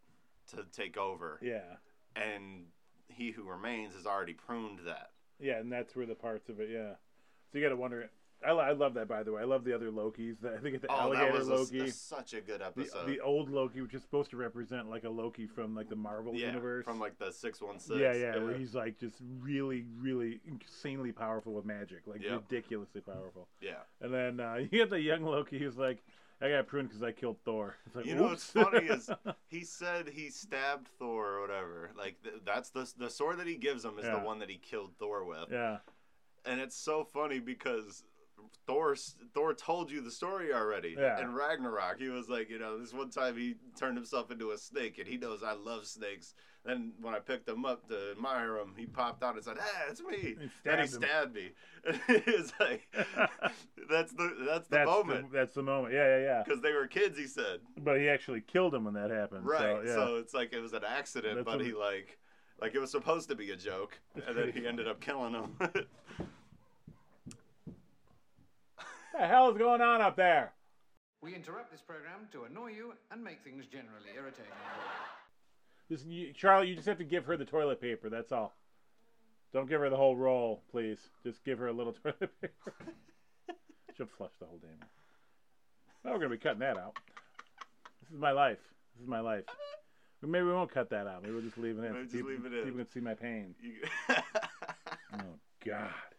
to 0.51 0.63
take 0.71 0.97
over, 0.97 1.37
Yeah. 1.41 1.75
and 2.15 2.67
he 3.09 3.31
who 3.31 3.43
remains 3.43 3.93
has 3.95 4.05
already 4.05 4.33
pruned 4.33 4.79
that. 4.85 5.11
Yeah, 5.39 5.57
and 5.59 5.69
that's 5.71 5.95
where 5.97 6.05
the 6.05 6.15
parts 6.15 6.47
of 6.47 6.59
it. 6.61 6.69
Yeah. 6.71 6.93
So 7.51 7.57
you 7.57 7.61
got 7.63 7.69
to 7.69 7.75
wonder. 7.75 8.09
I, 8.45 8.51
I 8.51 8.71
love 8.73 8.93
that 8.95 9.07
by 9.07 9.23
the 9.23 9.31
way. 9.31 9.41
I 9.41 9.45
love 9.45 9.63
the 9.63 9.73
other 9.73 9.89
Lokis. 9.91 10.43
I 10.45 10.59
think 10.61 10.75
it's 10.75 10.81
the 10.81 10.91
oh, 10.91 11.11
that 11.13 11.19
alligator 11.23 11.37
was 11.39 11.47
a- 11.47 11.53
Loki. 11.55 11.79
that's 11.79 11.95
such 11.95 12.33
a 12.33 12.41
good 12.41 12.61
the, 12.61 12.65
episode. 12.67 13.07
the 13.07 13.19
old 13.19 13.49
Loki, 13.49 13.81
which 13.81 13.93
is 13.93 14.01
supposed 14.01 14.29
to 14.31 14.37
represent 14.37 14.89
like 14.89 15.03
a 15.03 15.09
Loki 15.09 15.47
from 15.47 15.75
like 15.75 15.89
the 15.89 15.95
Marvel 15.95 16.33
yeah, 16.35 16.47
universe. 16.47 16.85
from 16.85 16.99
like 16.99 17.17
the 17.19 17.31
six 17.31 17.61
one 17.61 17.79
six. 17.79 17.99
yeah, 17.99 18.13
yeah, 18.13 18.37
where 18.37 18.53
he's 18.55 18.75
like 18.75 18.99
just 18.99 19.15
really, 19.39 19.85
really 19.99 20.41
insanely 20.47 21.11
powerful 21.11 21.53
with 21.53 21.65
magic, 21.65 22.01
like 22.05 22.21
Yep. 22.23 22.43
ridiculously 22.49 23.01
powerful. 23.01 23.47
yeah. 23.61 23.81
And 24.01 24.13
then 24.13 24.39
uh, 24.39 24.55
you 24.59 24.67
get 24.67 24.89
the 24.89 24.99
young 24.99 25.23
Loki 25.23 25.57
who's 25.59 25.77
like, 25.77 26.03
"I 26.41 26.49
got 26.49 26.67
pruned 26.67 26.89
because 26.89 27.03
I 27.03 27.11
killed 27.11 27.37
Thor." 27.45 27.75
It's 27.87 27.95
like, 27.95 28.05
You 28.05 28.15
know 28.15 28.23
what's 28.23 28.43
funny 28.45 28.87
is 28.87 29.09
he 29.47 29.63
said 29.63 30.09
he 30.09 30.29
stabbed 30.29 30.87
Thor 30.99 31.27
or 31.37 31.41
whatever. 31.41 31.91
Like 31.97 32.21
th- 32.23 32.35
that's 32.45 32.69
the 32.71 32.91
the 32.97 33.09
sword 33.09 33.37
that 33.39 33.47
he 33.47 33.55
gives 33.55 33.85
him 33.85 33.97
is 33.99 34.05
Yeah. 34.05 34.19
the 34.19 34.25
one 34.25 34.39
that 34.39 34.49
he 34.49 34.57
killed 34.57 34.91
Thor 34.99 35.23
with. 35.23 35.49
yeah, 35.51 35.77
and 36.45 36.59
it's 36.59 36.75
so 36.75 37.03
funny 37.05 37.39
because 37.39 38.03
Thor 38.67 38.95
Thor 39.33 39.53
told 39.53 39.91
you 39.91 40.01
the 40.01 40.11
story 40.11 40.53
already. 40.53 40.95
Yeah. 40.97 41.19
In 41.21 41.33
Ragnarok, 41.33 41.99
he 41.99 42.09
was 42.09 42.29
like, 42.29 42.49
you 42.49 42.59
know, 42.59 42.77
this 42.79 42.93
one 42.93 43.09
time 43.09 43.35
he 43.37 43.55
turned 43.77 43.97
himself 43.97 44.31
into 44.31 44.51
a 44.51 44.57
snake, 44.57 44.97
and 44.99 45.07
he 45.07 45.17
knows 45.17 45.43
I 45.43 45.53
love 45.53 45.85
snakes. 45.85 46.33
Then 46.65 46.93
when 47.01 47.13
I 47.13 47.19
picked 47.19 47.49
him 47.49 47.65
up 47.65 47.89
to 47.89 48.11
admire 48.11 48.57
him, 48.57 48.73
he 48.77 48.85
popped 48.85 49.21
out 49.21 49.35
and 49.35 49.43
said, 49.43 49.57
"Hey, 49.57 49.85
it's 49.89 50.01
me." 50.01 50.37
He 50.63 50.69
and 50.69 50.79
he 50.81 50.87
stabbed 50.87 51.35
him. 51.35 51.43
me. 51.43 51.51
it's 52.07 52.53
like 52.59 52.87
that's 53.89 54.13
the 54.13 54.33
that's 54.47 54.67
the 54.69 54.75
that's 54.77 54.87
moment 54.89 55.31
The, 55.31 55.37
that's 55.37 55.55
the 55.55 55.63
moment. 55.63 55.93
Yeah, 55.93 56.17
yeah, 56.17 56.23
yeah. 56.23 56.43
because 56.45 56.61
they 56.61 56.71
were 56.71 56.87
kids. 56.87 57.17
He 57.17 57.27
said, 57.27 57.59
But 57.77 57.99
he 57.99 58.07
actually 58.07 58.41
killed 58.41 58.73
him 58.73 58.85
when 58.85 58.93
that 58.93 59.11
happened. 59.11 59.45
right. 59.45 59.79
So, 59.85 59.93
So, 59.93 60.15
it's 60.15 60.33
like 60.33 60.53
it 60.53 60.61
was 60.61 60.71
an 60.73 60.83
accident, 60.87 61.35
That's 61.35 61.45
but 61.45 61.57
what- 61.57 61.65
he 61.65 61.73
like. 61.73 62.17
Like 62.61 62.75
it 62.75 62.79
was 62.79 62.91
supposed 62.91 63.27
to 63.29 63.35
be 63.35 63.51
a 63.51 63.57
joke, 63.57 63.99
and 64.25 64.37
then 64.37 64.51
he 64.53 64.65
ended 64.65 64.87
up 64.87 65.01
killing 65.01 65.33
him. 65.33 65.57
the 69.13 69.25
hell 69.27 69.49
is 69.49 69.57
going 69.57 69.81
on 69.81 70.01
up 70.01 70.15
there? 70.15 70.51
We 71.21 71.33
interrupt 71.35 71.71
this 71.71 71.81
program 71.81 72.27
to 72.33 72.43
annoy 72.43 72.71
you 72.71 72.93
and 73.11 73.23
make 73.23 73.43
things 73.43 73.65
generally 73.65 74.09
irritating. 74.15 74.51
Just, 75.89 76.05
you, 76.05 76.33
Charlie, 76.33 76.67
you 76.67 76.75
just 76.75 76.87
have 76.87 76.97
to 76.97 77.03
give 77.03 77.25
her 77.25 77.37
the 77.37 77.45
toilet 77.45 77.79
paper. 77.81 78.09
That's 78.09 78.31
all. 78.31 78.53
Don't 79.53 79.69
give 79.69 79.79
her 79.81 79.89
the 79.89 79.95
whole 79.97 80.15
roll, 80.15 80.61
please. 80.71 80.99
Just 81.23 81.43
give 81.45 81.59
her 81.59 81.67
a 81.67 81.73
little 81.73 81.93
toilet 82.03 82.31
paper. 82.41 82.73
She'll 83.95 84.07
flush 84.17 84.31
the 84.39 84.45
whole 84.45 84.59
damn. 84.59 84.87
Well, 86.03 86.13
we're 86.13 86.19
gonna 86.19 86.31
be 86.31 86.37
cutting 86.37 86.59
that 86.59 86.77
out. 86.77 86.97
This 88.01 88.11
is 88.11 88.19
my 88.19 88.31
life. 88.31 88.57
This 88.95 89.03
is 89.03 89.07
my 89.09 89.19
life. 89.19 89.45
But 90.19 90.29
maybe 90.29 90.45
we 90.45 90.51
won't 90.53 90.73
cut 90.73 90.89
that 90.89 91.05
out. 91.07 91.21
Maybe 91.21 91.33
we'll 91.33 91.43
just 91.43 91.57
leave 91.57 91.77
it 91.77 91.83
in. 91.85 91.93
Maybe 91.93 91.97
so 91.97 92.03
just 92.03 92.13
people, 92.13 92.29
leave 92.31 92.45
it 92.45 92.53
in. 92.53 92.63
People 92.65 92.79
can 92.79 92.89
see 92.91 92.99
my 92.99 93.13
pain. 93.13 93.55
You- 93.61 94.15
Oh 95.15 95.37
God, 95.63 95.89
these 96.09 96.12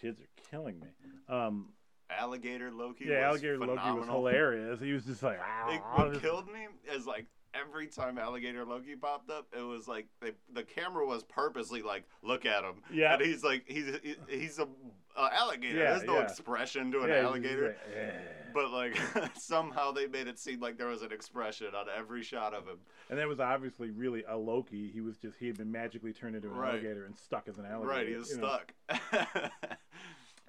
kids 0.00 0.20
are 0.20 0.28
killing 0.50 0.80
me. 0.80 0.86
Um, 1.28 1.68
alligator 2.10 2.70
Loki. 2.70 3.04
yeah, 3.06 3.28
was 3.28 3.36
alligator 3.42 3.58
Loki 3.58 3.70
was 3.72 3.78
phenomenal. 3.80 4.16
hilarious. 4.16 4.80
He 4.80 4.92
was 4.92 5.04
just 5.04 5.22
like, 5.22 5.38
It, 5.68 5.80
what 5.94 6.10
just- 6.12 6.22
killed 6.22 6.46
me 6.52 6.66
is 6.94 7.06
like 7.06 7.26
every 7.54 7.86
time 7.86 8.18
alligator 8.18 8.64
Loki 8.64 8.96
popped 8.96 9.30
up, 9.30 9.46
it 9.56 9.62
was 9.62 9.88
like 9.88 10.06
they, 10.20 10.32
the 10.52 10.62
camera 10.62 11.06
was 11.06 11.22
purposely 11.24 11.82
like, 11.82 12.04
look 12.22 12.46
at 12.46 12.62
him. 12.64 12.82
Yeah. 12.92 13.14
and 13.14 13.22
he's 13.22 13.42
like, 13.42 13.64
he's 13.66 13.86
he's 14.28 14.58
a 14.58 14.68
uh, 15.16 15.28
alligator. 15.32 15.78
Yeah, 15.78 15.90
There's 15.90 16.04
no 16.04 16.16
yeah. 16.18 16.22
expression 16.22 16.92
to 16.92 17.00
an 17.02 17.10
Yeah, 17.10 17.16
alligator. 17.26 17.76
like. 17.94 18.54
But 18.54 18.70
like 18.72 18.96
somehow 19.38 19.92
they 19.92 20.06
made 20.06 20.26
it 20.28 20.38
seem 20.38 20.60
like 20.60 20.76
there 20.78 20.86
was 20.88 21.02
an 21.02 21.12
expression 21.12 21.68
on 21.76 21.86
every 21.96 22.22
shot 22.22 22.52
of 22.54 22.66
him. 22.66 22.78
And 23.08 23.18
that 23.18 23.28
was 23.28 23.40
obviously 23.40 23.90
really 23.90 24.24
a 24.28 24.36
Loki. 24.36 24.90
He 24.92 25.00
was 25.00 25.16
just 25.18 25.36
he 25.38 25.46
had 25.46 25.56
been 25.58 25.70
magically 25.70 26.12
turned 26.12 26.36
into 26.36 26.48
an 26.48 26.54
Right. 26.56 26.70
alligator 26.74 27.04
and 27.06 27.16
stuck 27.16 27.48
as 27.48 27.58
an 27.58 27.66
alligator. 27.66 27.88
right, 27.98 28.08
he 28.08 28.14
was 28.14 28.32
stuck. 28.32 28.72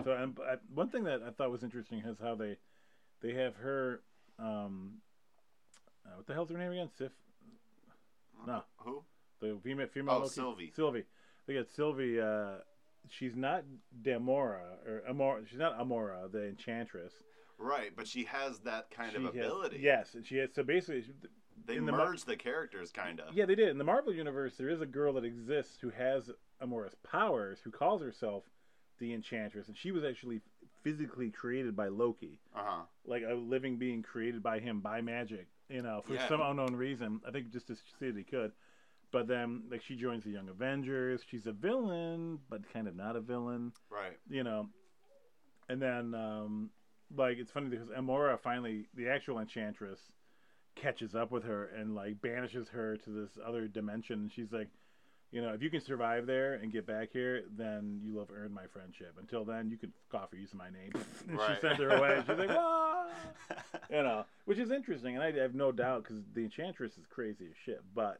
So 0.03 0.13
and, 0.13 0.35
uh, 0.39 0.55
one 0.73 0.89
thing 0.89 1.03
that 1.03 1.21
I 1.21 1.29
thought 1.29 1.51
was 1.51 1.63
interesting 1.63 1.99
is 1.99 2.17
how 2.19 2.33
they 2.35 2.57
they 3.21 3.33
have 3.33 3.55
her. 3.57 4.01
Um, 4.39 4.93
uh, 6.05 6.09
what 6.17 6.27
the 6.27 6.33
hell's 6.33 6.49
her 6.49 6.57
name 6.57 6.71
again? 6.71 6.89
Sif. 6.97 7.11
No, 8.47 8.63
Who? 8.77 9.03
the 9.39 9.57
female 9.63 9.87
female. 9.87 10.15
Oh, 10.15 10.17
Loki? 10.19 10.29
Sylvie. 10.33 10.71
Sylvie. 10.75 11.03
They 11.45 11.53
got 11.53 11.69
Sylvie. 11.69 12.19
Uh, 12.19 12.57
she's 13.09 13.35
not 13.35 13.63
Damora 14.01 14.61
or 14.87 15.03
Amora. 15.09 15.47
She's 15.47 15.59
not 15.59 15.79
Amora, 15.79 16.31
the 16.31 16.47
Enchantress. 16.47 17.13
Right, 17.59 17.91
but 17.95 18.07
she 18.07 18.23
has 18.23 18.59
that 18.61 18.89
kind 18.89 19.11
She 19.11 19.17
of 19.17 19.23
has- 19.35 19.35
ability. 19.35 19.79
yes, 19.81 20.15
and 20.15 20.25
she 20.25 20.37
has. 20.37 20.49
So 20.55 20.63
basically, 20.63 21.03
she- 21.03 21.13
they 21.65 21.75
in 21.75 21.85
the 21.85 21.91
mar- 21.91 22.07
merged 22.09 22.25
the 22.25 22.35
characters, 22.35 22.91
kind 22.91 23.19
of. 23.19 23.35
Yeah, 23.35 23.45
they 23.45 23.53
did. 23.53 23.69
In 23.69 23.77
the 23.77 23.83
Marvel 23.83 24.11
universe, 24.13 24.57
there 24.57 24.69
is 24.69 24.81
a 24.81 24.85
girl 24.87 25.13
that 25.13 25.23
exists 25.23 25.79
who 25.79 25.91
has 25.91 26.31
Amora's 26.59 26.95
powers, 27.03 27.59
who 27.63 27.69
calls 27.69 28.01
herself 28.01 28.43
the 28.97 29.13
Enchantress, 29.13 29.67
and 29.67 29.77
she 29.77 29.91
was 29.91 30.03
actually 30.03 30.41
physically 30.81 31.29
created 31.29 31.75
by 31.75 31.87
Loki, 31.89 32.39
Uh 32.55 32.63
huh. 32.63 32.81
like 33.05 33.21
a 33.23 33.35
living 33.35 33.77
being 33.77 34.01
created 34.01 34.41
by 34.41 34.57
him 34.59 34.79
by 34.81 35.01
magic. 35.01 35.47
You 35.71 35.81
know, 35.81 36.01
for 36.05 36.13
Yeah. 36.13 36.27
some 36.27 36.41
unknown 36.41 36.75
reason. 36.75 37.21
I 37.25 37.31
think 37.31 37.51
just 37.51 37.67
to 37.67 37.75
see 37.75 38.11
that 38.11 38.17
he 38.17 38.23
could. 38.23 38.51
But 39.11 39.27
then, 39.27 39.63
like, 39.69 39.81
she 39.83 39.95
joins 39.95 40.23
the 40.23 40.29
Young 40.31 40.47
Avengers. 40.49 41.21
She's 41.29 41.45
a 41.45 41.51
villain, 41.51 42.39
but 42.49 42.61
kind 42.71 42.87
of 42.87 42.95
not 42.95 43.15
a 43.15 43.21
villain. 43.21 43.73
Right. 43.89 44.17
You 44.29 44.43
know, 44.43 44.69
and 45.69 45.81
then, 45.81 46.13
um, 46.13 46.69
like, 47.15 47.37
it's 47.37 47.51
funny 47.51 47.69
because 47.69 47.89
Amora 47.89 48.39
finally, 48.39 48.87
the 48.93 49.09
actual 49.09 49.39
Enchantress, 49.39 49.99
catches 50.75 51.13
up 51.15 51.31
with 51.31 51.43
her 51.43 51.65
and 51.67 51.93
like 51.95 52.21
banishes 52.21 52.69
her 52.69 52.95
to 52.95 53.09
this 53.09 53.37
other 53.45 53.67
dimension. 53.67 54.21
And 54.21 54.31
she's 54.31 54.51
like, 54.53 54.69
you 55.31 55.41
know, 55.41 55.53
if 55.53 55.61
you 55.61 55.69
can 55.69 55.79
survive 55.81 56.25
there 56.25 56.55
and 56.55 56.71
get 56.71 56.85
back 56.85 57.09
here, 57.13 57.43
then 57.57 58.01
you 58.03 58.13
will 58.13 58.21
have 58.25 58.35
earned 58.35 58.53
my 58.53 58.65
friendship. 58.73 59.15
Until 59.19 59.45
then, 59.45 59.69
you 59.69 59.77
can 59.77 59.93
fuck 60.11 60.23
off 60.23 60.29
for 60.29 60.35
using 60.35 60.57
my 60.57 60.69
name. 60.69 60.91
and 61.27 61.37
Right. 61.37 61.55
she 61.55 61.61
sent 61.61 61.79
her 61.79 61.89
away. 61.89 62.21
She's 62.27 62.37
like, 62.37 62.49
"Wah!" 62.49 63.05
you 63.89 64.03
know, 64.03 64.25
which 64.45 64.57
is 64.57 64.71
interesting, 64.71 65.15
and 65.15 65.23
I 65.23 65.31
have 65.41 65.55
no 65.55 65.71
doubt 65.71 66.03
because 66.03 66.21
the 66.33 66.41
Enchantress 66.43 66.93
is 66.97 67.05
crazy 67.09 67.45
as 67.45 67.55
shit, 67.65 67.81
but 67.95 68.19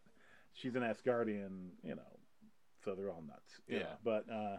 she's 0.53 0.75
an 0.75 0.83
Asgardian, 0.83 1.69
you 1.83 1.95
know, 1.95 2.17
so 2.85 2.95
they're 2.95 3.09
all 3.11 3.23
nuts. 3.27 3.51
Yeah. 3.67 3.79
know. 3.79 3.85
But 4.03 4.25
uh, 4.31 4.57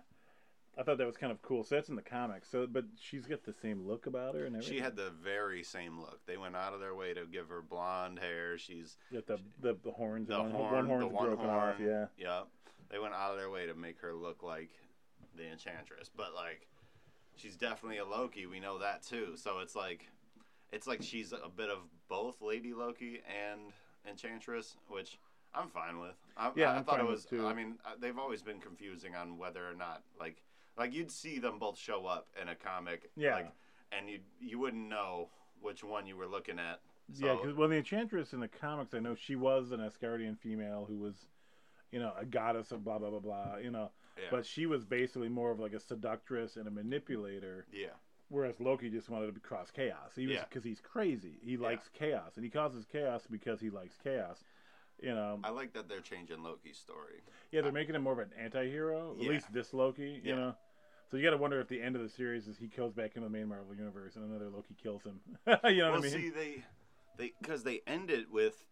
I 0.79 0.83
thought 0.83 0.97
that 0.99 1.07
was 1.07 1.17
kind 1.17 1.31
of 1.31 1.43
cool. 1.43 1.65
So 1.65 1.75
that's 1.75 1.89
in 1.91 1.97
the 1.97 2.03
comics. 2.03 2.49
So, 2.51 2.67
but 2.67 2.85
she's 2.99 3.27
got 3.27 3.45
the 3.45 3.53
same 3.53 3.87
look 3.87 4.07
about 4.07 4.35
her 4.35 4.47
and 4.47 4.57
everything. 4.57 4.79
She 4.79 4.83
had 4.83 4.97
the 4.97 5.11
very 5.23 5.63
same 5.63 5.99
look. 6.01 6.21
They 6.27 6.39
went 6.39 6.57
out 6.57 6.73
of 6.73 6.81
their 6.81 6.95
way 6.95 7.13
to 7.13 7.27
give 7.27 7.49
her 7.49 7.61
blonde 7.61 8.19
hair. 8.19 8.57
She's 8.57 8.97
Got 9.13 9.27
the 9.27 9.39
the, 9.61 9.77
the 9.85 9.91
horns. 9.91 10.29
the 10.29 10.39
one, 10.39 10.51
horn, 10.51 10.73
one 10.73 10.87
horn's 10.87 11.03
the 11.03 11.09
one 11.09 11.27
broken 11.27 11.45
horn. 11.49 11.69
off. 11.69 11.75
Yeah. 11.81 12.07
Yep. 12.17 12.49
They 12.91 12.99
went 12.99 13.15
out 13.15 13.33
of 13.33 13.39
their 13.39 13.51
way 13.51 13.67
to 13.67 13.75
make 13.75 13.99
her 14.01 14.15
look 14.15 14.43
like 14.43 14.71
the 15.37 15.51
Enchantress, 15.51 16.11
but 16.15 16.35
like 16.35 16.69
she's 17.37 17.57
definitely 17.57 17.99
a 17.99 18.05
Loki. 18.05 18.47
We 18.47 18.61
know 18.61 18.79
that 18.79 19.03
too. 19.03 19.35
So 19.37 19.59
it's 19.61 19.75
like 19.77 20.09
it's 20.73 20.87
like 20.87 21.03
she's 21.03 21.33
a 21.33 21.49
bit 21.55 21.69
of 21.69 21.79
both 22.09 22.41
Lady 22.41 22.73
Loki 22.73 23.21
and 23.29 23.61
Enchantress, 24.09 24.77
which 24.89 25.19
I'm 25.55 25.69
fine 25.69 25.99
with. 26.01 26.17
I, 26.37 26.51
Yeah, 26.57 26.73
I, 26.73 26.77
I'm 26.77 26.85
thought 26.85 27.01
it 27.01 27.07
was. 27.07 27.27
I 27.31 27.53
mean, 27.53 27.77
uh, 27.85 27.91
they've 28.01 28.19
always 28.19 28.43
been 28.43 28.59
confusing 28.59 29.15
on 29.15 29.37
whether 29.37 29.61
or 29.69 29.75
not 29.75 30.03
like 30.19 30.43
like 30.77 30.93
you'd 30.95 31.11
see 31.11 31.39
them 31.39 31.59
both 31.59 31.79
show 31.79 32.07
up 32.07 32.29
in 32.41 32.49
a 32.49 32.55
comic, 32.55 33.11
Yeah. 33.17 33.35
like, 33.35 33.53
and 33.93 34.09
you 34.09 34.21
you 34.41 34.59
wouldn't 34.59 34.89
know 34.89 35.29
which 35.61 35.85
one 35.85 36.07
you 36.07 36.17
were 36.17 36.27
looking 36.27 36.59
at. 36.59 36.81
So, 37.13 37.27
Yeah, 37.27 37.35
because 37.35 37.57
well, 37.57 37.69
the 37.69 37.77
Enchantress 37.77 38.33
in 38.33 38.41
the 38.41 38.49
comics, 38.49 38.95
I 38.95 38.99
know 39.01 39.15
she 39.15 39.37
was 39.37 39.71
an 39.73 39.81
Asgardian 39.81 40.39
female 40.39 40.85
who 40.89 40.99
was, 40.99 41.27
you 41.91 41.99
know, 42.01 42.13
a 42.19 42.25
goddess 42.25 42.73
of 42.73 42.85
blah 42.85 42.99
blah 42.99 43.11
blah 43.11 43.21
blah. 43.21 43.57
You 43.57 43.71
know, 43.71 43.91
yeah, 44.17 44.25
but 44.31 44.47
she 44.47 44.67
was 44.67 44.85
basically 44.85 45.29
more 45.29 45.51
of 45.51 45.61
like 45.61 45.73
a 45.75 45.81
seductress 45.81 46.57
and 46.57 46.67
a 46.67 46.71
manipulator. 46.71 47.67
yeah, 47.73 47.89
Whereas 48.29 48.61
Loki 48.61 48.89
just 48.89 49.11
wanted 49.11 49.35
to 49.35 49.41
cross 49.41 49.71
chaos. 49.71 50.13
He 50.17 50.27
was 50.27 50.37
Yeah. 50.37 50.45
because 50.49 50.65
he's 50.65 50.81
crazy. 50.81 51.39
He 51.43 51.57
likes 51.59 51.89
chaos, 51.91 52.37
and 52.37 52.45
he 52.45 52.51
causes 52.51 52.87
chaos 52.87 53.27
because 53.31 53.61
he 53.61 53.69
likes 53.69 53.99
chaos. 54.03 54.43
You 55.03 55.15
know, 55.15 55.41
I 55.43 55.51
like 55.51 55.73
that 55.75 55.88
they're 55.88 56.01
changing 56.01 56.43
Loki's 56.43 56.79
story. 56.79 57.21
yeah, 57.51 57.61
they're 57.61 57.73
making 57.73 57.95
him 57.95 58.03
more 58.03 58.12
of 58.12 58.19
an 58.21 58.31
anti-hero. 58.38 59.12
At 59.19 59.23
Yeah. 59.23 59.31
least 59.31 59.53
this 59.53 59.75
Loki, 59.75 60.21
you 60.23 60.31
Yeah. 60.31 60.35
know. 60.37 60.57
So 61.11 61.17
you 61.17 61.25
got 61.25 61.31
to 61.31 61.37
wonder 61.37 61.61
if 61.61 61.69
the 61.69 61.83
end 61.83 61.97
of 61.97 62.03
the 62.03 62.09
series 62.09 62.47
is 62.49 62.57
he 62.57 62.69
goes 62.69 62.93
back 62.93 63.17
into 63.17 63.29
the 63.29 63.33
main 63.33 63.49
Marvel 63.49 63.75
universe 63.75 64.17
and 64.17 64.25
another 64.25 64.49
Loki 64.49 64.75
kills 64.81 65.03
him. 65.03 65.21
you 65.47 65.79
know 65.79 65.91
well, 65.91 65.93
what 65.93 65.99
I 65.99 66.01
mean? 66.01 66.11
see, 66.11 66.31
they, 66.31 66.65
they, 67.19 67.33
because 67.41 67.65
they 67.65 67.81
end 67.87 68.11
it 68.11 68.31
with 68.31 68.65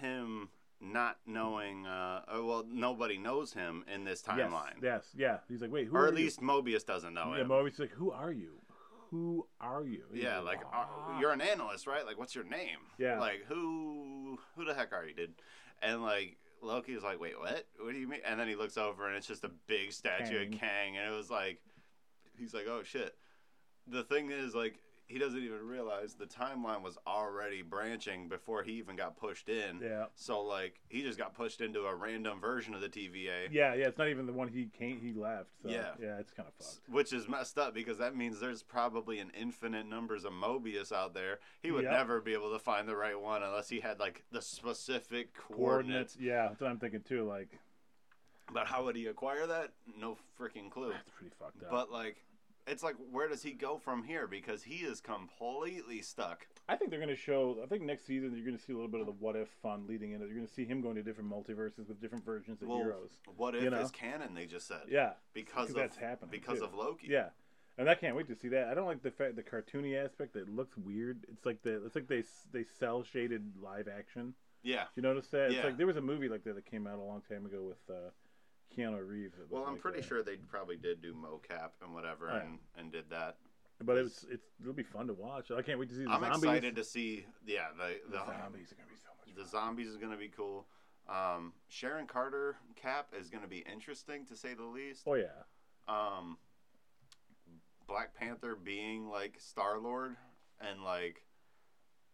him 0.00 0.50
not 0.80 1.18
knowing. 1.26 1.86
Uh, 1.86 2.22
uh, 2.26 2.42
well, 2.44 2.64
nobody 2.68 3.16
knows 3.16 3.52
him 3.52 3.84
in 3.92 4.04
this 4.04 4.20
timeline, 4.20 4.82
yes, 4.82 5.06
yeah. 5.16 5.38
He's 5.48 5.62
like, 5.62 5.70
wait, 5.70 5.86
who 5.86 5.96
or 5.96 6.08
at 6.08 6.12
you? 6.14 6.24
least 6.24 6.40
Mobius 6.40 6.84
doesn't 6.84 7.14
know 7.14 7.32
Yeah, 7.34 7.42
him. 7.42 7.48
Mobius 7.48 7.74
is 7.74 7.78
like, 7.78 7.90
who 7.92 8.10
are 8.10 8.32
you? 8.32 8.60
Who 9.12 9.46
are 9.60 9.84
you? 9.84 10.06
Yeah, 10.12 10.40
like 10.40 10.62
uh, 10.74 11.20
you're 11.20 11.30
an 11.30 11.40
analyst, 11.40 11.86
right? 11.86 12.04
Like, 12.04 12.18
what's 12.18 12.34
your 12.34 12.44
name? 12.44 12.78
Yeah. 12.98 13.20
Like, 13.20 13.44
who, 13.46 14.40
who 14.56 14.64
the 14.64 14.74
heck 14.74 14.92
are 14.92 15.06
you, 15.06 15.14
dude? 15.14 15.34
And 15.80 16.02
like. 16.02 16.38
Loki's 16.64 17.02
like, 17.02 17.18
wait, 17.20 17.36
what? 17.36 17.66
What 17.80 17.92
do 17.92 17.98
you 17.98 18.06
mean? 18.06 18.20
And 18.24 18.38
then 18.38 18.46
he 18.46 18.54
looks 18.54 18.76
over 18.76 19.08
and 19.08 19.16
it's 19.16 19.26
just 19.26 19.42
a 19.42 19.50
big 19.66 19.92
statue 19.92 20.44
Kang. 20.44 20.54
of 20.54 20.60
Kang, 20.60 20.96
and 20.96 21.12
it 21.12 21.16
was 21.16 21.28
like, 21.28 21.58
he's 22.38 22.54
like, 22.54 22.66
oh 22.68 22.84
shit. 22.84 23.16
The 23.88 24.04
thing 24.04 24.30
is, 24.30 24.54
like, 24.54 24.78
he 25.06 25.18
doesn't 25.18 25.42
even 25.42 25.66
realize 25.66 26.14
the 26.14 26.24
timeline 26.26 26.80
was 26.82 26.96
already 27.06 27.60
branching 27.62 28.28
before 28.28 28.62
he 28.62 28.72
even 28.72 28.96
got 28.96 29.16
pushed 29.16 29.48
in. 29.48 29.80
Yeah. 29.82 30.06
So 30.14 30.40
like, 30.42 30.80
he 30.88 31.02
just 31.02 31.18
got 31.18 31.34
pushed 31.34 31.60
into 31.60 31.80
a 31.82 31.94
random 31.94 32.40
version 32.40 32.72
of 32.74 32.80
the 32.80 32.88
TVA, 32.88 33.48
Yeah, 33.50 33.74
yeah. 33.74 33.88
It's 33.88 33.98
not 33.98 34.08
even 34.08 34.26
the 34.26 34.32
one 34.32 34.48
he 34.48 34.66
came. 34.76 35.00
He 35.00 35.12
left. 35.12 35.50
So, 35.62 35.68
Yeah. 35.68 35.90
yeah. 36.00 36.18
It's 36.18 36.30
kind 36.32 36.48
of 36.48 36.54
fucked. 36.64 36.88
which 36.88 37.12
is 37.12 37.28
messed 37.28 37.58
up 37.58 37.74
because 37.74 37.98
that 37.98 38.16
means 38.16 38.40
there's 38.40 38.62
probably 38.62 39.18
an 39.18 39.30
infinite 39.38 39.86
numbers 39.86 40.24
of 40.24 40.32
Mobius 40.32 40.92
out 40.92 41.12
there. 41.14 41.40
He 41.60 41.70
would 41.70 41.84
Yep. 41.84 41.92
never 41.92 42.20
be 42.20 42.32
able 42.32 42.52
to 42.52 42.58
find 42.58 42.88
the 42.88 42.96
right 42.96 43.20
one 43.20 43.42
unless 43.42 43.68
he 43.68 43.80
had 43.80 43.98
like 44.00 44.24
the 44.32 44.40
specific 44.40 45.34
coordinates. 45.34 46.14
Coordinates. 46.14 46.16
Yeah, 46.18 46.48
that's 46.48 46.60
what 46.60 46.70
I'm 46.70 46.78
thinking 46.78 47.02
too. 47.02 47.24
Like, 47.24 47.58
But 48.52 48.66
how 48.66 48.84
would 48.84 48.96
he 48.96 49.06
acquire 49.06 49.46
that? 49.46 49.72
No 49.98 50.16
freaking 50.38 50.70
clue. 50.70 50.90
that's 50.92 51.08
pretty 51.10 51.32
fucked 51.38 51.62
up. 51.64 51.70
But 51.70 51.90
like, 51.90 52.16
it's 52.66 52.82
like, 52.82 52.96
where 53.10 53.28
does 53.28 53.42
he 53.42 53.52
go 53.52 53.78
from 53.78 54.04
here? 54.04 54.26
Because 54.26 54.62
he 54.62 54.76
is 54.76 55.00
completely 55.00 56.00
stuck. 56.02 56.46
I 56.68 56.76
think 56.76 56.90
they're 56.90 57.00
going 57.00 57.08
to 57.08 57.16
show. 57.16 57.58
I 57.62 57.66
think 57.66 57.82
next 57.82 58.06
season 58.06 58.32
you're 58.36 58.44
going 58.44 58.56
to 58.56 58.62
see 58.62 58.72
a 58.72 58.76
little 58.76 58.90
bit 58.90 59.00
of 59.00 59.06
the 59.06 59.12
what 59.12 59.34
if 59.36 59.48
fun 59.62 59.86
leading 59.88 60.12
into. 60.12 60.26
You're 60.26 60.36
going 60.36 60.46
to 60.46 60.52
see 60.52 60.64
him 60.64 60.80
going 60.80 60.94
to 60.96 61.02
different 61.02 61.30
multiverses 61.30 61.88
with 61.88 62.00
different 62.00 62.24
versions 62.24 62.62
of 62.62 62.68
Well, 62.68 62.78
heroes. 62.78 63.10
What 63.36 63.54
if 63.54 63.62
You 63.64 63.70
know? 63.70 63.80
is 63.80 63.90
canon? 63.90 64.34
They 64.34 64.46
just 64.46 64.68
said. 64.68 64.82
Yeah, 64.88 65.12
Because 65.34 65.70
of 65.70 65.76
that's 65.76 65.96
happening 65.96 66.30
because 66.30 66.58
too. 66.60 66.64
of 66.64 66.74
Loki. 66.74 67.08
Yeah, 67.10 67.30
and 67.78 67.90
I 67.90 67.94
can't 67.96 68.14
wait 68.16 68.28
to 68.28 68.36
see 68.36 68.48
that. 68.48 68.68
I 68.68 68.74
don't 68.74 68.86
like 68.86 69.02
the 69.02 69.10
fact 69.10 69.34
the 69.36 69.42
cartoony 69.42 69.96
aspect. 70.02 70.34
That 70.34 70.48
looks 70.48 70.76
weird. 70.76 71.24
It's 71.32 71.44
like 71.44 71.62
the 71.62 71.84
it's 71.84 71.94
like 71.96 72.06
they 72.08 72.22
they 72.52 72.64
cel 72.78 73.02
shaded 73.02 73.42
live 73.60 73.88
action. 73.88 74.34
Yeah. 74.62 74.84
You 74.94 75.02
notice 75.02 75.26
that? 75.28 75.46
It's 75.46 75.56
Yeah. 75.56 75.64
like 75.64 75.76
there 75.76 75.88
was 75.88 75.96
a 75.96 76.00
movie 76.00 76.28
like 76.28 76.44
that 76.44 76.54
that 76.54 76.66
came 76.70 76.86
out 76.86 76.98
a 77.00 77.02
long 77.02 77.22
time 77.28 77.44
ago 77.44 77.62
with 77.64 77.78
uh, 77.90 78.10
Keanu 78.76 79.06
Reeves. 79.06 79.34
Well, 79.50 79.64
I'm 79.64 79.72
like 79.74 79.82
pretty 79.82 80.00
that. 80.00 80.06
sure 80.08 80.22
they 80.22 80.36
probably 80.36 80.76
did 80.76 81.02
do 81.02 81.14
mocap 81.14 81.70
and 81.82 81.94
whatever 81.94 82.28
yeah. 82.28 82.40
and, 82.40 82.58
and 82.78 82.92
did 82.92 83.10
that. 83.10 83.36
But 83.84 83.98
it's 83.98 84.24
it's 84.30 84.46
it'll 84.60 84.72
be 84.72 84.82
fun 84.82 85.06
to 85.08 85.14
watch. 85.14 85.50
I 85.50 85.62
can't 85.62 85.78
wait 85.78 85.88
to 85.88 85.94
see 85.94 86.04
the 86.04 86.10
I'm 86.10 86.22
zombies. 86.22 86.42
excited 86.44 86.76
to 86.76 86.84
see. 86.84 87.26
Yeah, 87.46 87.66
the 87.76 87.96
the 88.10 88.18
the, 88.18 88.26
zombies 88.26 88.72
are 88.72 88.76
gonna 88.76 88.88
be 88.88 88.96
so 89.02 89.10
much. 89.18 89.34
the 89.36 89.42
fun. 89.42 89.50
zombies 89.50 89.88
is 89.88 89.96
gonna 89.96 90.16
be 90.16 90.28
cool. 90.28 90.66
Um, 91.08 91.52
Sharon 91.68 92.06
Carter 92.06 92.56
cap 92.76 93.08
is 93.18 93.28
gonna 93.28 93.48
be 93.48 93.64
interesting 93.70 94.24
to 94.26 94.36
say 94.36 94.54
the 94.54 94.62
least. 94.64 95.02
Oh 95.06 95.14
yeah, 95.14 95.26
Um, 95.88 96.38
Black 97.88 98.14
Panther 98.14 98.54
being 98.56 99.08
like 99.08 99.34
Star 99.38 99.78
Lord 99.78 100.16
and 100.60 100.84
like 100.84 101.22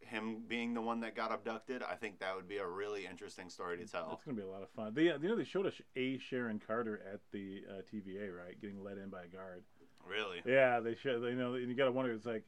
him 0.01 0.43
being 0.47 0.75
the 0.75 0.81
one 0.81 1.01
that 1.01 1.15
got 1.15 1.33
abducted, 1.33 1.83
I 1.83 1.95
think 1.95 2.21
that 2.21 2.35
would 2.37 2.49
be 2.49 2.59
a 2.59 2.67
really 2.67 3.07
interesting 3.07 3.51
story 3.51 3.77
to 3.79 3.87
tell. 3.87 4.09
that's 4.11 4.25
gonna 4.25 4.37
be 4.37 4.43
a 4.43 4.49
lot 4.49 4.63
of 4.63 4.71
fun. 4.71 4.93
They 4.95 5.05
you 5.05 5.19
know 5.19 5.37
they 5.37 5.45
showed 5.45 5.67
us 5.67 5.75
a 5.97 6.19
Sharon 6.19 6.61
Carter 6.65 7.01
at 7.13 7.21
the 7.33 7.63
uh, 7.69 7.83
TVA 7.93 8.35
right, 8.37 8.61
getting 8.61 8.83
let 8.83 8.99
in 8.99 9.09
by 9.09 9.25
a 9.25 9.29
guard. 9.29 9.65
Really? 10.07 10.41
Yeah, 10.47 10.81
they 10.81 10.95
show. 10.95 11.25
You 11.25 11.35
know, 11.35 11.55
and 11.55 11.69
you 11.69 11.75
gotta 11.75 11.93
wonder. 11.93 12.13
It's 12.13 12.27
like, 12.27 12.45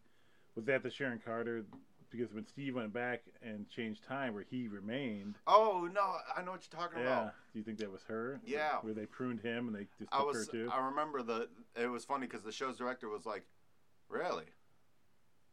was 0.55 0.65
that 0.67 0.83
the 0.83 0.91
Sharon 0.91 1.21
Carter? 1.25 1.65
Because 2.11 2.33
when 2.33 2.45
Steve 2.45 2.75
went 2.75 2.93
back 2.93 3.23
and 3.41 3.69
changed 3.69 4.03
time, 4.03 4.35
where 4.35 4.45
he 4.49 4.67
remained. 4.67 5.37
Oh 5.47 5.89
no, 5.93 6.17
I 6.37 6.43
know 6.43 6.53
what 6.53 6.67
you're 6.71 6.81
talking 6.81 7.01
about. 7.01 7.09
Yeah. 7.09 7.21
about. 7.23 7.35
Do 7.53 7.59
you 7.59 7.65
think 7.65 7.79
that 7.79 7.91
was 7.91 8.03
her? 8.09 8.41
Yeah. 8.45 8.79
Where 8.81 8.95
they 8.95 9.07
pruned 9.07 9.41
him 9.41 9.69
and 9.69 9.77
they 9.77 9.87
just 9.99 10.13
I 10.13 10.19
took 10.19 10.27
was 10.29 10.47
her 10.47 10.53
too. 10.53 10.71
I 10.73 10.87
remember 10.87 11.23
the 11.23 11.49
it 11.81 11.87
was 11.87 12.05
funny 12.05 12.27
because 12.27 12.43
the 12.43 12.51
show's 12.53 12.79
director 12.79 13.09
was 13.09 13.27
like, 13.27 13.45
"Really? 14.09 14.47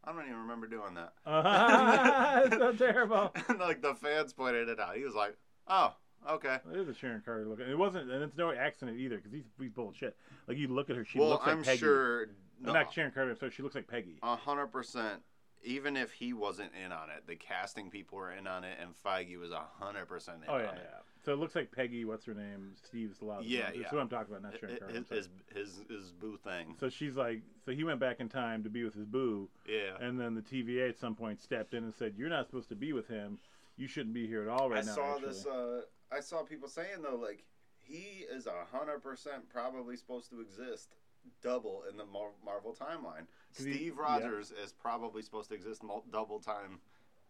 I 0.07 0.13
don't 0.13 0.25
even 0.25 0.37
remember 0.37 0.67
doing 0.67 0.93
that." 0.95 1.13
it's 2.45 2.55
so 2.55 2.71
terrible. 2.71 3.33
and 3.49 3.59
like 3.59 3.81
the 3.81 3.93
fans 3.95 4.33
pointed 4.33 4.69
it 4.69 4.79
out. 4.79 4.95
He 4.95 5.03
was 5.03 5.15
like, 5.15 5.35
"Oh, 5.67 5.93
okay." 6.29 6.59
It 6.71 6.79
is 6.79 6.87
a 6.87 6.93
Sharon 6.93 7.21
Carter 7.25 7.45
look. 7.45 7.59
It 7.59 7.75
wasn't, 7.77 8.09
and 8.09 8.23
it's 8.23 8.37
no 8.37 8.51
accident 8.53 8.99
either, 8.99 9.17
because 9.17 9.33
he's 9.33 9.43
he's 9.59 9.71
bullshit. 9.71 10.15
Like 10.47 10.57
you 10.57 10.69
look 10.69 10.89
at 10.89 10.95
her, 10.95 11.03
she 11.03 11.19
well, 11.19 11.29
looks 11.29 11.45
like 11.45 11.55
I'm 11.57 11.63
Peggy. 11.63 11.79
sure 11.79 12.27
No, 12.61 12.71
not 12.73 12.93
Sharon 12.93 13.11
Carter. 13.11 13.35
So 13.39 13.49
she 13.49 13.63
looks 13.63 13.75
like 13.75 13.87
Peggy. 13.87 14.19
a 14.23 14.35
hundred 14.35 14.67
percent. 14.67 15.21
Even 15.67 15.97
if 15.97 16.11
he 16.13 16.31
wasn't 16.31 16.71
in 16.81 16.93
on 16.93 17.09
it, 17.09 17.27
the 17.27 17.35
casting 17.35 17.89
people 17.89 18.17
were 18.17 18.31
in 18.31 18.47
on 18.47 18.63
it, 18.63 18.77
and 18.81 18.91
Feige 19.05 19.37
was 19.37 19.51
a 19.51 19.63
hundred 19.79 20.07
percent 20.07 20.37
in 20.43 20.49
Oh 20.49 20.53
on 20.55 20.61
yeah, 20.61 20.69
it. 20.71 20.79
yeah. 20.81 20.99
So 21.25 21.33
it 21.33 21.39
looks 21.39 21.55
like 21.55 21.71
Peggy. 21.73 22.05
What's 22.05 22.23
her 22.25 22.33
name? 22.33 22.71
Steve's 22.81 23.21
love. 23.21 23.43
Yeah, 23.43 23.63
That's 23.65 23.77
yeah. 23.77 23.83
what 23.91 23.99
I'm 24.01 24.07
talking 24.07 24.33
about, 24.33 24.43
not 24.43 24.57
Sharon 24.57 24.75
His, 24.75 24.79
Carter. 24.79 25.15
His, 25.15 25.29
his 25.53 25.69
his 25.89 26.11
boo 26.13 26.37
thing. 26.41 26.75
So 26.79 26.87
she's 26.87 27.15
like, 27.17 27.41
so 27.65 27.73
he 27.73 27.83
went 27.83 27.99
back 27.99 28.21
in 28.21 28.29
time 28.29 28.63
to 28.63 28.69
be 28.69 28.85
with 28.85 28.93
his 28.93 29.05
boo, 29.05 29.49
Yeah. 29.67 29.97
and 29.99 30.17
then 30.17 30.35
the 30.35 30.41
TVA 30.41 30.87
at 30.89 30.97
some 30.97 31.15
point 31.15 31.41
stepped 31.41 31.73
in 31.73 31.83
and 31.83 31.93
said, 31.93 32.13
"You're 32.17 32.29
not 32.29 32.45
supposed 32.47 32.69
to 32.69 32.75
be 32.75 32.93
with 32.93 33.09
him. 33.09 33.37
You 33.75 33.87
shouldn't 33.87 34.13
be 34.15 34.25
here 34.25 34.43
at 34.43 34.47
all 34.47 34.69
right 34.69 34.83
I 34.83 34.87
now." 34.87 34.95
saw 34.95 35.15
actually." 35.15 35.27
this. 35.27 35.45
Uh, 35.45 35.81
I 36.11 36.21
saw 36.21 36.43
people 36.43 36.69
saying 36.69 37.01
though, 37.03 37.17
like 37.21 37.43
he 37.83 38.23
is 38.31 38.47
a 38.47 38.65
hundred 38.71 39.03
percent 39.03 39.49
probably 39.49 39.97
supposed 39.97 40.29
to 40.29 40.39
exist 40.39 40.95
double 41.41 41.83
in 41.89 41.97
the 41.97 42.05
Mar- 42.05 42.33
Marvel 42.43 42.73
timeline. 42.73 43.27
'Cause 43.55 43.65
he- 43.65 43.73
Steve 43.73 43.95
yeah. 43.95 44.01
Rogers 44.01 44.51
is 44.51 44.73
probably 44.73 45.21
supposed 45.21 45.49
to 45.49 45.55
exist 45.55 45.83
mul- 45.83 46.05
double 46.11 46.39
time 46.39 46.81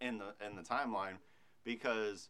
in 0.01 0.17
the 0.17 0.35
in 0.45 0.55
the 0.55 0.61
timeline 0.63 1.17
because 1.63 2.29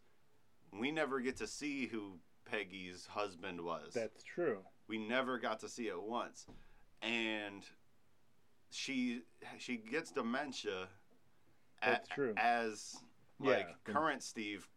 we 0.72 0.92
never 0.92 1.20
get 1.20 1.38
to 1.38 1.48
see 1.48 1.88
who 1.88 2.20
Peggy's 2.46 3.06
husband 3.08 3.62
was. 3.62 3.94
That's 3.94 4.24
true. 4.24 4.66
we 4.88 4.98
never 4.98 5.38
got 5.38 5.60
to 5.60 5.68
see 5.70 5.88
it 5.90 6.02
once, 6.02 6.48
and 7.02 7.66
she 8.70 9.22
she 9.58 9.78
gets 9.78 10.12
dementia. 10.12 10.90
a- 11.82 11.86
That's 11.92 12.08
true. 12.10 12.34
As 12.38 13.04
Yeah. 13.40 13.50
like 13.52 13.84
current 13.84 14.24
Steve 14.24 14.68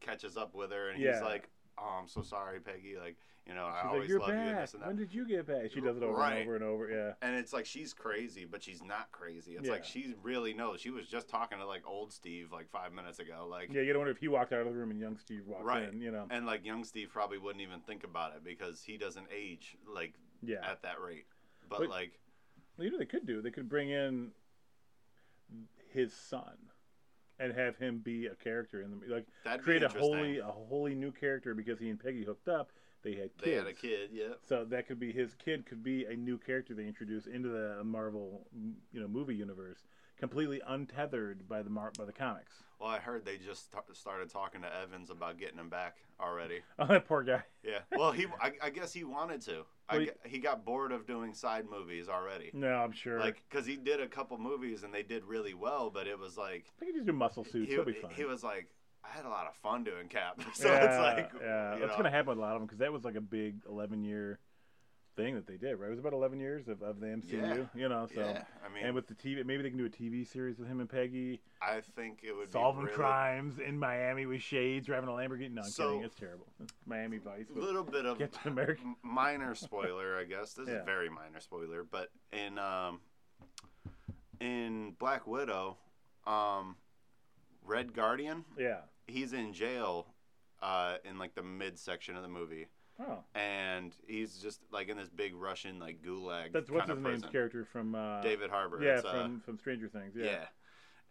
catches 0.00 0.36
up 0.36 0.54
with 0.54 0.70
her, 0.72 0.90
and 0.90 0.98
he's 1.00 1.22
like, 1.22 1.48
"Oh, 1.78 1.98
I'm 2.00 2.08
so 2.08 2.22
sorry, 2.22 2.60
Peggy. 2.60 2.98
Like, 2.98 3.16
you 3.50 3.56
know, 3.56 3.64
I 3.66 3.80
She's 3.82 3.86
always 3.88 4.00
like, 4.02 4.08
"You're 4.08 4.20
love 4.20 4.28
you 4.28 4.34
and 4.36 4.58
this 4.58 4.74
and 4.74 4.82
that." 4.82 4.86
When 4.86 4.96
did 4.96 5.12
you 5.12 5.26
get 5.26 5.44
back?" 5.44 5.72
She 5.72 5.80
does 5.80 5.96
it 5.96 6.04
over 6.04 6.16
Right. 6.16 6.34
and 6.38 6.42
over 6.46 6.54
and 6.54 6.64
over. 6.64 6.88
Yeah. 6.88 7.14
and 7.20 7.34
it's 7.36 7.52
like 7.52 7.66
she's 7.66 7.92
crazy, 7.92 8.44
but 8.44 8.62
she's 8.62 8.80
not 8.80 9.10
crazy. 9.10 9.56
It's 9.56 9.66
Yeah. 9.66 9.72
like 9.72 9.84
she 9.84 10.14
really 10.22 10.54
knows. 10.54 10.80
She 10.80 10.90
was 10.90 11.08
just 11.08 11.28
talking 11.28 11.58
to 11.58 11.66
like 11.66 11.84
old 11.84 12.12
Steve 12.12 12.52
like 12.52 12.70
five 12.70 12.92
minutes 12.92 13.18
ago, 13.18 13.48
like, 13.50 13.72
Yeah, 13.72 13.80
you 13.80 13.88
gotta 13.88 13.98
wonder 13.98 14.12
if 14.12 14.18
he 14.18 14.28
walked 14.28 14.52
out 14.52 14.60
of 14.60 14.66
the 14.66 14.72
room 14.72 14.92
and 14.92 15.00
young 15.00 15.18
Steve 15.18 15.46
walked 15.48 15.64
Right. 15.64 15.82
in. 15.92 16.00
You 16.00 16.12
know. 16.12 16.28
and 16.30 16.46
like 16.46 16.64
young 16.64 16.84
Steve 16.84 17.10
probably 17.12 17.38
wouldn't 17.38 17.60
even 17.62 17.80
think 17.80 18.04
about 18.04 18.36
it 18.36 18.44
because 18.44 18.84
he 18.84 18.96
doesn't 18.96 19.26
age 19.32 19.76
like 19.84 20.14
Yeah. 20.42 20.64
at 20.70 20.82
that 20.82 21.00
rate. 21.00 21.26
But, 21.68 21.80
But- 21.80 21.88
like, 21.90 22.20
Well, 22.76 22.84
you 22.84 22.92
know, 22.92 22.98
they 22.98 23.04
could 23.06 23.26
do. 23.26 23.42
They 23.42 23.50
could 23.50 23.68
bring 23.68 23.90
in 23.90 24.32
his 25.92 26.14
son 26.14 26.56
and 27.40 27.52
have 27.52 27.76
him 27.78 27.98
be 27.98 28.26
a 28.26 28.34
character 28.36 28.80
in 28.82 28.90
the 29.00 29.06
like 29.12 29.26
That'd 29.44 29.60
be 29.60 29.64
create 29.64 29.82
a 29.82 29.88
wholly 29.88 30.38
a 30.38 30.44
wholly 30.44 30.94
new 30.94 31.10
character 31.10 31.54
because 31.54 31.78
he 31.80 31.88
and 31.90 31.98
Peggy 31.98 32.24
hooked 32.24 32.48
up. 32.48 32.70
They 33.02 33.14
had 33.14 33.30
kids. 33.36 33.44
They 33.44 33.52
had 33.52 33.66
a 33.66 33.72
kid, 33.72 34.10
yeah. 34.12 34.34
So 34.48 34.64
that 34.66 34.86
could 34.86 34.98
be 35.00 35.12
his 35.12 35.34
kid 35.34 35.66
could 35.66 35.82
be 35.82 36.04
a 36.04 36.14
new 36.16 36.38
character 36.38 36.74
they 36.74 36.86
introduce 36.86 37.26
into 37.26 37.48
the 37.48 37.82
Marvel, 37.84 38.46
you 38.92 39.00
know, 39.00 39.08
movie 39.08 39.34
universe, 39.34 39.78
completely 40.18 40.60
untethered 40.66 41.48
by 41.48 41.62
the 41.62 41.70
mar- 41.70 41.92
by 41.98 42.04
the 42.04 42.12
comics. 42.12 42.52
Well, 42.78 42.88
I 42.88 42.98
heard 42.98 43.24
they 43.26 43.36
just 43.36 43.72
t- 43.72 43.78
started 43.92 44.30
talking 44.30 44.62
to 44.62 44.68
Evans 44.82 45.10
about 45.10 45.38
getting 45.38 45.58
him 45.58 45.68
back 45.68 45.98
already. 46.20 46.60
Oh, 46.78 46.86
that 46.86 47.06
poor 47.06 47.22
guy. 47.22 47.42
Yeah. 47.62 47.80
Well, 47.94 48.12
he 48.12 48.26
I, 48.40 48.52
I 48.62 48.70
guess 48.70 48.92
he 48.92 49.04
wanted 49.04 49.40
to. 49.42 49.64
I 49.88 49.98
Well, 49.98 50.06
he 50.24 50.38
got 50.38 50.64
bored 50.64 50.92
of 50.92 51.06
doing 51.06 51.34
side 51.34 51.66
movies 51.70 52.08
already. 52.08 52.50
No, 52.54 52.74
I'm 52.74 52.92
sure. 52.92 53.18
Like, 53.20 53.42
cause 53.50 53.66
he 53.66 53.76
did 53.76 54.00
a 54.00 54.06
couple 54.06 54.38
movies 54.38 54.82
and 54.82 54.94
they 54.94 55.02
did 55.02 55.24
really 55.24 55.52
well, 55.54 55.90
but 55.90 56.06
it 56.06 56.18
was 56.18 56.36
like 56.38 56.66
I 56.76 56.80
think 56.80 56.92
he 56.92 56.98
just 56.98 57.06
do 57.06 57.12
muscle 57.12 57.44
suits. 57.44 57.68
he, 57.68 57.74
He'll 57.74 57.84
be 57.84 57.92
fine. 57.92 58.12
he 58.14 58.24
was 58.24 58.42
like, 58.42 58.68
I 59.04 59.08
had 59.16 59.24
a 59.24 59.28
lot 59.28 59.46
of 59.46 59.54
fun 59.56 59.84
doing 59.84 60.08
Cap. 60.08 60.40
so 60.54 60.68
yeah, 60.68 60.84
it's 60.84 60.98
like, 60.98 61.42
yeah, 61.42 61.76
that's 61.78 61.90
know, 61.92 61.96
gonna 61.96 62.10
happen 62.10 62.28
with 62.30 62.38
a 62.38 62.40
lot 62.40 62.52
of 62.54 62.60
them 62.60 62.66
because 62.66 62.78
that 62.78 62.92
was 62.92 63.04
like 63.04 63.16
a 63.16 63.20
big 63.20 63.56
11 63.68 64.04
year 64.04 64.38
thing 65.16 65.34
that 65.34 65.46
they 65.46 65.56
did. 65.56 65.74
Right, 65.74 65.88
it 65.88 65.90
was 65.90 65.98
about 65.98 66.12
11 66.12 66.38
years 66.38 66.68
of, 66.68 66.82
of 66.82 67.00
the 67.00 67.06
MCU. 67.06 67.32
Yeah. 67.32 67.64
You 67.74 67.88
know, 67.88 68.06
so 68.14 68.20
Yeah, 68.20 68.44
I 68.64 68.72
mean, 68.72 68.84
and 68.84 68.94
with 68.94 69.06
the 69.08 69.14
TV, 69.14 69.44
maybe 69.44 69.62
they 69.62 69.70
can 69.70 69.78
do 69.78 69.86
a 69.86 69.90
TV 69.90 70.26
series 70.26 70.58
with 70.58 70.68
him 70.68 70.80
and 70.80 70.88
Peggy, 70.88 71.40
I 71.60 71.80
think 71.96 72.20
it 72.22 72.32
would 72.36 72.52
solving 72.52 72.82
be 72.82 72.86
really, 72.86 72.96
crimes 72.96 73.58
in 73.58 73.78
Miami 73.78 74.26
with 74.26 74.42
shades, 74.42 74.86
driving 74.86 75.08
a 75.08 75.12
Lamborghini. 75.12 75.52
No, 75.52 75.62
I'm 75.62 75.68
So- 75.68 75.88
kidding. 75.88 76.04
It's 76.04 76.14
terrible. 76.14 76.46
Miami 76.86 77.18
Vice. 77.18 77.46
A 77.54 77.58
little 77.58 77.84
bit 77.84 78.06
of 78.06 78.18
Captain 78.18 78.52
America. 78.52 78.82
minor 79.02 79.54
spoiler, 79.54 80.16
I 80.18 80.24
guess. 80.24 80.52
This 80.54 80.68
is 80.68 80.74
Yeah. 80.74 80.82
a 80.82 80.84
very 80.84 81.08
minor 81.10 81.40
spoiler, 81.40 81.84
but 81.90 82.10
in 82.32 82.58
um, 82.58 83.00
in 84.40 84.92
Black 84.98 85.26
Widow, 85.26 85.76
um, 86.26 86.76
Red 87.64 87.92
Guardian, 87.94 88.44
Yeah. 88.58 88.80
he's 89.06 89.32
in 89.32 89.52
jail 89.52 90.06
uh, 90.62 90.96
in 91.04 91.18
like 91.18 91.34
the 91.34 91.42
midsection 91.42 92.16
of 92.16 92.22
the 92.22 92.28
movie, 92.28 92.66
Oh, 92.98 93.24
and 93.34 93.94
he's 94.06 94.38
just 94.38 94.60
like 94.70 94.88
in 94.88 94.96
this 94.98 95.08
big 95.08 95.34
Russian 95.34 95.78
like 95.78 96.02
gulag. 96.02 96.52
that's 96.52 96.70
what's 96.70 96.88
his 96.90 96.98
name's 96.98 97.24
character 97.24 97.64
from 97.64 97.94
uh, 97.94 98.20
David 98.20 98.50
Harbour. 98.50 98.82
Yeah, 98.82 98.96
It's, 98.96 99.04
uh, 99.06 99.12
from 99.22 99.40
from 99.40 99.58
Stranger 99.58 99.88
Things. 99.88 100.12
yeah. 100.14 100.24
Yeah. 100.24 100.44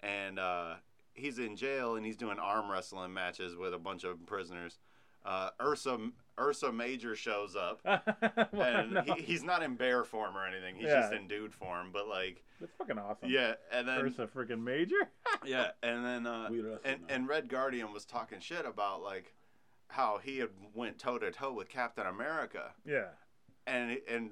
And 0.01 0.37
uh, 0.39 0.75
he's 1.13 1.39
in 1.39 1.55
jail 1.55 1.95
and 1.95 2.05
he's 2.05 2.15
doing 2.15 2.37
arm 2.39 2.69
wrestling 2.71 3.13
matches 3.13 3.55
with 3.55 3.73
a 3.73 3.79
bunch 3.79 4.03
of 4.03 4.23
prisoners. 4.27 4.77
Uh, 5.25 5.49
Ursa 5.61 5.97
Ursa 6.39 6.71
Major 6.71 7.15
shows 7.15 7.55
up, 7.55 7.81
and 8.53 8.93
no. 8.93 9.01
he, 9.01 9.21
he's 9.23 9.43
not 9.43 9.61
in 9.61 9.75
bear 9.75 10.03
form 10.05 10.37
or 10.37 10.45
anything. 10.47 10.75
He's 10.75 10.85
Yeah. 10.85 11.01
just 11.01 11.13
in 11.13 11.27
dude 11.27 11.53
form. 11.53 11.89
But 11.91 12.07
like, 12.07 12.43
That's 12.61 12.71
fucking 12.77 12.97
awesome. 12.97 13.29
yeah, 13.29 13.55
and 13.71 13.87
then 13.87 13.99
Ursa 13.99 14.27
freaking 14.27 14.63
Major. 14.63 14.95
yeah, 15.45 15.71
and 15.83 16.05
then 16.05 16.25
uh, 16.25 16.49
and 16.85 17.01
now. 17.01 17.13
and 17.13 17.27
Red 17.27 17.49
Guardian 17.49 17.91
was 17.91 18.05
talking 18.05 18.39
shit 18.39 18.65
about 18.65 19.01
like 19.01 19.33
how 19.89 20.19
he 20.23 20.37
had 20.37 20.49
went 20.73 20.97
toe 20.99 21.17
to 21.17 21.31
toe 21.31 21.51
with 21.51 21.67
Captain 21.69 22.05
America, 22.07 22.71
yeah. 22.85 23.09
and 23.67 23.97
and 24.09 24.29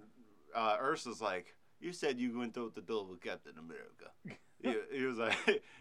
uh, 0.55 0.77
Ursa's 0.81 1.19
like, 1.21 1.55
"You 1.81 1.91
said 1.91 2.17
you 2.19 2.37
went 2.37 2.53
toe 2.53 2.69
to 2.69 2.81
toe 2.81 3.05
with 3.09 3.19
Captain 3.21 3.53
America." 3.57 4.11
he, 4.63 4.73
he 4.97 5.05
was 5.05 5.17
like, 5.17 5.35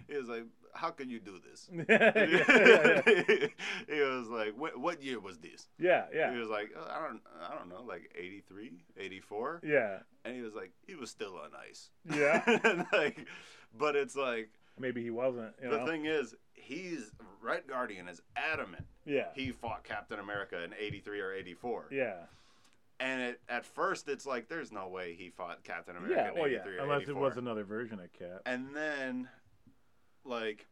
he 0.09 0.16
was 0.16 0.28
like, 0.28 0.44
"How 0.77 0.91
can 0.91 1.11
you 1.11 1.18
do 1.20 1.39
this?" 1.41 1.68
he 3.89 4.01
was 4.01 4.29
like, 4.29 4.55
what, 4.57 4.79
what 4.79 5.03
year 5.03 5.20
was 5.20 5.39
this? 5.39 5.68
Yeah, 5.79 6.05
yeah. 6.14 6.33
He 6.33 6.39
was 6.39 6.49
like, 6.49 6.70
"Uh, 6.77 6.89
I 6.91 7.07
don't, 7.07 7.20
I 7.51 7.55
don't 7.55 7.68
know, 7.68 7.83
like 7.87 8.11
83, 8.16 8.72
84. 8.97 9.61
Yeah. 9.64 9.99
And 10.24 10.35
he 10.35 10.43
was 10.43 10.55
like, 10.55 10.72
he 10.87 10.95
was 10.95 11.11
still 11.11 11.35
on 11.37 11.51
ice. 11.68 11.91
Yeah. 12.12 12.85
like, 12.93 13.27
but 13.79 13.97
it's 13.97 14.16
like, 14.16 14.51
Maybe 14.79 15.03
he 15.03 15.11
wasn't. 15.11 15.55
You 15.62 15.70
the 15.70 15.79
know? 15.79 15.87
thing 15.87 16.05
is, 16.05 16.35
he's, 16.55 17.11
Red 17.41 17.66
Guardian 17.66 18.09
is 18.09 18.20
adamant 18.37 18.85
yeah. 19.07 19.29
he 19.35 19.53
fought 19.53 19.85
Captain 19.85 20.18
America 20.18 20.62
in 20.62 20.74
83 20.79 21.20
or 21.20 21.33
84. 21.33 21.87
yeah. 21.91 22.14
And 22.99 23.20
it, 23.20 23.41
at 23.51 23.66
first, 23.66 24.09
it's 24.09 24.24
like, 24.24 24.49
there's 24.49 24.72
no 24.72 24.89
way 24.89 25.14
he 25.18 25.29
fought 25.29 25.62
Captain 25.64 25.99
America 25.99 26.14
Yeah. 26.18 26.29
in 26.33 26.39
Well, 26.41 26.49
yeah. 26.49 26.61
83 26.61 26.77
or 26.77 26.79
Unless 26.85 27.03
84. 27.03 27.12
it 27.12 27.20
was 27.29 27.37
another 27.37 27.64
version 27.64 28.01
of 28.01 28.11
Cap. 28.14 28.41
And 28.47 28.74
then, 28.74 29.29
like, 30.27 30.66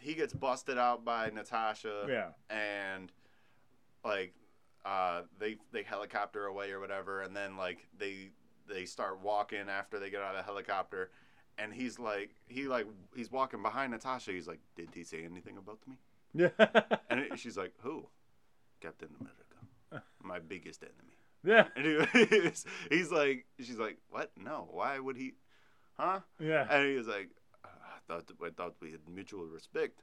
he 0.00 0.14
gets 0.14 0.32
busted 0.32 0.78
out 0.78 1.04
by 1.04 1.30
Natasha. 1.30 2.06
Yeah. 2.08 2.28
and 2.54 3.10
like 4.04 4.34
uh 4.84 5.22
they 5.38 5.56
they 5.72 5.82
helicopter 5.82 6.44
away 6.44 6.70
or 6.70 6.78
whatever 6.78 7.22
and 7.22 7.34
then 7.34 7.56
like 7.56 7.86
they 7.98 8.28
they 8.68 8.84
start 8.84 9.18
walking 9.22 9.70
after 9.70 9.98
they 9.98 10.10
get 10.10 10.20
out 10.20 10.32
of 10.34 10.36
the 10.36 10.42
helicopter 10.42 11.10
and 11.56 11.72
he's 11.72 11.98
like 11.98 12.34
he 12.46 12.64
like 12.68 12.86
he's 13.16 13.30
walking 13.32 13.62
behind 13.62 13.92
Natasha 13.92 14.32
he's 14.32 14.46
like 14.46 14.60
did 14.76 14.90
he 14.92 15.02
say 15.02 15.24
anything 15.24 15.56
about 15.56 15.78
me 15.86 15.96
Yeah. 16.34 16.50
and 17.08 17.20
it, 17.20 17.38
she's 17.38 17.56
like 17.56 17.72
who 17.80 18.06
Captain 18.82 19.08
America 19.18 20.04
my 20.22 20.38
biggest 20.38 20.82
enemy 20.82 21.16
yeah. 21.42 21.68
and 21.76 22.06
he, 22.12 22.26
he's, 22.42 22.66
he's 22.90 23.10
like 23.10 23.46
she's 23.58 23.78
like 23.78 23.96
what 24.10 24.32
no 24.36 24.68
why 24.70 24.98
would 24.98 25.16
he 25.16 25.32
huh 25.98 26.20
Yeah. 26.38 26.66
and 26.70 26.94
he's 26.94 27.06
like 27.06 27.30
thought 28.06 28.30
I 28.44 28.50
thought 28.50 28.74
we 28.80 28.90
had 28.92 29.00
mutual 29.08 29.46
respect 29.46 30.02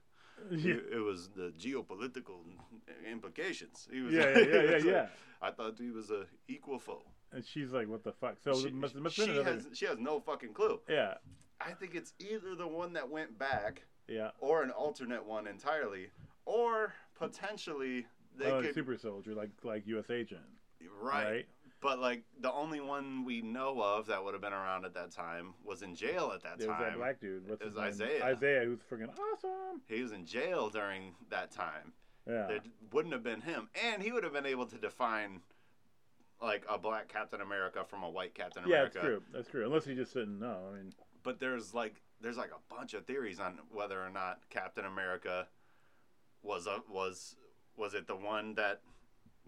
Yeah. 0.52 0.74
it, 0.76 0.84
it 0.94 1.00
was 1.00 1.30
the 1.36 1.54
geopolitical 1.58 2.40
implications. 3.10 3.88
He 3.92 4.02
was 4.02 4.14
Yeah, 4.14 4.26
like- 4.26 4.36
yeah, 4.36 4.42
yeah, 4.54 4.62
yeah, 4.70 4.76
was 4.76 4.86
yeah. 4.86 4.92
like, 5.02 5.10
I 5.42 5.52
thought 5.52 5.78
he 5.78 5.92
was 5.92 6.10
a 6.12 6.26
equal 6.48 6.80
foe. 6.80 7.04
And 7.34 7.46
she's 7.46 7.72
like, 7.72 7.88
"What 7.88 8.04
the 8.04 8.12
fuck?" 8.12 8.36
So 8.44 8.54
she, 8.54 8.72
must, 8.72 8.96
must 8.96 9.16
she 9.16 9.28
has 9.28 9.68
she 9.74 9.86
has 9.86 9.98
no 9.98 10.20
fucking 10.20 10.54
clue. 10.54 10.80
Yeah. 10.90 11.16
I 11.62 11.72
think 11.72 11.96
it's 11.96 12.14
either 12.20 12.56
the 12.56 12.68
one 12.68 12.94
that 12.94 13.08
went 13.10 13.38
back 13.38 13.84
Yeah. 14.08 14.32
or 14.40 14.64
an 14.64 14.72
alternate 14.72 15.24
one 15.26 15.48
entirely, 15.48 16.08
or 16.46 16.94
potentially 17.18 18.06
they 18.38 18.52
oh, 18.52 18.62
could 18.62 18.74
super 18.74 18.98
soldier, 18.98 19.34
like 19.34 19.52
like 19.64 19.88
U.S. 19.88 20.10
agent, 20.10 20.42
right. 21.02 21.26
right? 21.26 21.46
But 21.82 22.00
like 22.00 22.24
the 22.40 22.52
only 22.52 22.80
one 22.80 23.26
we 23.26 23.42
know 23.42 23.82
of 23.82 24.06
that 24.08 24.24
would 24.24 24.34
have 24.34 24.42
been 24.42 24.54
around 24.54 24.86
at 24.86 24.94
that 24.94 25.12
time 25.12 25.56
was 25.64 25.82
in 25.82 25.96
jail 25.96 26.32
at 26.34 26.44
that 26.44 26.60
time. 26.60 26.60
There 26.60 26.70
was 26.70 26.78
that 26.80 26.98
black 26.98 27.20
dude. 27.20 27.50
What's 27.50 27.62
It 27.62 27.70
his 27.70 27.76
was 27.76 28.00
name? 28.00 28.08
Isaiah. 28.10 28.24
Isaiah, 28.26 28.66
who's 28.66 28.80
freaking 28.82 29.10
awesome. 29.34 29.82
He 29.88 30.02
was 30.04 30.12
in 30.12 30.26
jail 30.26 30.70
during 30.70 31.16
that 31.30 31.52
time. 31.52 31.94
Yeah. 32.28 32.48
It 32.50 32.62
wouldn't 32.94 33.14
have 33.14 33.24
been 33.24 33.42
him, 33.42 33.70
and 33.84 34.04
he 34.04 34.12
would 34.12 34.24
have 34.24 34.34
been 34.34 34.46
able 34.46 34.68
to 34.68 34.78
define 34.78 35.42
like 36.40 36.64
a 36.70 36.78
black 36.78 37.08
Captain 37.08 37.42
America 37.42 37.84
from 37.88 38.04
a 38.04 38.10
white 38.10 38.36
Captain 38.36 38.64
America. 38.64 38.92
Yeah, 38.96 39.02
that's 39.02 39.06
true. 39.06 39.24
That's 39.34 39.50
true. 39.50 39.66
Unless 39.66 39.86
he 39.86 39.96
just 39.96 40.14
didn't 40.14 40.40
know. 40.40 40.70
I 40.72 40.76
mean, 40.78 40.94
But 41.24 41.40
there's 41.40 41.74
like 41.74 42.02
there's 42.22 42.38
like 42.38 42.52
a 42.52 42.74
bunch 42.76 42.94
of 42.94 43.06
theories 43.06 43.40
on 43.40 43.58
whether 43.72 44.00
or 44.00 44.10
not 44.12 44.42
Captain 44.52 44.86
America 44.86 45.48
was 46.44 46.68
a 46.68 46.84
was 46.90 47.36
was 47.76 47.94
it 47.96 48.06
the 48.06 48.16
one 48.16 48.54
that 48.56 48.82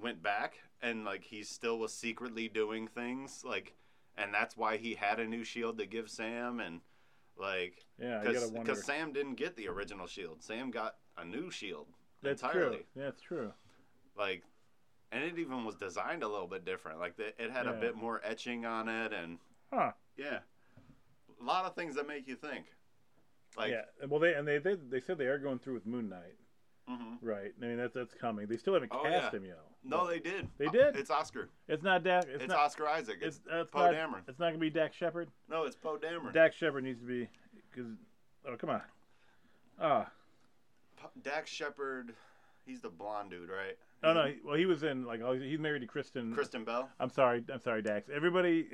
went 0.02 0.22
back 0.24 0.56
and 0.82 1.06
like 1.06 1.24
he 1.24 1.44
still 1.44 1.80
was 1.80 1.94
secretly 1.94 2.48
doing 2.48 2.88
things 2.88 3.44
like 3.46 3.74
and 4.18 4.34
that's 4.34 4.56
why 4.58 4.78
he 4.78 4.94
had 4.96 5.20
a 5.20 5.26
new 5.26 5.44
shield 5.44 5.78
to 5.78 5.86
give 5.86 6.10
Sam 6.10 6.60
and 6.60 6.82
like 7.38 7.86
yeah, 8.00 8.22
because 8.24 8.84
Sam 8.84 9.12
didn't 9.14 9.36
get 9.36 9.56
the 9.56 9.68
original 9.68 10.06
shield. 10.08 10.44
Sam 10.44 10.70
got 10.72 10.96
a 11.18 11.26
new 11.26 11.50
shield 11.50 11.88
That's 12.22 12.42
entirely. 12.44 12.78
true. 12.78 12.86
Yeah, 12.96 13.04
that's 13.06 13.22
true. 13.22 13.52
like 14.18 14.44
and 15.12 15.24
it 15.24 15.38
even 15.38 15.64
was 15.66 15.76
designed 15.76 16.24
a 16.24 16.28
little 16.28 16.48
bit 16.48 16.66
different 16.66 17.00
like 17.00 17.16
the, 17.18 17.28
it 17.44 17.52
had 17.52 17.68
a 17.68 17.74
bit 17.74 17.96
more 17.96 18.22
etching 18.24 18.66
on 18.66 18.88
it 18.90 19.14
and 19.14 19.38
Huh. 19.72 19.92
yeah 20.18 20.40
a 21.42 21.44
lot 21.44 21.66
of 21.66 21.76
things 21.76 21.96
that 21.96 22.08
make 22.08 22.28
you 22.28 22.36
think 22.36 22.66
like 23.58 23.72
yeah. 23.72 24.08
Well, 24.08 24.20
they 24.20 24.34
and 24.34 24.48
they, 24.48 24.58
they 24.58 24.76
they 24.76 25.00
said 25.00 25.18
they 25.20 25.26
are 25.28 25.38
going 25.38 25.60
through 25.60 25.76
with 25.76 25.86
Moon 25.86 26.10
Knight, 26.10 26.36
mhm. 26.90 27.18
right? 27.22 27.52
I 27.62 27.66
mean, 27.66 27.78
that's 27.78 27.94
that's 27.94 28.14
coming. 28.14 28.48
They 28.48 28.58
still 28.58 28.74
haven't 28.74 28.92
Oh, 28.94 29.04
cast 29.04 29.34
yeah. 29.34 29.40
him 29.40 29.46
yet. 29.46 29.60
no 29.84 30.08
they 30.08 30.20
did 30.20 30.48
They 30.58 30.68
did? 30.68 30.96
it's 30.96 31.10
oscar 31.12 31.50
It's 31.68 31.84
not 31.84 32.04
Dax. 32.04 32.26
It's, 32.28 32.44
it's, 32.44 32.50
not. 32.50 32.60
oscar 32.60 32.88
isaac 32.88 33.18
it's, 33.22 33.38
It's, 33.38 33.46
it's 33.52 33.72
Poe 33.72 33.92
not. 33.92 33.94
Dameron. 33.94 34.22
It's 34.28 34.40
not 34.40 34.48
gonna 34.48 34.58
be 34.60 34.70
Dax 34.70 34.96
Shepard. 34.96 35.30
no 35.50 35.64
it's 35.64 35.76
poe 35.76 35.98
dameron 35.98 36.34
Dax 36.34 36.56
Shepard 36.56 36.84
needs 36.84 37.00
to 37.02 37.06
be 37.08 37.28
because. 37.72 37.92
Oh 38.48 38.56
come 38.58 38.70
on. 38.72 38.82
Ah. 39.80 40.10
Po- 40.98 41.10
dax 41.22 41.50
shepard 41.50 42.14
he's 42.66 42.82
the 42.82 42.90
blonde 42.90 43.32
dude 43.32 43.50
right 43.50 43.78
Oh 44.04 44.14
no. 44.14 44.26
he- 44.26 44.38
Well, 44.46 44.56
he 44.56 44.66
was 44.66 44.84
in 44.84 45.06
like 45.06 45.22
oh, 45.22 45.34
he's 45.34 45.60
married 45.60 45.80
to 45.82 45.88
Kristen. 45.88 46.34
kristen 46.34 46.64
bell 46.64 46.90
I'm 47.00 47.10
sorry. 47.10 47.44
I'm 47.52 47.60
sorry, 47.60 47.82
Dax. 47.82 48.10
Everybody. 48.14 48.68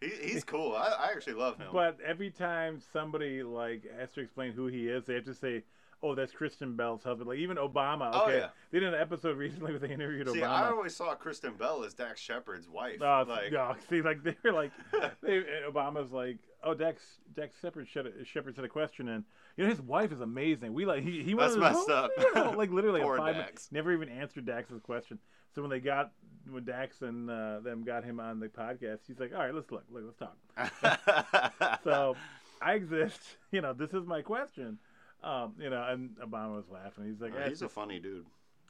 he, 0.00 0.08
he's 0.22 0.44
cool 0.44 0.74
I, 0.76 0.88
I 0.98 1.10
actually 1.12 1.34
love 1.34 1.56
him 1.58 1.68
But 1.72 1.98
every 2.04 2.30
time 2.30 2.80
somebody 2.92 3.42
like 3.42 3.84
has 3.98 4.12
to 4.12 4.20
explain 4.20 4.52
who 4.52 4.66
he 4.68 4.88
is, 4.88 5.04
they 5.06 5.14
have 5.14 5.24
to 5.24 5.34
say, 5.34 5.64
"Oh, 6.02 6.14
that's 6.14 6.32
Kristen 6.32 6.76
Bell's 6.76 7.02
husband." 7.02 7.28
Like 7.28 7.38
even 7.38 7.56
Obama. 7.56 8.10
Oh, 8.12 8.24
Okay, 8.24 8.38
yeah. 8.38 8.48
they 8.70 8.80
did 8.80 8.92
an 8.94 9.00
episode 9.00 9.36
recently 9.38 9.72
where 9.72 9.78
they 9.80 9.90
interviewed 9.90 10.26
Obama. 10.26 10.32
see 10.32 10.40
Obama. 10.40 10.48
i 10.50 10.68
always 10.70 10.94
saw 10.96 11.14
kristen 11.14 11.54
bell 11.54 11.84
as 11.84 11.94
dax 11.94 12.20
shepard's 12.20 12.68
wife 12.68 12.98
Oh, 13.00 13.24
like 13.28 13.52
no, 13.52 13.74
see, 13.88 14.02
like 14.02 14.22
they 14.22 14.36
were 14.44 14.52
like, 14.52 14.70
they, 15.22 15.42
Obama's 15.68 16.10
like, 16.12 16.38
oh, 16.64 16.74
Dax, 16.74 17.02
Dax 17.36 17.54
Shepard, 17.60 17.88
Shepard 18.24 18.54
said 18.56 18.64
a 18.64 18.68
question, 18.68 19.08
and 19.08 19.24
you 19.56 19.64
know 19.64 19.70
his 19.70 19.80
wife 19.80 20.12
is 20.12 20.20
amazing. 20.20 20.72
We 20.74 20.84
like 20.86 21.02
he 21.02 21.22
he 21.22 21.34
That's 21.34 21.56
went 21.56 21.60
messed 21.74 21.88
up. 21.90 22.10
like 22.56 22.70
literally 22.70 23.00
Poor 23.00 23.14
a 23.16 23.18
five 23.18 23.36
Dax. 23.36 23.68
never 23.72 23.92
even 23.92 24.08
answered 24.08 24.44
Dax's 24.46 24.80
question. 24.80 25.18
So 25.54 25.62
when 25.62 25.70
they 25.70 25.80
got 25.80 26.12
when 26.50 26.64
Dax 26.64 27.02
and 27.02 27.28
uh, 27.30 27.60
them 27.60 27.82
got 27.84 28.04
him 28.04 28.20
on 28.20 28.38
the 28.38 28.48
podcast, 28.48 29.00
he's 29.06 29.18
like, 29.18 29.32
all 29.34 29.40
right, 29.40 29.54
let's 29.54 29.70
look, 29.72 29.84
look, 29.90 30.04
let's 30.04 30.18
talk. 30.18 31.78
So 31.84 32.16
I 32.60 32.74
exist. 32.74 33.20
You 33.50 33.60
know, 33.62 33.72
this 33.72 33.92
is 33.94 34.06
my 34.06 34.20
question. 34.22 34.78
Um, 35.22 35.54
you 35.58 35.68
know, 35.70 35.82
and 35.88 36.10
Obama 36.18 36.56
was 36.56 36.68
laughing. 36.70 37.04
He's 37.06 37.20
like, 37.20 37.34
Uh, 37.34 37.48
he's 37.48 37.62
a 37.62 37.68
funny 37.68 37.98
dude. 37.98 38.26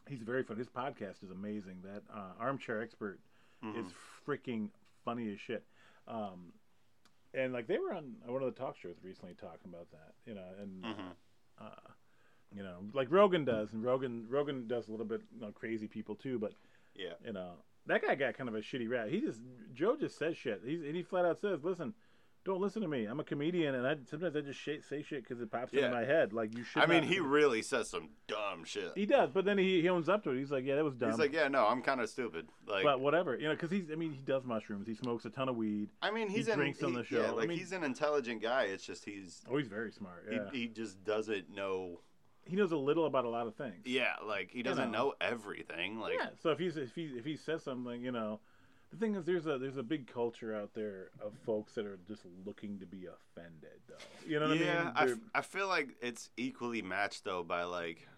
He's 0.08 0.22
very 0.22 0.42
funny. 0.42 0.58
His 0.58 0.68
podcast 0.68 1.22
is 1.22 1.30
amazing. 1.30 1.82
That 1.84 2.02
uh, 2.12 2.32
Armchair 2.40 2.80
Expert 2.82 3.20
Mm-hmm. 3.64 3.80
is 3.80 3.92
freaking 4.26 4.68
funny 5.04 5.32
as 5.32 5.40
shit. 5.40 5.64
Um, 6.06 6.52
and 7.34 7.52
like 7.52 7.66
they 7.66 7.76
were 7.78 7.92
on 7.92 8.14
one 8.24 8.40
of 8.40 8.54
the 8.54 8.58
talk 8.58 8.76
shows 8.80 8.94
recently 9.02 9.34
talking 9.34 9.68
about 9.72 9.90
that, 9.90 10.12
you 10.26 10.34
know, 10.34 10.46
and 10.62 10.82
Mm-hmm. 10.84 11.08
uh, 11.60 11.90
you 12.54 12.62
know, 12.62 12.76
like 12.94 13.10
Rogan 13.10 13.44
does, 13.44 13.72
and 13.72 13.84
Rogan 13.84 14.26
Rogan 14.30 14.66
does 14.68 14.86
a 14.88 14.90
little 14.92 15.04
bit 15.06 15.22
you 15.34 15.40
know, 15.40 15.50
crazy 15.52 15.86
people 15.88 16.14
too, 16.14 16.38
but 16.38 16.52
Yeah. 16.94 17.14
you 17.26 17.32
know 17.32 17.54
that 17.86 18.00
guy 18.02 18.14
got 18.14 18.36
kind 18.38 18.48
of 18.48 18.54
a 18.54 18.60
shitty 18.60 18.88
rap. 18.88 19.08
He 19.08 19.20
just 19.20 19.40
Joe 19.74 19.96
just 19.96 20.16
says 20.16 20.36
shit. 20.36 20.62
He's 20.64 20.80
and 20.82 20.94
he 20.94 21.02
flat 21.02 21.24
out 21.24 21.40
says, 21.40 21.64
"Listen, 21.64 21.94
don't 22.48 22.60
listen 22.60 22.82
to 22.82 22.88
me. 22.88 23.04
I'm 23.04 23.20
a 23.20 23.24
comedian, 23.24 23.76
and 23.76 23.86
I 23.86 23.96
sometimes 24.10 24.34
I 24.34 24.40
just 24.40 24.58
sh- 24.58 24.82
say 24.88 25.02
shit 25.02 25.22
because 25.22 25.40
it 25.40 25.50
pops 25.52 25.72
Yeah. 25.72 25.84
into 25.86 25.94
my 25.96 26.04
head. 26.04 26.32
Like 26.32 26.56
you 26.56 26.64
should." 26.64 26.82
I 26.82 26.86
mean, 26.86 27.04
he 27.04 27.20
really 27.20 27.62
says 27.62 27.88
some 27.88 28.08
dumb 28.26 28.64
shit. 28.64 28.92
he 28.96 29.06
does, 29.06 29.30
but 29.30 29.44
then 29.44 29.56
he, 29.58 29.80
he 29.80 29.88
owns 29.88 30.08
up 30.08 30.24
to 30.24 30.30
it. 30.30 30.38
He's 30.38 30.50
like, 30.50 30.64
"Yeah, 30.64 30.74
that 30.76 30.84
was 30.84 30.96
dumb." 30.96 31.10
He's 31.10 31.18
like, 31.20 31.32
yeah, 31.32 31.46
no, 31.48 31.66
I'm 31.66 31.80
kind 31.82 32.00
of 32.00 32.08
stupid. 32.10 32.48
Like, 32.66 32.82
but 32.82 32.98
whatever, 33.00 33.36
you 33.36 33.44
know, 33.46 33.54
because 33.54 33.70
he's. 33.70 33.90
I 33.92 33.94
mean, 33.94 34.12
he 34.12 34.20
does 34.22 34.44
mushrooms. 34.44 34.88
He 34.88 34.94
smokes 34.94 35.24
a 35.24 35.30
ton 35.30 35.48
of 35.48 35.56
weed. 35.56 35.90
I 36.02 36.10
mean, 36.10 36.28
he 36.28 36.38
he's 36.38 36.48
an, 36.48 36.58
drinks 36.58 36.82
on 36.82 36.90
he- 36.90 36.96
the 36.96 37.04
show. 37.04 37.20
Yeah, 37.20 37.28
I 37.28 37.30
like 37.30 37.48
mean- 37.48 37.58
he's 37.58 37.72
an 37.72 37.84
intelligent 37.84 38.42
guy. 38.42 38.64
It's 38.64 38.84
just 38.84 39.04
he's 39.04 39.42
Oh, 39.50 39.56
he's 39.56 39.68
very 39.68 39.92
smart. 39.92 40.26
Yeah, 40.30 40.50
he, 40.52 40.60
he 40.62 40.66
just 40.68 41.04
doesn't 41.04 41.54
know. 41.54 42.00
he 42.44 42.56
knows 42.56 42.72
a 42.72 42.76
little 42.76 43.04
about 43.06 43.24
a 43.26 43.28
lot 43.28 43.46
of 43.46 43.54
things. 43.56 43.84
Yeah, 43.84 44.14
like 44.26 44.50
he 44.50 44.62
doesn't 44.62 44.90
know. 44.90 45.08
know 45.08 45.14
everything. 45.20 45.98
Like, 46.00 46.14
yeah. 46.18 46.28
So 46.42 46.50
if 46.50 46.58
he's 46.58 46.76
if 46.76 46.94
he 46.94 47.04
if 47.16 47.24
he 47.24 47.36
says 47.36 47.62
something, 47.62 48.00
you 48.02 48.10
know, 48.12 48.40
the 48.90 48.96
thing 48.96 49.14
is, 49.14 49.24
there's 49.24 49.46
a 49.46 49.58
there's 49.58 49.76
a 49.76 49.82
big 49.82 50.06
culture 50.12 50.54
out 50.54 50.70
there 50.74 51.10
of 51.20 51.32
folks 51.44 51.74
that 51.74 51.86
are 51.86 51.98
just 52.08 52.22
looking 52.46 52.78
to 52.78 52.86
be 52.86 53.06
offended, 53.06 53.80
though. 53.88 53.94
You 54.26 54.40
know 54.40 54.48
what 54.48 54.58
yeah, 54.58 54.80
I 54.80 54.84
mean? 54.84 54.92
I, 54.96 55.04
They're- 55.06 55.14
f- 55.14 55.20
I 55.34 55.40
feel 55.42 55.68
like 55.68 55.90
it's 56.00 56.30
equally 56.36 56.82
matched 56.82 57.24
though 57.24 57.42
by 57.42 57.64
like 57.64 58.08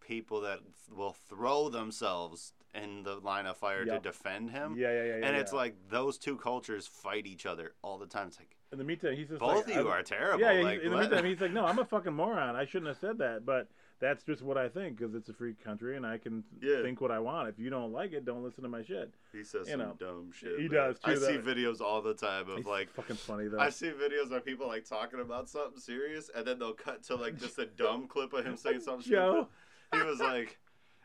people 0.00 0.40
that 0.42 0.60
will 0.94 1.16
throw 1.28 1.68
themselves 1.68 2.52
in 2.74 3.02
the 3.02 3.16
line 3.16 3.46
of 3.46 3.56
fire 3.56 3.84
Yep. 3.86 4.02
to 4.02 4.08
defend 4.08 4.50
him. 4.50 4.74
yeah, 4.76 4.88
yeah, 4.90 5.04
yeah, 5.04 5.16
yeah. 5.18 5.26
and 5.26 5.36
it's 5.36 5.52
like 5.52 5.74
those 5.90 6.18
two 6.18 6.36
cultures 6.36 6.86
fight 6.86 7.26
each 7.26 7.44
other 7.46 7.74
all 7.82 7.98
the 7.98 8.06
time. 8.06 8.28
It's 8.28 8.38
like 8.38 8.56
in 8.72 8.78
the 8.78 8.84
meantime, 8.84 9.14
he's 9.14 9.28
just 9.28 9.40
both 9.40 9.66
like, 9.66 9.76
of 9.76 9.84
you 9.84 9.88
I- 9.90 9.98
are 9.98 10.02
terrible. 10.02 10.40
Yeah, 10.40 10.52
yeah 10.52 10.62
like, 10.62 10.82
in 10.82 10.90
the 10.90 10.98
meantime, 10.98 11.24
he's 11.26 11.40
like, 11.40 11.52
no, 11.52 11.66
I'm 11.66 11.78
a 11.78 11.84
fucking 11.84 12.14
moron. 12.14 12.56
I 12.56 12.64
shouldn't 12.64 12.88
have 12.88 12.96
said 12.98 13.18
that, 13.18 13.44
but 13.44 13.68
that's 14.02 14.24
just 14.24 14.42
what 14.42 14.58
I 14.58 14.68
think 14.68 14.98
because 14.98 15.14
it's 15.14 15.28
a 15.28 15.32
free 15.32 15.54
country 15.54 15.96
and 15.96 16.04
I 16.04 16.18
can 16.18 16.42
Yeah. 16.60 16.82
think 16.82 17.00
what 17.00 17.12
I 17.12 17.20
want. 17.20 17.48
If 17.48 17.60
you 17.60 17.70
don't 17.70 17.92
like 17.92 18.12
it, 18.12 18.24
don't 18.24 18.42
listen 18.42 18.64
to 18.64 18.68
my 18.68 18.82
shit. 18.82 19.14
he 19.32 19.44
says 19.44 19.68
you 19.68 19.74
some 19.74 19.78
know, 19.78 19.96
dumb 19.96 20.32
shit. 20.32 20.58
he 20.58 20.66
does, 20.66 20.98
I 21.04 21.14
too, 21.14 21.20
see 21.20 21.38
videos 21.38 21.80
all 21.80 22.02
the 22.02 22.12
time 22.12 22.50
of 22.50 22.56
He's 22.56 22.66
like 22.66 22.90
fucking 22.90 23.14
funny 23.16 23.46
though. 23.46 23.60
I 23.60 23.70
see 23.70 23.90
videos 23.92 24.32
of 24.32 24.44
people 24.44 24.66
like 24.66 24.84
talking 24.84 25.20
about 25.20 25.48
something 25.48 25.78
serious, 25.78 26.30
and 26.34 26.44
then 26.44 26.58
they'll 26.58 26.72
cut 26.72 27.04
to 27.04 27.14
like 27.14 27.38
just 27.38 27.58
a 27.60 27.66
dumb 27.66 28.08
clip 28.08 28.32
of 28.32 28.44
him 28.44 28.56
saying 28.56 28.80
something 28.80 29.08
Joe. 29.08 29.46
stupid. 29.92 30.02
He 30.02 30.10
was 30.10 30.18
like, 30.18 30.58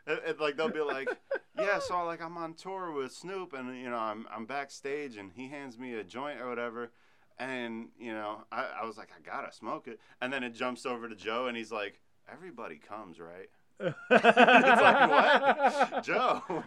and, 0.07 0.19
and, 0.25 0.39
like 0.39 0.57
they'll 0.57 0.69
be 0.69 0.81
like, 0.81 1.07
yeah, 1.55 1.77
so 1.77 2.03
like 2.03 2.21
I'm 2.21 2.35
on 2.35 2.55
tour 2.55 2.91
with 2.91 3.11
Snoop, 3.11 3.53
and 3.53 3.77
you 3.77 3.91
know 3.91 3.97
I'm 3.97 4.25
I'm 4.35 4.47
backstage, 4.47 5.17
and 5.17 5.31
he 5.35 5.49
hands 5.49 5.77
me 5.77 5.93
a 5.93 6.03
joint 6.03 6.41
or 6.41 6.49
whatever, 6.49 6.91
and 7.37 7.89
you 7.99 8.11
know 8.11 8.39
I, 8.51 8.69
I 8.81 8.85
was 8.87 8.97
like 8.97 9.09
I 9.15 9.21
gotta 9.21 9.53
smoke 9.53 9.87
it, 9.87 9.99
and 10.19 10.33
then 10.33 10.43
it 10.43 10.55
jumps 10.55 10.83
over 10.87 11.07
to 11.07 11.15
Joe, 11.15 11.45
and 11.45 11.55
he's 11.55 11.71
like, 11.71 11.99
everybody 12.31 12.77
comes, 12.77 13.19
right? 13.19 13.49
it's 13.79 13.95
like 14.09 15.09
what, 15.09 16.03
Joe? 16.03 16.41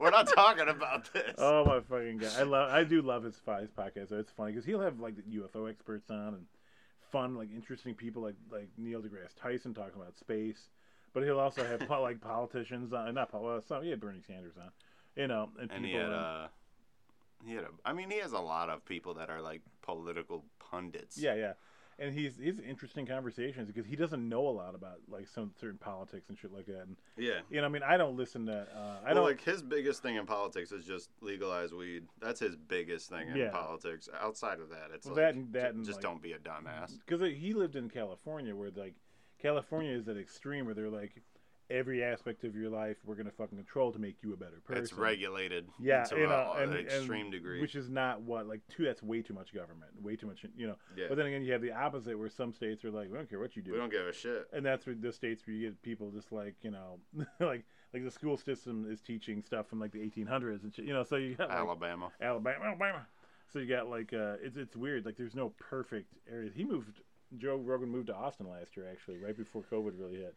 We're 0.00 0.10
not 0.10 0.26
talking 0.34 0.68
about 0.68 1.12
this. 1.12 1.34
Oh 1.36 1.66
my 1.66 1.80
fucking 1.80 2.16
god! 2.18 2.32
I 2.38 2.42
love. 2.44 2.70
I 2.70 2.82
do 2.84 3.02
love 3.02 3.24
his 3.24 3.34
his 3.60 3.70
podcast. 3.70 4.08
though. 4.08 4.18
It's 4.18 4.32
funny 4.32 4.52
because 4.52 4.64
he'll 4.64 4.80
have 4.80 5.00
like 5.00 5.16
the 5.16 5.22
UFO 5.38 5.68
experts 5.68 6.10
on 6.10 6.28
and 6.28 6.46
fun, 7.10 7.34
like 7.36 7.50
interesting 7.54 7.94
people 7.94 8.22
like 8.22 8.36
like 8.50 8.68
Neil 8.78 9.02
deGrasse 9.02 9.34
Tyson 9.38 9.74
talking 9.74 10.00
about 10.00 10.16
space. 10.16 10.70
But 11.12 11.24
he'll 11.24 11.40
also 11.40 11.62
have 11.62 11.88
like 11.90 12.22
politicians 12.22 12.94
on. 12.94 13.12
Not 13.12 13.30
well, 13.34 13.60
some 13.60 13.82
he 13.82 13.90
had 13.90 14.00
Bernie 14.00 14.22
Sanders 14.26 14.54
on. 14.56 14.70
You 15.14 15.28
know, 15.28 15.50
and, 15.60 15.70
and 15.70 15.84
people. 15.84 15.88
he 15.88 15.92
had 15.92 16.06
on- 16.06 16.12
uh 16.12 16.48
he 17.44 17.54
had 17.54 17.64
a 17.64 17.68
i 17.84 17.92
mean 17.92 18.10
he 18.10 18.18
has 18.18 18.32
a 18.32 18.38
lot 18.38 18.68
of 18.68 18.84
people 18.84 19.14
that 19.14 19.28
are 19.30 19.42
like 19.42 19.62
political 19.82 20.44
pundits 20.58 21.18
yeah, 21.18 21.34
yeah. 21.34 21.52
And 22.02 22.12
he's 22.18 22.36
he's 22.36 22.58
interesting 22.58 23.06
conversations 23.06 23.68
because 23.68 23.86
he 23.86 23.94
doesn't 23.94 24.28
know 24.28 24.48
a 24.48 24.50
lot 24.50 24.74
about 24.74 24.98
like 25.08 25.28
some 25.28 25.52
certain 25.60 25.78
politics 25.78 26.28
and 26.28 26.36
shit 26.36 26.52
like 26.52 26.66
that. 26.66 26.80
And 26.82 26.96
yeah 27.16 27.40
you 27.48 27.60
know, 27.60 27.66
I 27.66 27.68
mean, 27.68 27.82
I 27.84 27.96
don't 27.96 28.16
listen 28.16 28.46
to. 28.46 28.66
Uh, 28.74 28.96
I 29.02 29.06
well, 29.06 29.14
don't 29.14 29.24
like 29.24 29.40
his 29.40 29.62
biggest 29.62 30.02
thing 30.02 30.16
in 30.16 30.26
politics 30.26 30.72
is 30.72 30.84
just 30.84 31.10
legalize 31.20 31.72
weed 31.72 32.04
that's 32.20 32.40
his 32.40 32.56
biggest 32.56 33.08
thing 33.08 33.28
in 33.28 33.36
Yeah. 33.36 33.50
politics 33.50 34.08
outside 34.20 34.58
of 34.58 34.68
that 34.70 34.90
it's 34.92 35.06
Well, 35.06 35.14
like 35.14 35.24
that 35.26 35.34
and- 35.36 35.52
that 35.52 35.72
ju- 35.72 35.76
and, 35.78 35.84
just 35.86 35.96
like- 35.98 36.02
don't 36.02 36.20
be 36.22 36.32
a 36.32 36.38
dumbass 36.38 36.98
because 37.06 37.20
he 37.20 37.52
lived 37.54 37.76
in 37.76 37.88
California, 37.88 38.54
where 38.56 38.70
like 38.70 38.94
California 39.38 39.92
is 39.92 40.04
that 40.06 40.16
extreme 40.16 40.64
where 40.66 40.74
they're 40.74 40.90
like 40.90 41.22
every 41.72 42.04
aspect 42.04 42.44
of 42.44 42.54
your 42.54 42.68
life 42.70 42.96
we're 43.04 43.14
gonna 43.14 43.30
fucking 43.30 43.56
control 43.56 43.90
to 43.92 43.98
make 43.98 44.16
you 44.22 44.32
a 44.32 44.36
better 44.36 44.60
person. 44.64 44.82
it's 44.82 44.92
regulated 44.92 45.66
Yeah, 45.80 46.04
to 46.04 46.16
you 46.16 46.24
a- 46.24 46.28
know, 46.28 46.52
an 46.58 46.72
extreme 46.74 47.22
and- 47.22 47.32
degree 47.32 47.60
which 47.60 47.74
is 47.74 47.88
not 47.88 48.20
what 48.20 48.46
like 48.46 48.60
two. 48.68 48.84
That's 48.84 49.02
way 49.02 49.22
too 49.22 49.34
much 49.34 49.54
government, 49.54 49.90
way 50.02 50.16
too 50.16 50.26
much, 50.26 50.44
you 50.56 50.66
know. 50.66 50.76
Yeah. 50.96 51.06
But 51.08 51.16
then 51.16 51.26
again, 51.26 51.42
you 51.42 51.52
have 51.52 51.62
the 51.62 51.72
opposite 51.72 52.18
where 52.18 52.28
some 52.28 52.52
states 52.52 52.84
are 52.84 52.90
like, 52.90 53.10
we 53.10 53.16
don't 53.16 53.28
care 53.28 53.38
what 53.40 53.56
you 53.56 53.62
do, 53.62 53.72
we 53.72 53.78
don't 53.78 53.90
give 53.90 54.06
a 54.06 54.12
shit 54.12 54.48
and 54.52 54.64
that's 54.64 54.86
where 54.86 54.94
the 54.94 55.12
states 55.12 55.46
where 55.46 55.56
you 55.56 55.68
get 55.68 55.82
people 55.82 56.10
just 56.10 56.30
like 56.32 56.54
you 56.62 56.70
know, 56.70 56.98
like 57.40 57.64
like 57.94 58.04
the 58.04 58.10
school 58.10 58.36
system 58.36 58.86
is 58.90 59.00
teaching 59.00 59.42
stuff 59.42 59.66
from 59.68 59.80
like 59.80 59.92
the 59.92 59.98
1800s 59.98 60.62
and 60.62 60.74
shit, 60.74 60.84
you 60.84 60.92
know. 60.92 61.04
So 61.04 61.16
you 61.16 61.34
got 61.34 61.48
like, 61.48 61.58
alabama 61.58 62.10
Alabama, 62.20 62.64
Alabama. 62.64 63.06
So 63.52 63.58
you 63.58 63.66
got 63.66 63.88
like 63.88 64.12
uh, 64.14 64.36
it's 64.42 64.56
it's 64.56 64.76
weird. 64.76 65.04
Like 65.04 65.16
there's 65.16 65.34
no 65.34 65.50
perfect 65.58 66.12
areas. 66.30 66.52
He 66.54 66.64
moved. 66.64 67.00
Joe 67.38 67.56
Rogan 67.56 67.88
moved 67.88 68.08
to 68.08 68.14
Austin 68.14 68.46
last 68.46 68.76
year, 68.76 68.86
actually, 68.90 69.16
right 69.18 69.34
before 69.36 69.62
COVID 69.62 69.92
really 69.98 70.16
hit. 70.16 70.34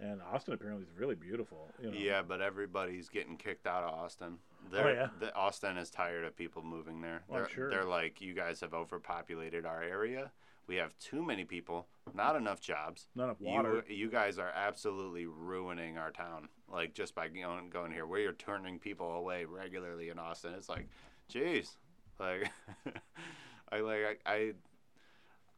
And 0.00 0.20
Austin 0.32 0.54
apparently 0.54 0.84
is 0.84 0.92
really 0.96 1.14
beautiful. 1.16 1.68
You 1.82 1.90
know? 1.90 1.96
yeah 1.96 2.22
but 2.22 2.40
everybody's 2.40 3.08
getting 3.08 3.36
kicked 3.36 3.66
out 3.66 3.84
of 3.84 3.92
austin 3.94 4.38
they're, 4.70 4.86
Oh, 4.88 4.92
yeah? 4.92 5.08
the, 5.20 5.34
austin 5.34 5.76
is 5.78 5.90
tired 5.90 6.24
of 6.24 6.36
people 6.36 6.62
moving 6.62 7.00
there 7.00 7.22
Well, 7.28 7.38
I'm 7.40 7.44
they're, 7.44 7.54
sure. 7.54 7.70
they're 7.70 7.84
like 7.84 8.20
you 8.20 8.34
guys 8.34 8.60
have 8.60 8.74
overpopulated 8.74 9.64
our 9.66 9.82
area 9.82 10.30
we 10.66 10.76
have 10.76 10.96
too 10.98 11.22
many 11.22 11.44
people 11.44 11.86
not 12.14 12.36
enough 12.36 12.60
jobs 12.60 13.06
Not 13.14 13.24
enough 13.24 13.40
water. 13.40 13.84
You, 13.88 13.96
you 13.96 14.10
guys 14.10 14.38
are 14.38 14.50
absolutely 14.54 15.26
ruining 15.26 15.96
our 15.98 16.10
town. 16.10 16.48
Like 16.70 16.94
just 16.94 17.14
by 17.14 17.28
going 17.28 17.70
going 17.70 17.92
here, 17.92 18.06
we 18.06 18.24
are 18.26 18.32
turning 18.32 18.78
people 18.78 19.12
away 19.12 19.44
regularly 19.46 20.08
in 20.10 20.18
Austin. 20.18 20.52
It's 20.56 20.68
like, 20.68 20.88
jeez, 21.32 21.76
like 22.18 22.50
I 23.72 23.80
like 23.80 24.20
I, 24.26 24.30
I 24.32 24.52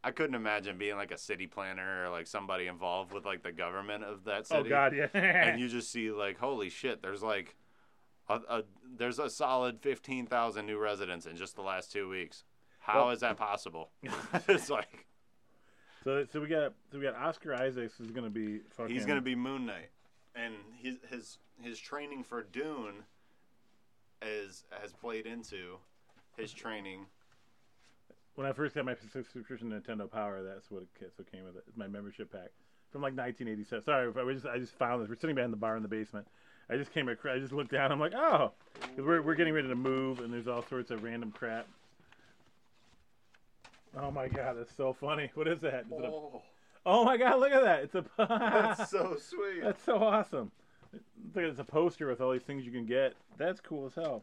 I 0.03 0.11
couldn't 0.13 0.35
imagine 0.35 0.79
being 0.79 0.97
like 0.97 1.11
a 1.11 1.19
city 1.19 1.47
planner 1.47 2.05
or 2.05 2.11
like 2.11 2.27
somebody 2.27 2.67
involved 2.67 3.13
with 3.13 3.27
like 3.27 3.43
the 3.43 3.53
government 3.53 4.05
of 4.05 4.25
that 4.25 4.47
city. 4.47 4.59
Oh 4.59 4.63
city. 4.63 4.71
God, 4.71 4.95
yeah. 4.97 5.07
And 5.21 5.61
you 5.61 5.69
just 5.69 5.93
see 5.93 6.11
like, 6.11 6.39
holy 6.39 6.71
shit, 6.71 7.03
there's 7.03 7.23
like. 7.23 7.57
A, 8.29 8.41
a, 8.49 8.63
there's 8.97 9.19
a 9.19 9.29
solid 9.29 9.81
15,000 9.81 10.65
new 10.65 10.79
residents 10.79 11.27
in 11.27 11.35
just 11.37 11.57
the 11.57 11.63
last 11.63 11.91
two 11.91 12.09
weeks. 12.09 12.45
How 12.79 13.07
Well- 13.07 13.11
is 13.11 13.21
that 13.21 13.37
possible? 13.37 13.91
it's 14.49 14.71
like 14.71 15.07
so 16.03 16.25
so 16.33 16.41
we 16.41 16.47
got 16.47 16.73
so 16.91 16.99
we 16.99 17.05
got 17.05 17.15
Oscar 17.15 17.55
Isaacs 17.55 18.01
is 18.01 18.11
gonna 18.11 18.31
be 18.31 18.61
fucking. 18.71 18.95
He's 18.95 19.05
gonna 19.05 19.21
be 19.21 19.35
Moon 19.35 19.67
Knight, 19.67 19.91
and 20.35 20.55
his 20.79 20.97
his 21.11 21.39
his 21.61 21.79
training 21.79 22.25
for 22.25 22.43
Dune 22.43 23.05
is 24.23 24.65
has 24.81 24.93
played 24.93 25.27
into 25.27 25.77
his 26.37 26.53
training. 26.53 27.07
When 28.41 28.49
I 28.49 28.55
first 28.55 28.75
got 28.75 28.87
my 28.87 28.95
subscription 28.95 29.69
to 29.69 29.81
Nintendo 29.81 30.11
Power, 30.11 30.43
that's 30.43 30.71
what 30.71 30.81
it, 30.81 31.13
what 31.17 31.31
came 31.31 31.45
with 31.45 31.57
it. 31.57 31.65
My 31.77 31.87
membership 31.87 32.33
pack 32.33 32.49
from 32.91 33.03
like 33.03 33.13
1987. 33.15 33.85
Sorry, 33.85 34.09
if 34.09 34.17
I 34.17 34.23
was 34.23 34.37
just 34.37 34.47
I 34.47 34.59
just 34.59 34.73
found 34.79 35.03
this. 35.03 35.11
We're 35.11 35.17
sitting 35.17 35.37
behind 35.37 35.53
the 35.53 35.59
bar 35.59 35.77
in 35.77 35.83
the 35.83 35.91
basement. 35.91 36.27
I 36.71 36.79
just 36.79 36.91
came 36.95 37.11
across. 37.11 37.37
I 37.37 37.39
just 37.39 37.53
looked 37.53 37.71
down. 37.71 37.93
I'm 37.93 38.01
like, 38.01 38.15
oh, 38.15 38.53
'Cause 38.81 39.05
we're 39.05 39.21
we're 39.21 39.35
getting 39.35 39.53
ready 39.53 39.69
to 39.69 39.75
move, 39.75 40.21
and 40.21 40.33
there's 40.33 40.49
all 40.49 40.63
sorts 40.63 40.91
of 40.91 41.03
random 41.03 41.33
crap. 41.33 41.67
Oh 43.95 44.11
my 44.11 44.27
god, 44.27 44.57
that's 44.57 44.75
so 44.75 44.95
funny. 44.95 45.31
What 45.35 45.47
is 45.47 45.61
that? 45.61 45.85
Is 45.85 45.93
it 45.99 46.05
a, 46.07 46.09
Oh, 46.09 46.43
oh 46.87 47.05
my 47.05 47.19
god, 47.19 47.41
look 47.41 47.53
at 47.53 47.63
that! 47.63 47.83
It's 47.83 47.95
a. 47.95 48.05
that's 48.27 48.91
so 48.91 49.19
sweet. 49.19 49.65
That's 49.65 49.85
so 49.85 49.97
awesome. 50.03 50.51
Like 51.35 51.45
it's 51.45 51.59
a 51.59 51.65
poster 51.65 52.09
with 52.09 52.23
all 52.23 52.33
these 52.33 52.41
things 52.45 52.65
you 52.65 52.73
can 52.73 52.87
get. 52.87 53.13
That's 53.37 53.61
cool 53.61 53.85
as 53.85 53.95
hell. 53.95 54.23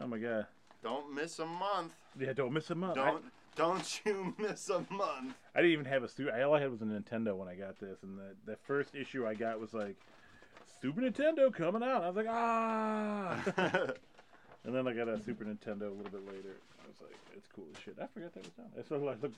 Oh 0.00 0.08
my 0.08 0.18
god. 0.18 0.46
Don't 0.86 1.12
miss 1.12 1.40
a 1.40 1.46
month. 1.46 1.94
Yeah, 2.16 2.32
don't 2.32 2.52
miss 2.52 2.70
a 2.70 2.76
month. 2.76 2.94
Don't 2.94 3.24
don't 3.56 4.00
you 4.06 4.34
miss 4.38 4.68
a 4.70 4.84
month. 4.88 5.34
I 5.52 5.60
didn't 5.60 5.72
even 5.72 5.84
have 5.86 6.04
a 6.04 6.08
Super. 6.08 6.30
All 6.44 6.54
I 6.54 6.60
had 6.60 6.70
was 6.70 6.80
a 6.80 6.84
Nintendo 6.84 7.34
when 7.36 7.48
I 7.48 7.56
got 7.56 7.76
this, 7.80 8.04
and 8.04 8.16
the 8.16 8.36
the 8.52 8.56
first 8.68 8.94
issue 8.94 9.26
I 9.26 9.34
got 9.34 9.58
was 9.58 9.74
like 9.74 9.96
Super 10.80 11.00
Nintendo 11.00 11.52
coming 11.52 11.82
out. 11.82 12.04
I 12.04 12.06
was 12.06 12.16
like, 12.16 12.26
ah. 12.28 13.36
and 14.64 14.72
then 14.74 14.86
I 14.86 14.92
got 14.92 15.08
a 15.08 15.20
Super 15.20 15.44
Nintendo 15.44 15.82
a 15.88 15.94
little 15.94 16.12
bit 16.12 16.24
later. 16.24 16.54
I 16.84 16.86
was 16.86 17.00
like, 17.02 17.16
it's 17.36 17.48
cool 17.48 17.64
as 17.74 17.82
shit. 17.82 17.96
I 18.00 18.06
forgot 18.06 18.32
that 18.34 18.44
was 18.44 18.52
done. 18.52 18.66
I 18.78 18.82
so 18.88 18.94
I 18.96 18.98
looked. 18.98 19.36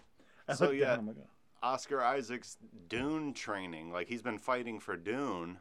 I 0.49 0.55
So, 0.55 0.67
looked 0.67 0.77
yeah. 0.77 0.97
down, 0.97 1.07
like, 1.07 1.17
oh. 1.19 1.27
Oscar 1.67 2.03
Isaac's 2.03 2.59
Dune 2.89 3.33
training, 3.33 3.91
like 3.91 4.09
he's 4.09 4.23
been 4.23 4.39
fighting 4.39 4.81
for 4.81 4.97
Dune 4.99 5.59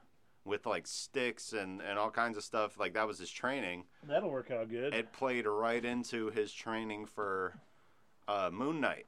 with 0.48 0.66
like 0.66 0.88
sticks 0.88 1.54
and 1.54 1.82
and 1.82 2.00
all 2.00 2.10
kinds 2.10 2.38
of 2.38 2.44
stuff. 2.44 2.80
Like 2.80 2.94
that 2.94 3.06
was 3.08 3.20
his 3.20 3.30
training. 3.30 3.84
that'll 4.04 4.30
work 4.32 4.50
out 4.50 4.70
good. 4.70 4.94
It 4.94 5.12
played 5.14 5.46
right 5.46 5.84
into 5.84 6.30
his 6.32 6.52
training 6.52 7.06
for 7.06 7.54
uh, 8.28 8.50
Moon 8.52 8.80
Knight. 8.82 9.06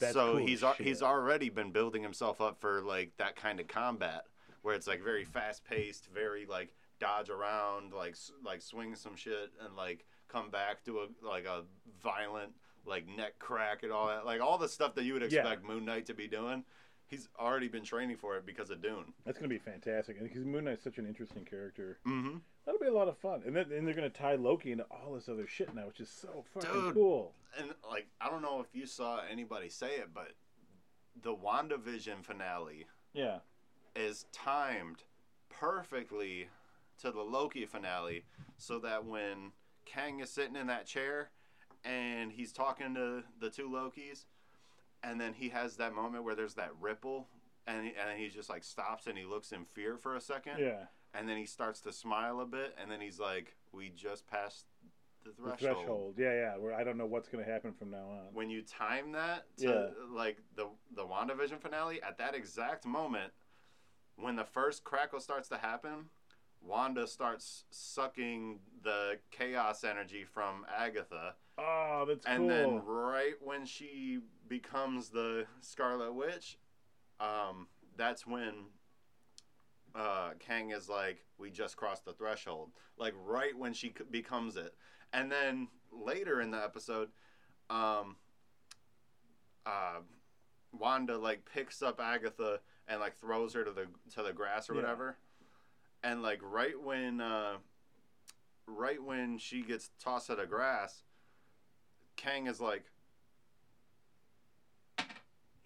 That's 0.00 0.14
so 0.14 0.32
cool 0.32 0.46
he's 0.46 0.62
al- 0.64 0.74
he's 0.74 1.02
already 1.02 1.48
been 1.48 1.70
building 1.70 2.02
himself 2.02 2.40
up 2.40 2.60
for 2.60 2.82
like 2.82 3.12
that 3.18 3.36
kind 3.36 3.60
of 3.60 3.68
combat 3.68 4.24
where 4.62 4.74
it's 4.74 4.86
like 4.86 5.02
very 5.02 5.24
fast 5.24 5.64
paced, 5.64 6.08
very 6.12 6.44
like 6.46 6.74
dodge 6.98 7.30
around, 7.30 7.92
like 7.92 8.16
like 8.44 8.60
swing 8.60 8.96
some 8.96 9.14
shit 9.14 9.50
and 9.64 9.76
like 9.76 10.04
come 10.28 10.50
back 10.50 10.82
do 10.84 10.98
a 10.98 11.06
like 11.26 11.44
a 11.46 11.62
violent 12.02 12.52
like 12.86 13.06
neck 13.08 13.38
crack 13.38 13.82
and 13.82 13.92
all 13.92 14.08
that, 14.08 14.26
like 14.26 14.40
all 14.40 14.58
the 14.58 14.68
stuff 14.68 14.94
that 14.96 15.04
you 15.04 15.12
would 15.14 15.22
Yeah. 15.22 15.40
expect 15.40 15.64
Moon 15.64 15.84
Knight 15.84 16.06
to 16.06 16.14
be 16.14 16.26
doing. 16.26 16.64
He's 17.06 17.28
already 17.38 17.68
been 17.68 17.84
training 17.84 18.16
for 18.16 18.36
it 18.36 18.46
because 18.46 18.70
of 18.70 18.82
Dune. 18.82 19.12
That's 19.24 19.38
gonna 19.38 19.48
be 19.48 19.58
fantastic, 19.58 20.16
and 20.18 20.26
because 20.28 20.44
Moon 20.44 20.64
Knight's 20.64 20.82
such 20.84 20.98
an 20.98 21.06
interesting 21.06 21.44
character, 21.44 21.98
Mm-hmm. 22.06 22.38
that'll 22.64 22.80
be 22.80 22.86
a 22.86 22.92
lot 22.92 23.08
of 23.08 23.18
fun. 23.18 23.42
And 23.46 23.54
then 23.54 23.70
and 23.72 23.86
they're 23.86 23.94
gonna 23.94 24.08
tie 24.10 24.34
Loki 24.36 24.72
into 24.72 24.84
all 24.90 25.14
this 25.14 25.28
other 25.28 25.46
shit 25.46 25.74
now, 25.74 25.86
which 25.86 26.00
is 26.00 26.08
so 26.08 26.44
fucking 26.54 26.72
Dude. 26.72 26.94
cool. 26.94 27.32
And 27.58 27.72
like 27.88 28.06
I 28.20 28.30
don't 28.30 28.42
know 28.42 28.60
if 28.60 28.66
you 28.74 28.86
saw 28.86 29.20
anybody 29.30 29.68
say 29.68 29.96
it, 29.96 30.08
but 30.14 30.32
the 31.22 31.34
WandaVision 31.34 32.24
finale 32.24 32.86
Yeah, 33.12 33.38
is 33.94 34.26
timed 34.32 35.04
perfectly 35.50 36.48
to 36.98 37.10
the 37.10 37.22
Loki 37.22 37.66
finale 37.66 38.24
so 38.56 38.78
that 38.80 39.04
when 39.04 39.52
Kang 39.84 40.20
is 40.20 40.30
sitting 40.30 40.56
in 40.56 40.66
that 40.68 40.86
chair 40.86 41.30
and 41.84 42.32
he's 42.32 42.52
talking 42.52 42.94
to 42.94 43.22
the 43.40 43.50
two 43.50 43.68
Lokis 43.68 44.24
and 45.04 45.20
then 45.20 45.34
he 45.34 45.50
has 45.50 45.76
that 45.76 45.94
moment 45.94 46.24
where 46.24 46.34
there's 46.34 46.54
that 46.54 46.70
ripple 46.80 47.28
and 47.66 47.84
he, 47.86 47.92
and 47.96 48.18
he 48.18 48.28
just 48.28 48.48
like 48.50 48.64
stops 48.64 49.06
and 49.06 49.16
he 49.16 49.24
looks 49.24 49.52
in 49.52 49.64
fear 49.64 49.96
for 49.96 50.16
a 50.16 50.20
second 50.20 50.58
yeah. 50.58 50.84
and 51.14 51.28
then 51.28 51.36
he 51.36 51.46
starts 51.46 51.80
to 51.80 51.92
smile 51.92 52.40
a 52.40 52.46
bit 52.46 52.74
and 52.80 52.90
then 52.90 53.00
he's 53.00 53.18
like 53.20 53.54
we 53.72 53.90
just 53.90 54.26
passed 54.26 54.64
the 55.24 55.30
The 55.30 55.36
threshold, 55.56 55.76
threshold. 55.78 56.14
Yeah, 56.18 56.32
yeah. 56.34 56.56
Where 56.58 56.74
I 56.74 56.84
don't 56.84 56.98
know 56.98 57.06
what's 57.06 57.28
gonna 57.28 57.44
happen 57.44 57.72
from 57.72 57.90
now 57.90 58.06
on. 58.10 58.34
when 58.34 58.50
you 58.50 58.60
time 58.62 59.12
that 59.12 59.44
to 59.58 59.66
Yeah. 59.66 59.86
like 60.14 60.38
the 60.54 60.66
the 60.94 61.02
WandaVision 61.06 61.60
finale, 61.60 62.02
at 62.02 62.18
that 62.18 62.34
exact 62.34 62.84
moment, 62.84 63.32
when 64.16 64.36
the 64.36 64.44
first 64.44 64.84
crackle 64.84 65.20
starts 65.20 65.48
to 65.48 65.56
happen, 65.56 66.10
Wanda 66.66 67.06
starts 67.06 67.64
sucking 67.70 68.60
the 68.82 69.18
chaos 69.30 69.84
energy 69.84 70.24
from 70.24 70.64
Agatha. 70.74 71.34
Oh, 71.58 72.04
that's 72.08 72.26
And 72.26 72.40
cool. 72.40 72.48
then 72.48 72.82
right 72.84 73.34
when 73.40 73.64
she 73.66 74.20
becomes 74.48 75.10
the 75.10 75.46
Scarlet 75.60 76.12
Witch, 76.14 76.58
um, 77.20 77.68
that's 77.96 78.26
when 78.26 78.54
uh, 79.94 80.30
Kang 80.40 80.70
is 80.72 80.88
like, 80.88 81.24
"We 81.38 81.50
just 81.50 81.76
crossed 81.76 82.04
the 82.04 82.12
threshold." 82.12 82.72
Like 82.96 83.14
right 83.24 83.56
when 83.56 83.72
she 83.72 83.94
becomes 84.10 84.56
it, 84.56 84.74
and 85.12 85.30
then 85.30 85.68
later 85.92 86.40
in 86.40 86.50
the 86.50 86.62
episode, 86.62 87.10
um, 87.70 88.16
uh, 89.66 90.00
Wanda 90.72 91.16
like 91.16 91.44
picks 91.44 91.80
up 91.82 92.00
Agatha 92.00 92.58
and 92.88 92.98
like 93.00 93.16
throws 93.16 93.54
her 93.54 93.62
to 93.64 93.70
the 93.70 93.86
to 94.14 94.22
the 94.24 94.32
grass 94.32 94.68
or 94.68 94.74
Yeah. 94.74 94.80
whatever, 94.80 95.16
and 96.04 96.22
like 96.22 96.40
right 96.42 96.80
when 96.80 97.20
uh, 97.20 97.54
right 98.66 99.02
when 99.02 99.38
she 99.38 99.62
gets 99.62 99.90
tossed 99.98 100.28
to 100.28 100.36
the 100.36 100.46
grass, 100.46 101.02
Kang 102.16 102.46
is 102.46 102.60
like 102.60 102.84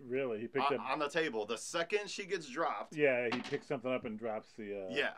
really, 0.06 0.38
he 0.40 0.46
picked 0.46 0.70
on, 0.70 0.78
up. 0.78 0.90
on 0.90 0.98
the 0.98 1.08
table. 1.08 1.44
The 1.44 1.58
second 1.58 2.08
she 2.08 2.24
gets 2.24 2.48
dropped, 2.48 2.94
Yeah, 2.96 3.28
he 3.32 3.40
picks 3.40 3.66
something 3.66 3.92
up 3.92 4.04
and 4.04 4.18
drops 4.18 4.52
the. 4.56 4.86
Uh, 4.86 4.86
yeah, 4.90 5.10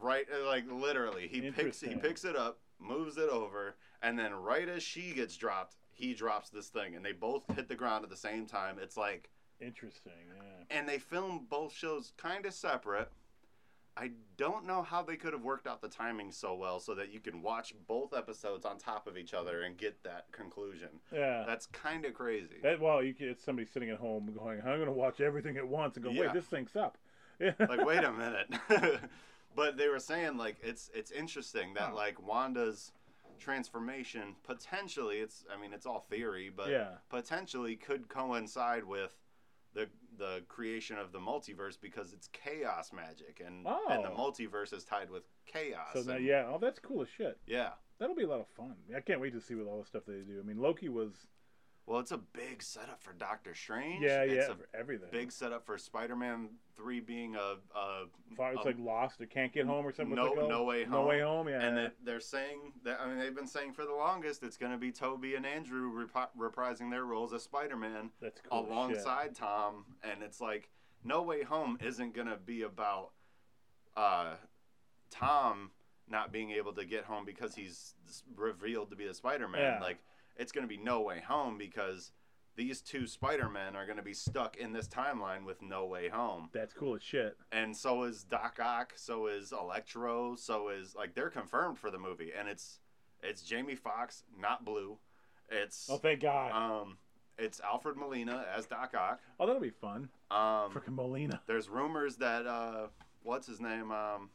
right, 0.00 0.26
uh, 0.32 0.46
like 0.46 0.64
literally, 0.70 1.28
he 1.28 1.50
picks 1.50 1.80
he 1.80 1.96
picks 1.96 2.24
it 2.24 2.36
up, 2.36 2.60
moves 2.78 3.16
it 3.18 3.28
over, 3.28 3.76
and 4.02 4.18
then 4.18 4.32
right 4.32 4.68
as 4.68 4.82
she 4.82 5.12
gets 5.12 5.36
dropped, 5.36 5.76
he 5.90 6.14
drops 6.14 6.50
this 6.50 6.68
thing, 6.68 6.94
and 6.94 7.04
they 7.04 7.12
both 7.12 7.42
hit 7.56 7.68
the 7.68 7.74
ground 7.74 8.04
at 8.04 8.10
the 8.10 8.16
same 8.16 8.46
time. 8.46 8.78
It's 8.80 8.96
like, 8.96 9.28
Interesting. 9.60 10.12
Yeah. 10.36 10.78
and 10.78 10.88
they 10.88 10.98
filmed 10.98 11.48
both 11.50 11.72
shows 11.74 12.12
kind 12.16 12.46
of 12.46 12.54
separate. 12.54 13.10
I 14.00 14.12
don't 14.36 14.64
know 14.66 14.82
how 14.82 15.02
they 15.02 15.16
could 15.16 15.32
have 15.32 15.42
worked 15.42 15.66
out 15.66 15.82
the 15.82 15.88
timing 15.88 16.30
so 16.30 16.54
well 16.54 16.78
so 16.78 16.94
that 16.94 17.12
you 17.12 17.18
can 17.20 17.42
watch 17.42 17.74
both 17.88 18.14
episodes 18.14 18.64
on 18.64 18.78
top 18.78 19.06
of 19.08 19.16
each 19.18 19.34
other 19.34 19.62
and 19.62 19.76
get 19.76 20.02
that 20.04 20.30
conclusion. 20.30 20.88
Yeah. 21.12 21.42
That's 21.46 21.66
kind 21.66 22.04
of 22.04 22.14
crazy. 22.14 22.56
That, 22.62 22.80
well, 22.80 23.02
you 23.02 23.14
it's 23.18 23.44
somebody 23.44 23.66
sitting 23.66 23.90
at 23.90 23.98
home 23.98 24.32
going, 24.38 24.60
"I'm 24.60 24.76
going 24.76 24.86
to 24.86 24.92
watch 24.92 25.20
everything 25.20 25.56
at 25.56 25.66
once," 25.66 25.96
and 25.96 26.04
go, 26.04 26.10
Yeah. 26.10 26.20
"Wait, 26.22 26.32
this 26.34 26.44
syncs 26.46 26.76
up." 26.76 26.96
Yeah. 27.40 27.52
like 27.60 27.84
wait 27.86 28.02
a 28.04 28.12
minute 28.12 28.48
but 29.54 29.76
they 29.76 29.88
were 29.88 30.00
saying 30.00 30.36
like 30.36 30.56
it's 30.62 30.90
it's 30.92 31.12
interesting 31.12 31.74
that 31.74 31.90
Huh. 31.90 31.94
like 31.94 32.20
wanda's 32.20 32.90
transformation 33.38 34.34
potentially 34.42 35.18
it's 35.18 35.44
i 35.56 35.60
mean 35.60 35.72
it's 35.72 35.86
all 35.86 36.00
theory 36.10 36.50
but 36.54 36.68
Yeah. 36.68 36.88
potentially 37.08 37.76
could 37.76 38.08
coincide 38.08 38.82
with 38.84 39.16
the 39.78 39.88
the 40.18 40.42
creation 40.48 40.98
of 40.98 41.12
the 41.12 41.18
multiverse 41.20 41.76
because 41.80 42.12
it's 42.12 42.28
chaos 42.28 42.92
magic 42.92 43.40
and 43.44 43.64
and 43.88 44.04
the 44.04 44.10
Oh. 44.10 44.16
multiverse 44.32 44.72
is 44.72 44.82
tied 44.84 45.10
with 45.10 45.22
chaos 45.46 45.88
So 45.94 46.10
and- 46.12 46.24
yeah, 46.24 46.50
oh, 46.52 46.58
that's 46.60 46.78
cool 46.80 47.02
as 47.02 47.08
shit. 47.08 47.38
yeah 47.46 47.70
That'll 47.98 48.14
be 48.16 48.22
a 48.24 48.28
lot 48.28 48.38
of 48.40 48.46
fun. 48.48 48.76
I 48.96 49.00
can't 49.00 49.20
wait 49.20 49.32
to 49.32 49.40
see 49.40 49.54
what 49.56 49.66
all 49.66 49.80
the 49.80 49.86
stuff 49.86 50.04
they 50.06 50.20
do. 50.20 50.38
I 50.40 50.46
mean, 50.46 50.58
Loki 50.58 50.88
was, 50.88 51.10
well 51.88 52.00
it's 52.00 52.12
a 52.12 52.18
big 52.18 52.62
setup 52.62 53.02
for 53.02 53.12
doctor 53.14 53.54
strange 53.54 54.02
yeah, 54.04 54.22
it's 54.22 54.34
yeah, 54.34 54.52
a 54.52 54.54
for 54.56 54.68
everything. 54.74 55.08
big 55.10 55.32
setup 55.32 55.64
for 55.64 55.78
spider-man 55.78 56.48
3 56.76 57.00
being 57.00 57.34
a, 57.34 57.56
a 57.76 58.04
Far, 58.36 58.52
it's 58.52 58.62
a- 58.62 58.68
like 58.68 58.78
Lost 58.78 59.20
or 59.20 59.26
Can't 59.26 59.52
Get 59.52 59.66
Home 59.66 59.84
or 59.84 59.92
something. 59.92 60.14
No- 60.14 60.26
it 60.32 60.36
called? 60.36 60.48
No 60.48 60.62
Way 60.62 60.84
home. 60.84 60.92
No 60.92 61.06
way 61.06 61.20
home. 61.20 61.48
Yeah. 61.48 61.60
And 61.60 61.76
that 61.76 61.94
they're 62.04 62.20
saying 62.20 62.72
that 62.84 63.00
I 63.00 63.08
mean 63.08 63.18
they've 63.18 63.34
been 63.34 63.48
saying 63.48 63.72
for 63.72 63.84
the 63.84 63.92
longest 63.94 64.44
it's 64.44 64.56
going 64.56 64.70
to 64.70 64.78
be 64.78 64.92
Tobey 64.92 65.34
and 65.34 65.44
Andrew 65.44 66.06
reprising 66.38 66.88
their 66.90 67.04
roles 67.04 67.32
as 67.32 67.42
Spider-Man 67.42 68.10
that's 68.22 68.40
cool. 68.48 68.60
as 68.60 68.64
shit. 68.64 68.72
alongside 68.72 69.34
Tom, 69.34 69.84
and 70.04 70.22
it's 70.22 70.40
like 70.40 70.68
No 71.02 71.22
Way 71.22 71.42
Home 71.42 71.78
isn't 71.84 72.14
going 72.14 72.28
to 72.28 72.36
be 72.36 72.62
about 72.62 73.10
uh, 73.96 74.34
Tom 75.10 75.70
not 76.08 76.32
being 76.32 76.52
able 76.52 76.72
to 76.74 76.84
get 76.84 77.04
home 77.04 77.24
because 77.24 77.54
he's 77.54 77.94
revealed 78.36 78.90
to 78.90 78.96
be 78.96 79.06
the 79.06 79.14
Spider-Man. 79.14 79.60
Yeah. 79.60 79.80
Like 79.80 79.98
it's 80.38 80.52
going 80.52 80.66
to 80.66 80.68
be 80.68 80.76
No 80.82 81.00
Way 81.00 81.20
Home 81.26 81.58
because 81.58 82.12
these 82.56 82.80
two 82.80 83.06
Spider-Men 83.06 83.76
are 83.76 83.84
going 83.86 83.98
to 83.98 84.02
be 84.02 84.14
stuck 84.14 84.56
in 84.56 84.72
this 84.72 84.88
timeline 84.88 85.44
with 85.44 85.62
No 85.62 85.86
Way 85.86 86.08
Home 86.08 86.48
That's 86.52 86.72
cool 86.74 86.96
as 86.96 87.02
shit. 87.02 87.36
and 87.52 87.76
so 87.76 88.02
is 88.04 88.24
Doc 88.24 88.58
Ock, 88.62 88.92
so 88.96 89.26
is 89.28 89.52
Electro, 89.52 90.34
so 90.36 90.68
is 90.70 90.94
like 90.94 91.14
they're 91.14 91.30
confirmed 91.30 91.78
for 91.78 91.90
the 91.90 91.98
movie, 91.98 92.30
and 92.36 92.48
it's 92.48 92.80
it's 93.22 93.42
Jamie 93.42 93.74
Foxx, 93.76 94.22
not 94.40 94.64
Blue. 94.64 94.98
It's 95.50 95.88
Oh, 95.90 95.96
thank 95.98 96.20
God. 96.20 96.52
um, 96.52 96.98
it's 97.38 97.60
Alfred 97.60 97.96
Molina 97.96 98.44
as 98.56 98.66
Doc 98.66 98.92
Ock. 98.98 99.20
oh, 99.38 99.46
that'll 99.46 99.60
be 99.62 99.70
fun. 99.70 100.08
Um, 100.30 100.70
Frickin' 100.72 100.94
Molina. 100.94 101.40
there's 101.46 101.68
rumors 101.68 102.16
that 102.16 102.46
uh, 102.46 102.88
what's 103.22 103.46
his 103.46 103.60
name? 103.60 103.90
Um, 103.92 104.30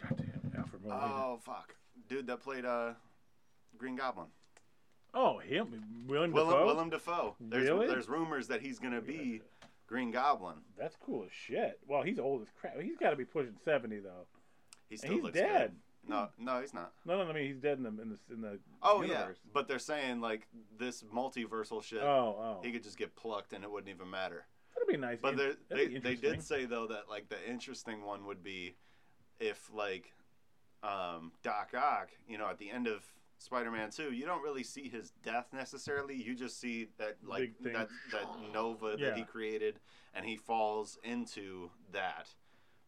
Goddamn, 0.00 0.52
Alfred 0.56 0.82
Molina. 0.82 1.02
oh 1.04 1.38
fuck, 1.44 1.74
dude 2.08 2.26
that 2.28 2.40
played 2.40 2.64
uh, 2.64 2.92
Green 3.76 3.96
Goblin. 3.96 4.28
Oh, 5.14 5.38
him, 5.38 6.04
William 6.06 6.32
Willem 6.32 6.50
Dafoe. 6.50 6.66
Willem 6.66 6.90
Dafoe. 6.90 7.36
There's 7.40 7.68
Really? 7.68 7.86
there's 7.86 8.08
rumors 8.08 8.48
that 8.48 8.60
he's 8.60 8.78
gonna 8.78 9.00
be 9.00 9.42
Green 9.86 10.10
Goblin. 10.10 10.56
That's 10.78 10.96
cool 10.96 11.24
as 11.24 11.32
shit. 11.32 11.78
Well, 11.86 12.02
he's 12.02 12.18
old 12.18 12.42
as 12.42 12.48
crap. 12.60 12.80
He's 12.80 12.96
got 12.96 13.10
to 13.10 13.16
be 13.16 13.24
pushing 13.24 13.54
seventy 13.64 13.98
though. 13.98 14.26
He 14.88 14.94
And 14.94 14.98
still 15.00 15.12
he's 15.14 15.22
looks 15.22 15.38
dead. 15.38 15.70
good. 15.70 15.76
No, 16.08 16.28
no, 16.38 16.60
he's 16.60 16.74
not. 16.74 16.92
No, 17.06 17.22
no. 17.22 17.30
I 17.30 17.32
mean, 17.32 17.46
he's 17.46 17.58
dead 17.60 17.78
in 17.78 17.84
the 17.84 17.90
in 17.90 18.08
the 18.10 18.34
in 18.34 18.40
the 18.40 18.58
Oh 18.82 19.02
universe. 19.02 19.36
yeah, 19.44 19.50
but 19.54 19.68
they're 19.68 19.78
saying 19.78 20.20
like 20.20 20.48
this 20.78 21.02
multiversal 21.04 21.82
shit. 21.82 22.02
Oh, 22.02 22.36
oh. 22.38 22.60
He 22.64 22.72
could 22.72 22.82
just 22.82 22.96
get 22.98 23.14
plucked 23.14 23.52
and 23.52 23.62
it 23.62 23.70
wouldn't 23.70 23.94
even 23.94 24.10
matter. 24.10 24.44
That'd 24.74 24.88
be 24.88 24.96
nice. 24.96 25.18
But 25.22 25.38
In- 25.38 25.56
they 25.68 25.86
they 25.98 26.14
did 26.16 26.42
say 26.42 26.64
though 26.64 26.86
that 26.88 27.08
like 27.08 27.28
the 27.28 27.36
interesting 27.48 28.02
one 28.04 28.24
would 28.26 28.42
be 28.42 28.74
if 29.38 29.70
like 29.72 30.12
um, 30.82 31.30
Doc 31.44 31.70
Ock, 31.76 32.08
you 32.26 32.38
know, 32.38 32.48
at 32.48 32.58
the 32.58 32.70
end 32.70 32.88
of 32.88 33.04
Spider-Man 33.42 33.90
Two, 33.90 34.12
you 34.12 34.24
don't 34.24 34.42
really 34.42 34.62
see 34.62 34.88
his 34.88 35.12
death 35.24 35.46
necessarily. 35.52 36.14
You 36.14 36.34
just 36.34 36.60
see 36.60 36.88
that 36.98 37.16
like 37.22 37.54
that 37.62 37.88
that 38.12 38.26
nova 38.52 38.96
that 38.96 39.16
he 39.16 39.24
created, 39.24 39.80
and 40.14 40.24
he 40.24 40.36
falls 40.36 40.98
into 41.02 41.70
that. 41.92 42.28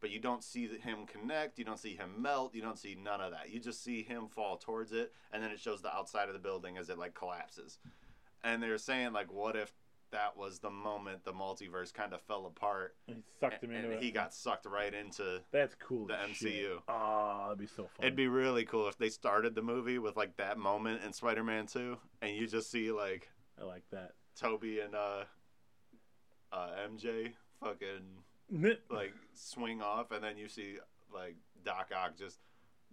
But 0.00 0.10
you 0.10 0.18
don't 0.18 0.44
see 0.44 0.66
him 0.66 1.06
connect. 1.06 1.58
You 1.58 1.64
don't 1.64 1.78
see 1.78 1.96
him 1.96 2.20
melt. 2.20 2.54
You 2.54 2.60
don't 2.60 2.78
see 2.78 2.94
none 2.94 3.20
of 3.20 3.30
that. 3.30 3.50
You 3.50 3.58
just 3.58 3.82
see 3.82 4.02
him 4.02 4.28
fall 4.28 4.58
towards 4.58 4.92
it, 4.92 5.12
and 5.32 5.42
then 5.42 5.50
it 5.50 5.60
shows 5.60 5.80
the 5.80 5.94
outside 5.94 6.28
of 6.28 6.34
the 6.34 6.40
building 6.40 6.76
as 6.76 6.90
it 6.90 6.98
like 6.98 7.14
collapses. 7.14 7.78
And 8.42 8.62
they're 8.62 8.76
saying 8.76 9.12
like, 9.14 9.32
what 9.32 9.56
if 9.56 9.72
that 10.14 10.36
was 10.36 10.58
the 10.60 10.70
moment 10.70 11.24
the 11.24 11.32
multiverse 11.32 11.92
kind 11.92 12.12
of 12.14 12.20
fell 12.22 12.46
apart, 12.46 12.94
And 13.08 13.16
he 13.16 13.22
sucked 13.40 13.62
him 13.62 13.70
and, 13.72 13.84
into 13.84 13.96
it. 13.96 14.02
he 14.02 14.10
got 14.10 14.32
sucked 14.32 14.64
right 14.66 14.94
into. 14.94 15.40
That's 15.52 15.74
cool. 15.74 16.06
the 16.06 16.18
as 16.18 16.30
MCU. 16.30 16.78
Oh, 16.88 17.42
that'd 17.44 17.58
be 17.58 17.66
so 17.66 17.82
fun. 17.82 17.90
It'd 18.06 18.16
be 18.16 18.28
really 18.28 18.64
cool 18.64 18.88
if 18.88 18.96
they 18.96 19.08
started 19.10 19.54
the 19.54 19.62
movie 19.62 19.98
with 19.98 20.16
like 20.16 20.36
that 20.38 20.56
moment 20.58 21.02
in 21.04 21.12
Spider-Man 21.12 21.66
2, 21.66 21.96
and 22.22 22.34
you 22.36 22.46
just 22.46 22.70
see 22.70 22.90
like 22.90 23.28
I 23.60 23.64
like 23.64 23.82
that. 23.92 24.12
Tobey 24.36 24.80
and 24.80 24.94
uh, 24.94 25.24
uh, 26.52 26.68
MJ 26.90 27.32
fucking 27.60 28.80
like 28.90 29.12
swing 29.34 29.82
off, 29.82 30.10
and 30.12 30.22
then 30.24 30.36
you 30.38 30.48
see 30.48 30.76
like 31.12 31.36
Doc 31.64 31.90
Ock 31.96 32.16
just. 32.16 32.38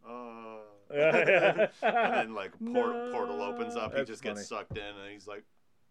Uh, 0.08 0.58
and 0.92 1.70
then 1.84 2.34
like 2.34 2.52
port- 2.74 2.96
No. 2.96 3.10
portal 3.14 3.42
opens 3.44 3.76
up, 3.76 3.92
he 3.92 3.98
That's 3.98 4.10
just 4.10 4.24
funny. 4.24 4.36
gets 4.36 4.48
sucked 4.48 4.76
in, 4.78 4.84
and 4.84 5.12
he's 5.14 5.28
like, 5.28 5.44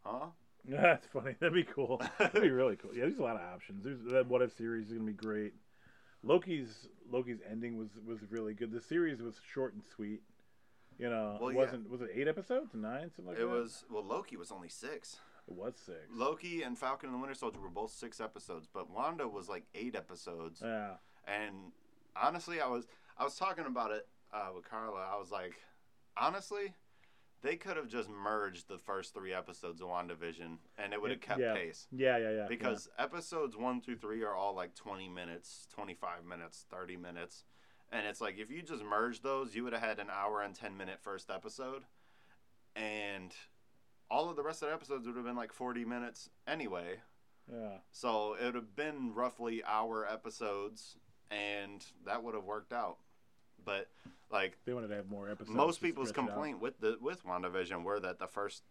"Huh?" 0.04 0.26
That's 0.68 1.06
funny. 1.06 1.34
That'd 1.40 1.54
be 1.54 1.64
cool. 1.64 2.00
That'd 2.18 2.42
be 2.42 2.50
really 2.50 2.76
cool. 2.76 2.92
Yeah, 2.94 3.02
there's 3.04 3.18
a 3.18 3.22
lot 3.22 3.36
of 3.36 3.42
options. 3.42 3.84
There's 3.84 4.02
that 4.12 4.26
What 4.26 4.42
If 4.42 4.52
series 4.56 4.86
is 4.88 4.92
gonna 4.92 5.04
be 5.04 5.12
great. 5.12 5.54
Loki's 6.22 6.88
Loki's 7.10 7.38
ending 7.50 7.76
was 7.78 7.88
was 8.06 8.18
really 8.30 8.54
good. 8.54 8.70
The 8.72 8.80
series 8.80 9.22
was 9.22 9.40
short 9.52 9.74
and 9.74 9.82
sweet. 9.94 10.20
You 10.98 11.08
know, 11.08 11.38
Well, 11.40 11.48
it 11.50 11.54
wasn't 11.56 11.88
was 11.90 12.02
it 12.02 12.10
eight 12.14 12.28
episodes, 12.28 12.74
nine, 12.74 13.10
something 13.16 13.26
like 13.26 13.36
It 13.38 13.40
that? 13.40 13.48
was 13.48 13.84
well, 13.90 14.04
Loki 14.04 14.36
was 14.36 14.52
only 14.52 14.68
six. 14.68 15.16
It 15.48 15.54
was 15.54 15.74
six. 15.76 15.98
Loki 16.12 16.62
and 16.62 16.76
Falcon 16.78 17.08
and 17.08 17.16
the 17.16 17.20
Winter 17.20 17.34
Soldier 17.34 17.58
were 17.58 17.70
both 17.70 17.90
six 17.90 18.20
episodes, 18.20 18.68
but 18.72 18.90
Wanda 18.90 19.26
was 19.26 19.48
like 19.48 19.64
eight 19.74 19.96
episodes. 19.96 20.60
Yeah. 20.62 20.90
And 21.26 21.72
honestly, 22.14 22.60
I 22.60 22.66
was 22.68 22.86
I 23.16 23.24
was 23.24 23.36
talking 23.36 23.64
about 23.66 23.90
it 23.92 24.06
uh, 24.32 24.50
with 24.54 24.68
Carla. 24.68 25.08
I 25.12 25.18
was 25.18 25.30
like, 25.30 25.54
honestly, 26.18 26.74
they 27.42 27.56
could 27.56 27.76
have 27.76 27.88
just 27.88 28.08
merged 28.10 28.68
the 28.68 28.78
first 28.78 29.14
three 29.14 29.32
episodes 29.32 29.80
of 29.80 29.88
WandaVision, 29.88 30.58
and 30.78 30.92
it 30.92 31.00
would 31.00 31.10
have 31.10 31.20
kept 31.20 31.40
yeah. 31.40 31.54
pace. 31.54 31.86
Yeah, 31.90 32.18
yeah, 32.18 32.30
yeah. 32.30 32.46
Because 32.48 32.88
episodes 32.98 33.56
one 33.56 33.80
through 33.80 33.96
three 33.96 34.22
are 34.22 34.34
all 34.34 34.54
like 34.54 34.74
20 34.74 35.08
minutes, 35.08 35.66
25 35.74 36.24
minutes, 36.24 36.66
30 36.70 36.96
minutes. 36.96 37.44
And 37.92 38.06
it's 38.06 38.20
like 38.20 38.38
if 38.38 38.50
you 38.50 38.62
just 38.62 38.84
merged 38.84 39.22
those, 39.22 39.54
you 39.54 39.64
would 39.64 39.72
have 39.72 39.82
had 39.82 39.98
an 39.98 40.08
hour 40.12 40.42
and 40.42 40.54
10 40.54 40.76
minute 40.76 40.98
first 41.00 41.30
episode. 41.30 41.82
And 42.76 43.34
all 44.10 44.28
of 44.28 44.36
the 44.36 44.42
rest 44.42 44.62
of 44.62 44.68
the 44.68 44.74
episodes 44.74 45.06
would 45.06 45.16
have 45.16 45.24
been 45.24 45.36
like 45.36 45.52
40 45.52 45.84
minutes 45.84 46.28
anyway. 46.46 47.00
yeah. 47.50 47.58
yeah. 47.58 47.76
So 47.90 48.36
it 48.40 48.44
would 48.44 48.54
have 48.54 48.76
been 48.76 49.14
roughly 49.14 49.64
hour 49.64 50.06
episodes, 50.06 50.96
and 51.30 51.84
that 52.04 52.22
would 52.22 52.34
have 52.34 52.44
worked 52.44 52.72
out. 52.72 52.98
But 53.64 53.88
like 54.30 54.56
They 54.64 54.72
wanted 54.72 54.88
to 54.88 54.94
have 54.96 55.08
more 55.08 55.28
episodes. 55.28 55.56
most 55.56 55.82
people's 55.82 56.08
stretch 56.08 56.24
it 56.24 56.30
out. 56.30 56.34
complaint 56.34 56.60
with 56.60 56.80
the 56.80 56.96
with 57.00 57.24
WandaVision 57.24 57.82
were 57.82 57.98
that 58.00 58.18
the 58.18 58.26
first 58.26 58.62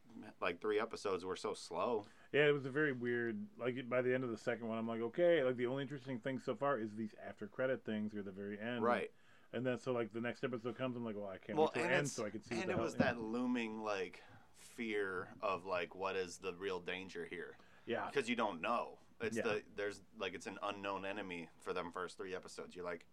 like 0.42 0.62
three 0.62 0.80
episodes 0.80 1.26
were 1.26 1.36
so 1.36 1.54
slow. 1.54 2.06
Yeah, 2.32 2.48
it 2.48 2.54
was 2.54 2.66
a 2.66 2.70
very 2.70 2.92
weird. 2.94 3.38
Like 3.60 3.90
by 3.90 4.02
the 4.02 4.14
end 4.14 4.24
of 4.24 4.30
the 4.30 4.38
second 4.38 4.68
one, 4.68 4.78
I'm 4.78 4.88
like, 4.88 5.02
okay. 5.02 5.44
Like 5.44 5.58
the 5.58 5.66
only 5.68 5.84
interesting 5.84 6.20
thing 6.20 6.40
so 6.40 6.56
far 6.56 6.78
is 6.80 6.90
these 6.96 7.14
after 7.28 7.48
credit 7.48 7.84
things 7.86 8.16
or 8.16 8.22
the 8.22 8.32
very 8.32 8.60
end. 8.60 8.84
Right. 8.84 9.12
And 9.52 9.66
then 9.66 9.80
so 9.80 9.92
like 9.92 10.14
the 10.14 10.22
next 10.22 10.44
episode 10.44 10.78
comes, 10.78 10.96
I'm 10.96 11.04
like, 11.04 11.16
well, 11.18 11.28
I 11.34 11.38
can't 11.38 11.58
well, 11.58 11.68
wait 11.68 11.82
till 11.82 11.84
and 11.84 11.92
it 11.94 11.98
ends 11.98 12.12
so 12.12 12.26
I 12.26 12.30
can 12.30 12.42
see. 12.44 12.56
and 12.62 12.70
it 12.70 12.76
hell- 12.76 12.84
was 12.84 12.96
yeah. 13.00 13.06
that 13.06 13.20
looming 13.20 13.82
like 13.84 14.22
fear 14.60 15.28
of 15.42 15.66
like 15.66 15.96
what 15.96 16.16
is 16.16 16.38
the 16.38 16.54
real 16.60 16.80
danger 16.80 17.26
here 17.30 17.58
Yeah. 17.86 18.06
because 18.12 18.30
you 18.30 18.36
don't 18.36 18.62
know. 18.62 18.98
It's 19.22 19.36
Yeah. 19.38 19.44
the 19.44 19.64
there's 19.76 20.02
like 20.20 20.34
it's 20.34 20.48
an 20.48 20.58
unknown 20.64 21.06
enemy 21.06 21.50
for 21.60 21.74
them 21.74 21.92
first 21.92 22.18
three 22.18 22.36
episodes. 22.36 22.76
You're 22.76 22.86
like, 22.86 23.06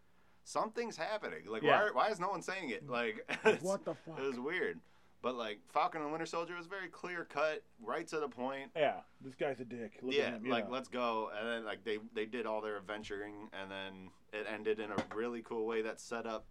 something's 0.47 0.97
happening. 0.97 1.41
Like 1.49 1.63
Yeah. 1.63 1.83
why 1.83 1.91
why 1.93 2.09
is 2.09 2.21
no 2.21 2.29
one 2.29 2.41
saying 2.41 2.71
it? 2.71 2.89
Like 2.89 3.29
What 3.61 3.85
the 3.85 3.95
fuck? 3.95 4.19
It 4.19 4.23
was 4.23 4.39
weird. 4.39 4.79
But 5.23 5.35
like 5.35 5.59
Falcon 5.73 6.03
and 6.03 6.13
Winter 6.13 6.27
Soldier 6.27 6.55
was 6.57 6.67
very 6.67 6.87
clear 6.89 7.25
cut, 7.25 7.65
right 7.83 8.07
to 8.09 8.21
the 8.21 8.29
point. 8.29 8.71
Yeah, 8.77 9.01
this 9.21 9.35
guy's 9.35 9.59
a 9.59 9.65
dick. 9.65 9.99
Look 10.03 10.15
at 10.15 10.19
yeah, 10.19 10.31
him, 10.37 10.49
like 10.49 10.67
know. 10.69 10.73
let's 10.75 10.89
go. 10.89 11.31
And 11.37 11.49
then 11.49 11.65
like 11.65 11.83
they 11.85 11.99
they 12.15 12.27
did 12.27 12.47
all 12.47 12.61
their 12.61 12.77
adventuring, 12.77 13.49
and 13.61 13.69
then 13.71 14.11
it 14.33 14.47
ended 14.53 14.79
in 14.79 14.93
a 14.93 14.97
really 15.15 15.43
cool 15.43 15.67
way 15.67 15.83
that 15.83 15.99
set 15.99 16.27
up 16.27 16.47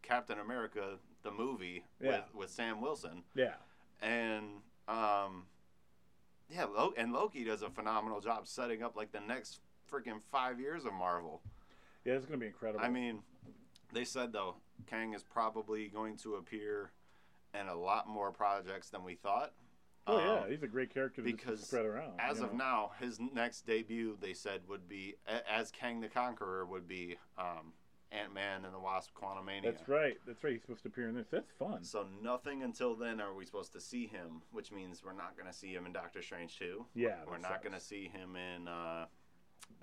Captain 0.00 0.38
America 0.38 0.98
the 1.22 1.30
movie 1.30 1.84
Yeah. 2.00 2.08
with 2.10 2.34
with 2.34 2.50
Sam 2.50 2.80
Wilson, 2.80 3.24
Yeah. 3.34 3.54
and 4.00 4.62
um, 4.86 5.44
yeah, 6.48 6.66
and 6.96 7.12
Loki 7.12 7.44
does 7.44 7.60
a 7.60 7.68
phenomenal 7.68 8.20
job 8.20 8.46
setting 8.46 8.82
up 8.82 8.96
like 8.96 9.12
the 9.12 9.20
next 9.20 9.60
freaking 9.92 10.20
five 10.32 10.58
years 10.60 10.86
of 10.86 10.94
Marvel. 10.94 11.42
Yeah, 12.08 12.14
it's 12.14 12.24
gonna 12.24 12.38
be 12.38 12.46
incredible. 12.46 12.82
I 12.82 12.88
mean, 12.88 13.20
they 13.92 14.04
said 14.04 14.32
though 14.32 14.54
Kang 14.86 15.12
is 15.12 15.22
probably 15.22 15.88
going 15.88 16.16
to 16.18 16.36
appear 16.36 16.90
in 17.52 17.68
a 17.68 17.74
lot 17.74 18.08
more 18.08 18.32
projects 18.32 18.88
than 18.88 19.04
we 19.04 19.14
thought. 19.14 19.52
oh 20.06 20.18
yeah, 20.18 20.44
Um, 20.44 20.50
he's 20.50 20.62
a 20.62 20.66
great 20.68 20.88
character 20.88 21.20
to 21.20 21.22
because 21.22 21.66
spread 21.66 21.84
around. 21.84 22.14
as 22.18 22.40
of 22.40 22.52
know? 22.52 22.58
now, 22.58 22.90
his 22.98 23.20
next 23.20 23.66
debut 23.66 24.16
they 24.22 24.32
said 24.32 24.62
would 24.68 24.88
be 24.88 25.16
as 25.46 25.70
Kang 25.70 26.00
the 26.00 26.08
Conqueror 26.08 26.64
would 26.64 26.88
be 26.88 27.18
um, 27.36 27.74
Ant 28.10 28.32
Man 28.32 28.64
and 28.64 28.72
the 28.74 28.78
Wasp: 28.78 29.10
Quantumania. 29.14 29.64
That's 29.64 29.86
right. 29.86 30.16
That's 30.26 30.42
right. 30.42 30.54
He's 30.54 30.62
supposed 30.62 30.84
to 30.84 30.88
appear 30.88 31.08
in 31.08 31.14
this. 31.14 31.26
That's 31.30 31.52
fun. 31.58 31.84
So 31.84 32.06
nothing 32.22 32.62
until 32.62 32.94
then 32.94 33.20
are 33.20 33.34
we 33.34 33.44
supposed 33.44 33.74
to 33.74 33.80
see 33.82 34.06
him, 34.06 34.40
which 34.50 34.72
means 34.72 35.02
we're 35.04 35.12
not 35.12 35.36
going 35.36 35.46
to 35.46 35.52
see 35.52 35.74
him 35.74 35.84
in 35.84 35.92
Doctor 35.92 36.22
Strange 36.22 36.58
2. 36.58 36.86
Yeah, 36.94 37.16
We're 37.26 37.36
not 37.36 37.62
going 37.62 37.74
to 37.74 37.80
see 37.80 38.08
him 38.08 38.34
in 38.34 38.66
uh, 38.66 39.06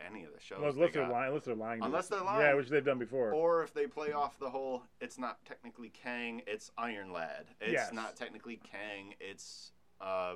any 0.05 0.23
of 0.23 0.33
the 0.33 0.39
shows. 0.39 0.59
Well, 0.61 0.71
unless 0.71 0.91
they're 0.93 1.07
lying. 1.07 1.27
Unless 1.29 1.45
they're 1.45 1.55
lying. 1.55 1.81
Unless 1.83 2.07
they're 2.09 2.23
Yeah, 2.23 2.53
which 2.53 2.69
they've 2.69 2.85
done 2.85 2.99
before. 2.99 3.31
Or 3.31 3.63
if 3.63 3.73
they 3.73 3.87
play 3.87 4.11
off 4.11 4.37
the 4.39 4.49
whole, 4.49 4.83
it's 5.01 5.17
not 5.17 5.43
technically 5.45 5.89
Kang, 5.89 6.41
it's 6.47 6.71
Iron 6.77 7.11
Lad. 7.11 7.45
It's 7.61 7.71
Yes. 7.73 7.93
not 7.93 8.15
technically 8.15 8.57
Kang, 8.57 9.13
it's 9.19 9.71
uh, 10.01 10.35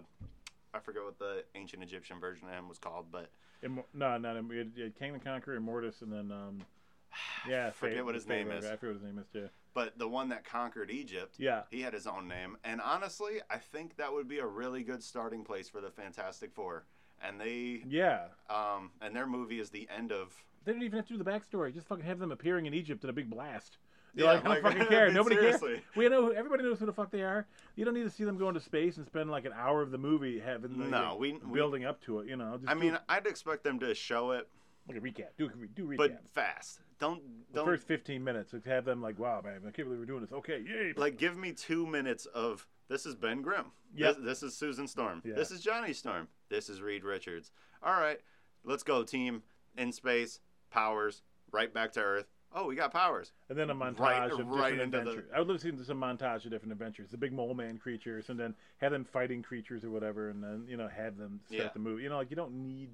I 0.74 0.80
forget 0.80 1.04
what 1.04 1.20
the 1.20 1.44
ancient 1.56 1.84
Egyptian 1.84 2.20
version 2.20 2.48
of 2.48 2.54
him 2.54 2.70
was 2.70 2.78
called, 2.78 3.08
but 3.12 3.30
Immo- 3.62 3.86
no, 3.94 4.18
not 4.18 4.36
had, 4.38 4.46
you 4.76 4.84
had 4.84 4.96
King 4.96 5.14
the 5.14 5.20
Conqueror, 5.20 5.60
Immortus, 5.60 6.02
and 6.02 6.12
then 6.14 6.32
um, 6.32 6.62
yeah, 7.48 7.72
forget 7.72 7.98
Fa- 8.00 8.06
what 8.06 8.16
his 8.16 8.24
Pharaoh 8.26 8.44
name 8.44 8.52
is. 8.52 8.66
I 8.66 8.76
forget 8.78 8.84
what 8.84 8.94
his 8.94 9.04
name 9.04 9.20
is 9.20 9.28
too. 9.28 9.50
but 9.74 9.98
the 10.00 10.08
one 10.08 10.30
that 10.30 10.46
conquered 10.46 10.90
Egypt, 10.92 11.36
Yeah, 11.38 11.64
he 11.70 11.82
had 11.82 11.94
his 11.94 12.08
own 12.08 12.28
name. 12.28 12.58
And 12.64 12.80
honestly, 12.82 13.42
I 13.50 13.58
think 13.58 13.98
that 13.98 14.14
would 14.14 14.28
be 14.30 14.40
a 14.40 14.46
really 14.46 14.84
good 14.84 15.04
starting 15.04 15.44
place 15.44 15.68
for 15.68 15.82
the 15.82 15.92
Fantastic 15.92 16.54
Four. 16.54 16.86
And 17.26 17.40
they, 17.40 17.84
yeah. 17.88 18.26
um, 18.50 18.92
and 19.02 19.16
their 19.16 19.28
movie 19.28 19.60
is 19.60 19.70
the 19.70 19.88
end 19.96 20.12
of. 20.12 20.34
They 20.66 20.72
don't 20.74 20.84
even 20.84 20.98
have 20.98 21.08
to 21.08 21.14
do 21.18 21.22
the 21.24 21.30
backstory. 21.30 21.74
Just 21.74 21.88
fucking 21.88 22.06
have 22.06 22.20
them 22.20 22.32
appearing 22.32 22.66
in 22.66 22.74
Egypt 22.74 23.04
in 23.04 23.10
a 23.10 23.14
big 23.14 23.30
blast. 23.30 23.78
You're 24.16 24.26
Yeah, 24.28 24.34
like, 24.34 24.40
I 24.40 24.44
don't 24.44 24.54
like, 24.54 24.64
fucking 24.64 24.82
I 24.82 24.86
care. 24.86 25.06
mean, 25.08 25.16
Nobody 25.16 25.36
seriously. 25.36 25.70
cares. 25.74 25.84
We 25.96 26.10
know. 26.10 26.30
Everybody 26.30 26.64
knows 26.64 26.80
who 26.80 26.86
the 26.86 26.94
fuck 26.94 27.12
they 27.12 27.22
are. 27.24 27.46
You 27.76 27.86
don't 27.86 27.94
need 27.94 28.04
to 28.04 28.10
see 28.10 28.24
them 28.24 28.38
go 28.38 28.48
into 28.50 28.60
space 28.60 28.98
and 28.98 29.06
spend 29.06 29.30
like 29.32 29.46
an 29.46 29.54
hour 29.56 29.82
of 29.82 29.92
the 29.92 29.98
movie 29.98 30.40
having 30.40 30.80
like, 30.80 30.90
No, 30.90 31.16
we- 31.20 31.34
we- 31.34 31.54
building 31.54 31.86
up 31.86 32.02
to 32.04 32.20
it. 32.20 32.28
You 32.28 32.36
know. 32.38 32.58
Just 32.58 32.70
I 32.70 32.74
mean, 32.74 32.98
I'd 33.08 33.28
expect 33.28 33.64
them 33.64 33.80
to 33.80 33.94
show 33.96 34.32
it, 34.32 34.48
like 34.88 34.98
a 34.98 35.02
recap. 35.02 35.28
Do 35.38 35.46
a 35.48 35.68
do 35.68 35.86
recap. 35.88 35.98
but 35.98 36.22
fast. 36.34 36.80
Don't 37.00 37.22
the 37.54 37.60
don't 37.60 37.66
first 37.66 37.88
15 37.88 38.22
minutes, 38.24 38.54
have 38.66 38.84
them 38.84 39.02
like, 39.02 39.18
wow, 39.20 39.42
man, 39.44 39.62
I 39.66 39.72
can't 39.72 39.88
believe 39.88 40.00
we're 40.00 40.06
doing 40.06 40.22
this. 40.22 40.34
Okay, 40.34 40.62
yay. 40.68 40.94
like 40.98 41.18
give 41.18 41.38
me 41.38 41.54
two 41.54 41.86
minutes 41.88 42.26
of 42.26 42.68
this 42.90 43.06
is 43.06 43.16
Ben 43.16 43.42
Grimm. 43.42 43.66
Yep. 43.96 44.18
This, 44.18 44.26
this 44.26 44.44
is 44.44 44.58
Susan 44.58 44.88
Storm. 44.88 45.22
Yeah. 45.26 45.34
This 45.36 45.52
is 45.52 45.62
Johnny 45.62 45.94
Storm. 45.94 46.28
This 46.50 46.70
is 46.70 46.82
Reed 46.82 47.04
Richards. 47.04 47.52
All 47.82 47.94
right, 48.00 48.20
let's 48.64 48.84
go, 48.84 49.04
team. 49.04 49.44
In 49.78 49.92
space, 49.92 50.40
powers, 50.72 51.22
right 51.52 51.74
back 51.74 51.92
to 51.94 52.02
Earth. 52.02 52.26
Oh, 52.54 52.66
we 52.66 52.76
got 52.76 52.92
powers. 52.92 53.32
And 53.48 53.58
then 53.58 53.70
a 53.70 53.76
montage 53.76 54.00
Right- 54.00 54.32
of 54.32 54.40
right 54.50 54.72
different 54.72 54.82
into 54.82 54.90
the- 54.98 54.98
adventures. 55.12 55.30
I 55.34 55.40
would 55.40 55.48
love 55.48 55.62
to 55.62 55.78
see 55.78 55.84
some 55.84 56.02
montage 56.02 56.44
of 56.46 56.52
different 56.52 56.72
adventures. 56.72 57.12
The 57.12 57.18
big 57.18 57.32
mole 57.32 57.54
man 57.54 57.78
creatures, 57.78 58.30
and 58.30 58.40
then 58.40 58.56
have 58.80 58.92
them 58.92 59.06
fighting 59.06 59.44
creatures 59.44 59.86
or 59.86 59.92
whatever, 59.92 60.30
and 60.30 60.44
then 60.44 60.66
you 60.68 60.76
know 60.76 60.88
have 60.88 61.18
them 61.18 61.40
start 61.46 61.62
Yeah. 61.62 61.70
the 61.74 61.80
movie. 61.80 62.04
You 62.04 62.10
know, 62.10 62.18
like 62.18 62.32
you 62.32 62.36
don't 62.36 62.64
need 62.64 62.90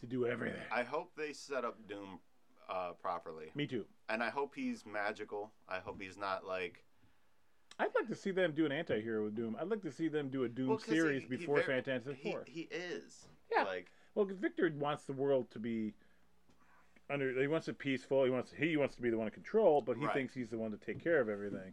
to 0.00 0.06
do 0.06 0.26
everything. 0.26 0.62
I 0.72 0.82
hope 0.82 1.14
they 1.16 1.32
set 1.34 1.64
up 1.64 1.76
Doom 1.86 2.20
uh, 2.70 2.92
properly, 3.00 3.50
Me 3.54 3.66
too. 3.66 3.84
and 4.08 4.22
I 4.22 4.30
hope 4.30 4.54
he's 4.54 4.84
magical. 4.86 5.52
I 5.68 5.78
hope 5.80 6.00
he's 6.00 6.16
not 6.16 6.46
like 6.46 6.84
I'd 7.78 7.94
like 7.94 8.08
to 8.08 8.14
see 8.14 8.30
them 8.32 8.52
do 8.52 8.66
an 8.66 8.72
anti-hero 8.72 9.24
with 9.24 9.36
Doom. 9.36 9.56
I'd 9.60 9.68
like 9.68 9.82
to 9.82 9.92
see 9.92 10.08
them 10.08 10.28
do 10.30 10.44
a 10.44 10.48
Doom 10.48 10.68
well, 10.68 10.78
series 10.78 11.22
he- 11.22 11.28
he 11.28 11.36
before 11.36 11.56
very- 11.62 11.80
Fantastic 11.82 12.16
he, 12.16 12.30
Four. 12.32 12.44
He 12.46 12.62
is. 12.70 13.28
Yeah. 13.52 13.62
Like 13.64 13.90
Well, 14.14 14.26
'cause 14.26 14.38
Victor 14.38 14.70
wants 14.76 15.04
the 15.04 15.12
world 15.12 15.50
to 15.52 15.58
be 15.60 15.94
under. 17.10 17.32
He 17.40 17.46
wants 17.46 17.68
it 17.68 17.78
peaceful. 17.78 18.24
He 18.24 18.30
wants 18.30 18.52
he 18.52 18.76
wants 18.76 18.96
to 18.96 19.02
be 19.02 19.10
the 19.10 19.16
one 19.16 19.26
to 19.26 19.30
control, 19.30 19.80
but 19.80 19.96
he 19.96 20.04
Right. 20.06 20.14
thinks 20.14 20.34
he's 20.34 20.50
the 20.50 20.58
one 20.58 20.70
to 20.72 20.76
take 20.76 20.98
care 21.00 21.20
of 21.20 21.28
everything. 21.28 21.72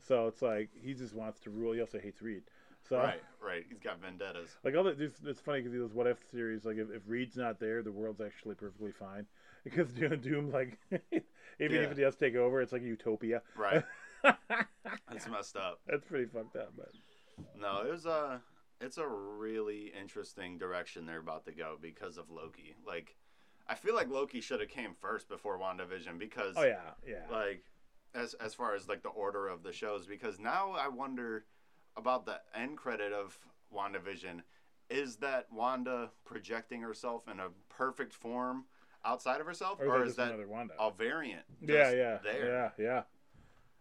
So 0.00 0.26
it's 0.26 0.42
like 0.42 0.70
he 0.74 0.94
just 0.94 1.14
wants 1.14 1.40
to 1.40 1.50
rule. 1.50 1.72
He 1.72 1.80
also 1.80 1.98
hates 1.98 2.20
Reed. 2.20 2.42
So 2.82 2.98
right, 2.98 3.22
right. 3.40 3.64
He's 3.68 3.78
got 3.80 4.00
vendettas. 4.00 4.58
like 4.62 4.74
all 4.76 4.84
that. 4.84 5.00
It's, 5.00 5.20
it's 5.24 5.40
funny 5.40 5.60
because 5.60 5.72
those 5.78 5.92
what 5.92 6.06
if 6.06 6.18
series. 6.30 6.64
Like 6.64 6.76
if, 6.76 6.90
if 6.90 7.02
Reed's 7.06 7.36
not 7.36 7.58
there, 7.58 7.82
the 7.82 7.90
world's 7.92 8.20
actually 8.20 8.54
perfectly 8.56 8.92
fine. 8.92 9.26
Because 9.64 9.92
Doom, 9.92 10.20
Doom 10.20 10.50
like 10.52 10.78
even 10.92 11.22
Yeah. 11.58 11.80
if 11.90 11.96
he 11.96 12.02
does 12.02 12.14
take 12.14 12.36
over, 12.36 12.60
it's 12.62 12.72
like 12.72 12.82
a 12.82 12.84
utopia. 12.84 13.42
Right. 13.56 13.82
That's 15.10 15.28
messed 15.28 15.56
up. 15.56 15.80
That's 15.86 16.04
pretty 16.04 16.26
fucked 16.26 16.56
up. 16.56 16.72
But 16.76 16.90
No, 17.58 17.82
it 17.86 17.90
was 17.90 18.06
a 18.06 18.40
it's 18.80 18.98
a 18.98 19.06
really 19.06 19.92
interesting 19.98 20.58
direction 20.58 21.06
they're 21.06 21.18
about 21.18 21.44
to 21.46 21.52
go 21.52 21.78
because 21.80 22.18
of 22.18 22.30
Loki. 22.30 22.74
Like 22.86 23.16
I 23.68 23.74
feel 23.74 23.94
like 23.94 24.08
Loki 24.08 24.40
should 24.40 24.60
have 24.60 24.68
came 24.68 24.94
first 25.00 25.28
before 25.28 25.58
WandaVision 25.58 26.18
because 26.18 26.54
oh 26.56 26.64
yeah, 26.64 26.92
yeah. 27.06 27.24
like 27.30 27.64
as 28.14 28.34
as 28.34 28.54
far 28.54 28.74
as 28.74 28.88
like 28.88 29.02
the 29.02 29.08
order 29.10 29.48
of 29.48 29.62
the 29.62 29.72
shows 29.72 30.06
because 30.06 30.38
now 30.38 30.74
I 30.78 30.88
wonder 30.88 31.44
about 31.96 32.26
the 32.26 32.40
end 32.54 32.76
credit 32.76 33.12
of 33.12 33.38
WandaVision 33.74 34.42
is 34.88 35.16
that 35.16 35.46
Wanda 35.50 36.10
projecting 36.24 36.80
herself 36.80 37.26
in 37.30 37.40
a 37.40 37.48
perfect 37.68 38.12
form 38.12 38.64
outside 39.04 39.40
of 39.40 39.46
herself 39.46 39.80
or 39.80 39.84
is 39.84 39.90
or 39.90 39.98
that 39.98 40.08
is 40.10 40.16
that 40.16 40.74
a 40.78 40.90
variant 40.90 41.42
yeah, 41.60 41.90
yeah, 41.92 42.18
there 42.22 42.72
yeah, 42.78 42.84
yeah, 42.84 43.02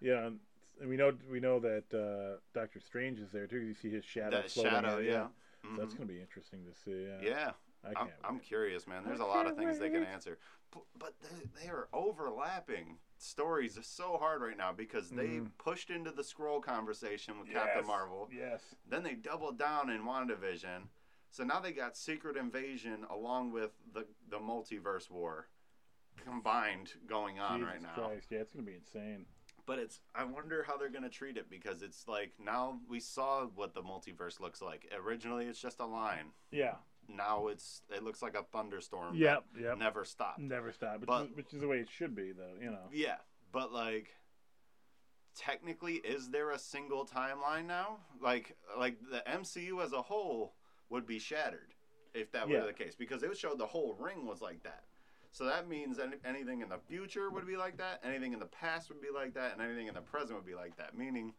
yeah. 0.06 0.26
And 0.28 0.39
and 0.80 0.89
we 0.89 0.97
know 0.97 1.12
we 1.32 1.39
know 1.39 1.60
that 1.60 1.93
uh, 1.93 2.39
Doctor 2.53 2.80
Strange 2.80 3.20
is 3.20 3.32
there 3.32 3.47
too. 3.47 3.60
'cause 3.60 3.68
You 3.68 3.74
see 3.74 3.89
his 3.89 4.06
shadow. 4.06 4.41
that 4.41 4.51
floating 4.51 4.72
shadow 4.74 4.97
in, 4.99 5.06
yeah 5.06 5.28
So 5.64 5.82
that's 5.82 5.93
Mhm. 5.93 5.97
gonna 5.97 6.10
be 6.10 6.22
interesting 6.22 6.64
to 6.66 6.74
see. 6.74 7.06
Yeah, 7.06 7.22
yeah 7.22 7.51
I 7.84 7.89
I'm, 7.89 7.95
can't. 7.95 8.12
I'm 8.24 8.34
wait. 8.36 8.43
curious, 8.43 8.88
man. 8.88 9.03
There's 9.03 9.20
I 9.22 9.24
a 9.24 9.28
lot 9.28 9.47
of 9.47 9.56
can't 9.56 9.68
things 9.68 9.80
they 9.80 9.89
can 9.89 10.03
answer, 10.03 10.38
but, 10.72 10.84
but 10.97 11.14
they, 11.22 11.62
they 11.64 11.70
are 11.70 11.88
overlapping 11.93 12.99
stories 13.18 13.80
so 13.82 14.18
hard 14.18 14.41
right 14.41 14.58
now 14.58 14.74
because 14.74 15.10
they 15.10 15.39
Mhm. 15.39 15.51
pushed 15.58 15.89
into 15.89 16.12
the 16.12 16.22
Skrull 16.24 16.62
conversation 16.62 17.39
with 17.39 17.49
Captain 17.49 17.86
Marvel. 17.88 18.30
Yes. 18.32 18.76
Then 18.86 19.01
they 19.03 19.16
doubled 19.16 19.58
down 19.58 19.89
in 19.89 20.03
WandaVision. 20.03 20.89
So 21.32 21.43
now 21.43 21.60
they 21.60 21.72
got 21.74 21.95
Secret 21.97 22.38
Invasion 22.38 23.06
along 23.10 23.51
with 23.51 23.72
the 23.93 24.06
the 24.30 24.39
multiverse 24.39 25.10
war 25.10 25.47
combined 26.18 26.93
going 27.08 27.39
on 27.39 27.60
Jesus 27.60 27.74
right 27.74 27.82
now. 27.82 28.08
Christ, 28.08 28.32
yeah, 28.32 28.39
it's 28.39 28.51
gonna 28.53 28.66
be 28.66 28.76
insane. 28.76 29.26
But 29.68 29.80
it's 29.80 29.99
I 30.13 30.24
wonder 30.26 30.63
how 30.68 30.78
they're 30.78 30.89
gonna 30.89 31.09
treat 31.09 31.38
it 31.38 31.49
because 31.49 31.82
it's 31.82 32.07
like 32.07 32.34
now 32.43 32.80
we 32.89 32.99
saw 32.99 33.45
what 33.55 33.74
the 33.74 33.82
multiverse 33.82 34.39
looks 34.39 34.61
like. 34.61 34.91
Originally, 34.95 35.45
it's 35.45 35.59
just 35.61 35.80
a 35.80 35.86
line. 35.86 36.28
Yeah, 36.51 36.76
Now 37.07 37.47
it's 37.47 37.82
it 37.89 38.03
looks 38.03 38.22
like 38.22 38.36
a 38.38 38.43
thunderstorm. 38.43 39.16
Yep, 39.16 39.43
yep. 39.59 39.78
Never 39.78 40.05
stop. 40.05 40.38
never 40.38 40.72
stop. 40.72 40.99
Which, 40.99 41.07
But- 41.07 41.26
is, 41.32 41.36
which 41.36 41.53
is 41.53 41.61
the 41.61 41.68
way 41.68 41.80
it 41.80 41.89
should 41.89 42.16
be, 42.16 42.32
though. 42.32 42.53
You 42.61 42.70
know. 42.72 42.89
Yeah, 42.91 43.18
but 43.51 43.72
like 43.74 44.09
technically 45.36 45.95
is 45.95 46.30
there 46.30 46.51
a 46.51 46.59
single 46.59 47.05
timeline 47.05 47.66
now? 47.66 47.97
Like 48.22 48.55
like 48.78 48.97
the 49.11 49.24
MCU 49.30 49.84
as 49.84 49.93
a 49.93 50.01
whole 50.01 50.53
would 50.89 51.05
be 51.05 51.20
shattered 51.20 51.74
if 52.13 52.32
that 52.32 52.47
were 52.47 52.66
the 52.66 52.72
case 52.74 52.95
because 52.95 53.24
it 53.24 53.38
showed 53.38 53.57
the 53.59 53.66
whole 53.66 53.95
ring 53.99 54.26
was 54.26 54.41
like 54.41 54.63
that. 54.63 54.84
So 55.36 55.44
that 55.44 55.68
means 55.68 56.00
any, 56.00 56.16
anything 56.24 56.62
in 56.62 56.70
the 56.70 56.78
future 56.88 57.30
would 57.30 57.46
be 57.46 57.58
like 57.58 57.76
that, 57.80 58.00
anything 58.06 58.32
in 58.32 58.40
the 58.40 58.46
past 58.46 58.88
would 58.88 59.02
be 59.02 59.10
like 59.14 59.34
that, 59.34 59.52
and 59.52 59.62
anything 59.62 59.88
in 59.88 59.94
the 59.94 60.00
present 60.00 60.36
would 60.36 60.46
be 60.46 60.56
like 60.56 60.78
that. 60.78 60.98
Meaning 60.98 61.34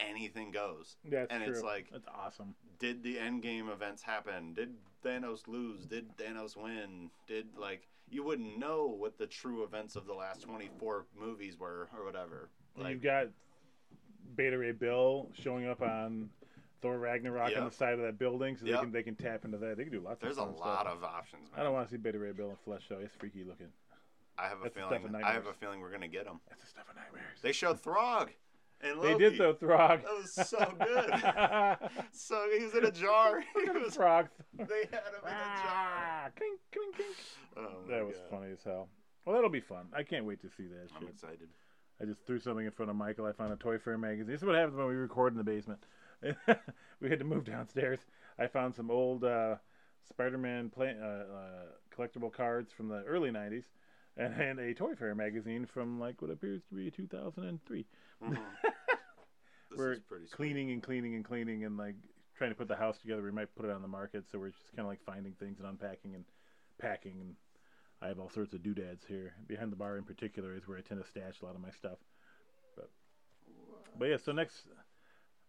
anything 0.00 0.50
goes. 0.50 0.96
That's 1.08 1.30
and 1.30 1.44
true. 1.44 1.52
it's 1.52 1.62
like 1.62 1.86
that's 1.92 2.08
awesome. 2.12 2.56
did 2.80 3.04
the 3.04 3.20
end 3.20 3.42
game 3.42 3.68
events 3.68 4.02
happen? 4.02 4.52
Did 4.52 4.70
Thanos 5.04 5.46
lose? 5.46 5.86
Did 5.86 6.08
Thanos 6.16 6.56
win? 6.56 7.08
Did 7.28 7.46
like 7.56 7.86
you 8.10 8.24
wouldn't 8.24 8.58
know 8.58 8.86
what 8.86 9.16
the 9.16 9.28
true 9.28 9.62
events 9.62 9.94
of 9.94 10.06
the 10.06 10.14
last 10.14 10.42
twenty 10.42 10.68
four 10.80 11.06
movies 11.16 11.56
were 11.56 11.88
or 11.96 12.04
whatever. 12.04 12.48
Like 12.76 12.94
you've 12.94 13.02
got 13.04 13.28
Beta 14.34 14.58
Ray 14.58 14.72
Bill 14.72 15.30
showing 15.40 15.68
up 15.68 15.82
on 15.82 16.30
Thor 16.84 16.98
Ragnarok 16.98 17.56
on 17.56 17.64
the 17.64 17.70
side 17.70 17.94
of 17.94 18.00
that 18.00 18.18
building, 18.18 18.56
so 18.58 18.66
Yep. 18.66 18.74
they 18.76 18.80
can 18.82 18.92
they 18.92 19.02
can 19.02 19.14
tap 19.16 19.44
into 19.46 19.56
that. 19.58 19.76
They 19.78 19.84
can 19.84 19.92
do 19.92 20.00
lots. 20.00 20.20
there's 20.20 20.36
of 20.36 20.48
There's 20.48 20.58
a 20.60 20.62
lot 20.62 20.82
stuff. 20.82 20.94
of 20.98 21.04
options, 21.04 21.48
I 21.56 21.62
don't 21.62 21.72
want 21.72 21.88
to 21.88 21.90
see 21.94 21.96
Beta 21.96 22.18
Ray 22.18 22.32
Bill 22.32 22.50
in 22.50 22.56
flesh 22.64 22.82
though. 22.90 22.98
It's 22.98 23.14
freaky 23.14 23.42
looking. 23.42 23.68
I 24.36 24.48
have 24.48 24.58
a 24.60 24.64
that's 24.64 24.74
feeling. 24.76 25.14
I 25.24 25.32
have 25.32 25.46
a 25.46 25.54
feeling 25.54 25.80
we're 25.80 25.90
gonna 25.92 26.08
get 26.08 26.24
them. 26.26 26.40
That's 26.48 26.60
the 26.60 26.66
stuff 26.68 26.84
of 26.90 26.96
nightmares. 26.96 27.38
They 27.40 27.52
showed 27.52 27.80
Throg, 27.80 28.28
and 28.82 29.00
They 29.00 29.16
did 29.16 29.38
though, 29.38 29.54
Throg. 29.54 30.02
That 30.02 30.12
was 30.12 30.32
so 30.34 30.58
good. 30.78 31.90
so 32.12 32.46
he 32.56 32.64
was 32.64 32.74
in 32.74 32.84
a 32.84 32.90
jar. 32.90 33.42
He 33.54 33.70
was, 33.70 33.96
Frog. 33.96 34.28
they 34.58 34.64
had 34.64 35.14
him 35.14 35.22
in 35.22 35.28
a 35.28 35.30
jar. 35.30 35.30
Ah, 35.30 36.28
clink, 36.36 36.60
clink, 36.72 36.96
clink. 36.96 37.16
Oh 37.56 37.88
That 37.88 38.04
was 38.04 38.16
God. 38.16 38.30
funny 38.40 38.52
as 38.52 38.62
hell. 38.62 38.88
Well, 39.24 39.34
that'll 39.34 39.48
be 39.50 39.60
fun. 39.60 39.86
I 39.96 40.02
can't 40.02 40.26
wait 40.26 40.42
to 40.42 40.50
see 40.50 40.64
that 40.66 40.88
I'm 40.96 41.00
shit. 41.02 41.10
excited. 41.10 41.48
I 42.02 42.04
just 42.04 42.20
threw 42.26 42.40
something 42.40 42.66
in 42.66 42.72
front 42.72 42.90
of 42.90 42.96
Michael. 42.96 43.24
I 43.24 43.32
found 43.32 43.52
a 43.52 43.56
Toy 43.56 43.78
Fair 43.78 43.96
magazine. 43.96 44.26
This 44.26 44.40
is 44.40 44.44
what 44.46 44.56
happens 44.56 44.76
when 44.76 44.88
we 44.88 44.94
record 44.94 45.32
in 45.32 45.38
the 45.38 45.44
basement. 45.44 45.78
we 47.00 47.10
had 47.10 47.18
to 47.18 47.24
move 47.24 47.44
downstairs. 47.44 48.00
I 48.38 48.46
found 48.46 48.74
some 48.74 48.90
old 48.90 49.24
uh, 49.24 49.56
Spider-Man 50.08 50.70
play, 50.70 50.94
uh, 51.00 51.04
uh, 51.06 51.64
collectible 51.96 52.32
cards 52.32 52.72
from 52.72 52.88
the 52.88 53.02
early 53.04 53.30
'90s, 53.30 53.64
and, 54.16 54.34
and 54.40 54.58
a 54.58 54.74
Toy 54.74 54.94
Fair 54.94 55.14
magazine 55.14 55.66
from 55.66 56.00
like 56.00 56.22
what 56.22 56.30
appears 56.30 56.62
to 56.68 56.74
be 56.74 56.90
2003. 56.90 57.86
Mhm. 58.22 58.38
This 59.70 59.78
we're 59.78 59.96
cleaning 60.32 60.70
and 60.70 60.82
cleaning 60.82 61.14
and 61.14 61.24
cleaning 61.24 61.64
and 61.64 61.76
like 61.76 61.96
trying 62.36 62.50
to 62.50 62.56
put 62.56 62.68
the 62.68 62.76
house 62.76 62.98
together. 62.98 63.22
We 63.22 63.30
might 63.32 63.54
put 63.56 63.64
it 63.64 63.70
on 63.70 63.82
the 63.82 63.88
market, 63.88 64.24
so 64.30 64.38
we're 64.38 64.50
just 64.50 64.70
kind 64.76 64.80
of 64.80 64.86
like 64.86 65.02
finding 65.04 65.32
things 65.34 65.58
and 65.58 65.68
unpacking 65.68 66.14
and 66.14 66.24
packing. 66.78 67.20
And 67.20 67.34
I 68.02 68.08
have 68.08 68.18
all 68.18 68.30
sorts 68.30 68.54
of 68.54 68.62
doodads 68.62 69.04
here. 69.06 69.34
Behind 69.46 69.72
the 69.72 69.76
bar, 69.76 69.96
in 69.96 70.04
particular, 70.04 70.54
is 70.54 70.68
where 70.68 70.78
I 70.78 70.82
tend 70.82 71.02
to 71.02 71.08
stash 71.08 71.40
a 71.42 71.44
lot 71.46 71.54
of 71.54 71.60
my 71.62 71.70
stuff. 71.70 71.98
But 72.76 72.90
but 73.98 74.06
yeah, 74.06 74.16
so 74.16 74.32
next, 74.32 74.66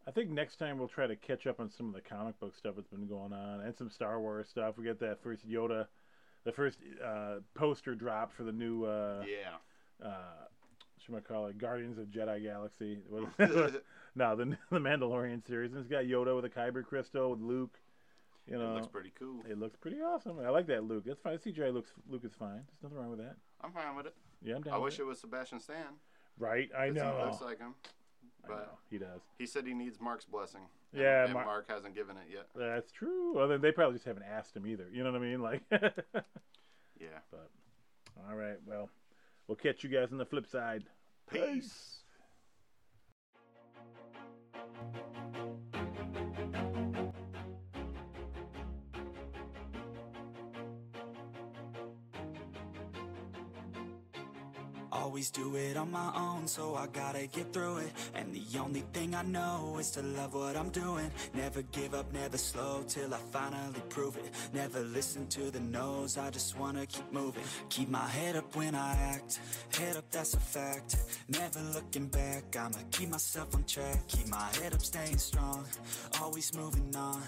I 0.07 0.11
think 0.11 0.29
next 0.29 0.57
time 0.57 0.77
we'll 0.77 0.87
try 0.87 1.07
to 1.07 1.15
catch 1.15 1.47
up 1.47 1.59
on 1.59 1.69
some 1.69 1.87
of 1.87 1.93
the 1.93 2.01
comic 2.01 2.39
book 2.39 2.55
stuff 2.55 2.75
that's 2.75 2.87
been 2.89 3.07
going 3.07 3.33
on 3.33 3.61
and 3.61 3.75
some 3.75 3.89
Star 3.89 4.19
Wars 4.19 4.47
stuff. 4.49 4.77
We 4.77 4.85
got 4.85 4.99
that 4.99 5.21
first 5.23 5.47
Yoda, 5.49 5.87
the 6.43 6.51
first 6.51 6.77
uh, 7.03 7.37
poster 7.55 7.95
drop 7.95 8.31
for 8.31 8.43
the 8.43 8.51
new. 8.51 8.85
Uh, 8.85 9.23
Yeah. 9.27 10.07
uh, 10.07 10.45
should 11.03 11.15
I 11.15 11.19
call 11.19 11.47
it 11.47 11.57
Guardians 11.57 11.97
of 11.97 12.05
Jedi 12.07 12.43
Galaxy? 12.43 12.99
No, 14.17 14.33
the 14.33 14.57
the 14.71 14.79
Mandalorian 14.79 15.45
series. 15.45 15.71
And 15.73 15.81
it's 15.81 15.89
got 15.89 16.05
Yoda 16.05 16.33
with 16.37 16.45
a 16.45 16.49
kyber 16.49 16.85
crystal 16.85 17.31
with 17.31 17.41
Luke. 17.41 17.77
You 18.47 18.57
know, 18.57 18.71
it 18.71 18.75
looks 18.75 18.87
pretty 18.87 19.11
cool. 19.19 19.41
it 19.49 19.57
looks 19.59 19.75
pretty 19.75 19.97
awesome. 20.01 20.39
I 20.39 20.49
like 20.49 20.67
that 20.67 20.85
Luke. 20.85 21.03
That's 21.05 21.19
fine. 21.19 21.37
CGI 21.37 21.73
looks 21.73 21.89
Luke 22.07 22.23
is 22.23 22.31
fine. 22.33 22.61
There's 22.67 22.83
nothing 22.83 22.97
wrong 22.97 23.09
with 23.09 23.19
that. 23.19 23.35
I'm 23.61 23.73
fine 23.73 23.93
with 23.95 24.05
it. 24.05 24.15
Yeah, 24.41 24.55
I'm 24.55 24.61
down. 24.61 24.75
I 24.75 24.77
wish 24.77 24.99
it 24.99 25.05
was 25.05 25.19
Sebastian 25.19 25.59
Stan. 25.59 25.97
Right, 26.39 26.69
I 26.77 26.89
know. 26.91 27.17
He 27.17 27.25
looks 27.25 27.41
like 27.41 27.59
him. 27.59 27.73
But 28.47 28.57
know. 28.57 28.77
He 28.89 28.97
does. 28.97 29.21
he 29.37 29.45
said 29.45 29.65
he 29.65 29.73
needs 29.73 29.99
Mark's 29.99 30.25
blessing. 30.25 30.61
And, 30.93 31.01
Yeah, 31.01 31.25
and 31.25 31.33
Mar- 31.33 31.45
Mark 31.45 31.69
hasn't 31.69 31.95
given 31.95 32.15
it 32.17 32.27
yet. 32.31 32.47
That's 32.55 32.91
true. 32.91 33.33
Well, 33.35 33.47
then 33.47 33.61
they 33.61 33.71
probably 33.71 33.95
just 33.95 34.05
haven't 34.05 34.23
asked 34.23 34.55
him 34.55 34.65
either. 34.67 34.85
You 34.91 35.03
know 35.03 35.11
what 35.11 35.21
I 35.21 35.25
mean? 35.25 35.41
Like, 35.41 35.61
Yeah. 36.99 37.19
but 37.31 37.49
all 38.29 38.35
right. 38.35 38.57
Well, 38.65 38.89
we'll 39.47 39.55
catch 39.57 39.83
you 39.83 39.89
guys 39.89 40.11
on 40.11 40.17
the 40.17 40.25
flip 40.25 40.47
side. 40.47 40.83
Peace. 41.31 41.99
Always 55.16 55.32
do 55.32 55.55
it 55.55 55.78
on 55.78 55.91
my 55.91 56.11
own, 56.13 56.45
so 56.45 56.76
I 56.76 56.88
gotta 56.88 57.26
get 57.28 57.53
through 57.53 57.78
it. 57.78 57.91
And 58.16 58.36
the 58.36 58.59
only 58.59 58.84
thing 58.91 59.16
I 59.16 59.22
know 59.22 59.78
is 59.80 59.91
to 59.91 60.01
love 60.01 60.34
what 60.34 60.57
I'm 60.57 60.68
doing. 60.72 61.09
Never 61.34 61.61
give 61.61 61.93
up, 61.93 62.11
never 62.11 62.38
slow 62.38 62.84
till 62.86 63.13
I 63.13 63.20
finally 63.32 63.82
prove 63.88 64.18
it. 64.18 64.30
Never 64.53 64.82
listen 64.82 65.26
to 65.28 65.51
the 65.51 65.61
no's, 65.61 66.18
I 66.18 66.32
just 66.32 66.59
wanna 66.59 66.86
keep 66.86 67.09
moving. 67.13 67.45
Keep 67.70 67.88
my 67.88 68.05
head 68.05 68.36
up 68.36 68.53
when 68.57 68.76
I 68.76 68.91
act, 69.13 69.39
head 69.80 69.95
up, 69.95 70.03
that's 70.11 70.34
a 70.34 70.39
fact. 70.39 70.97
Never 71.30 71.61
looking 71.74 72.07
back, 72.07 72.53
I'ma 72.53 72.80
keep 72.91 73.07
myself 73.07 73.55
on 73.55 73.63
track. 73.63 74.05
Keep 74.09 74.28
my 74.28 74.49
head 74.59 74.74
up, 74.74 74.82
staying 74.82 75.18
strong, 75.18 75.63
always 76.22 76.53
moving 76.53 76.93
on. 76.93 77.22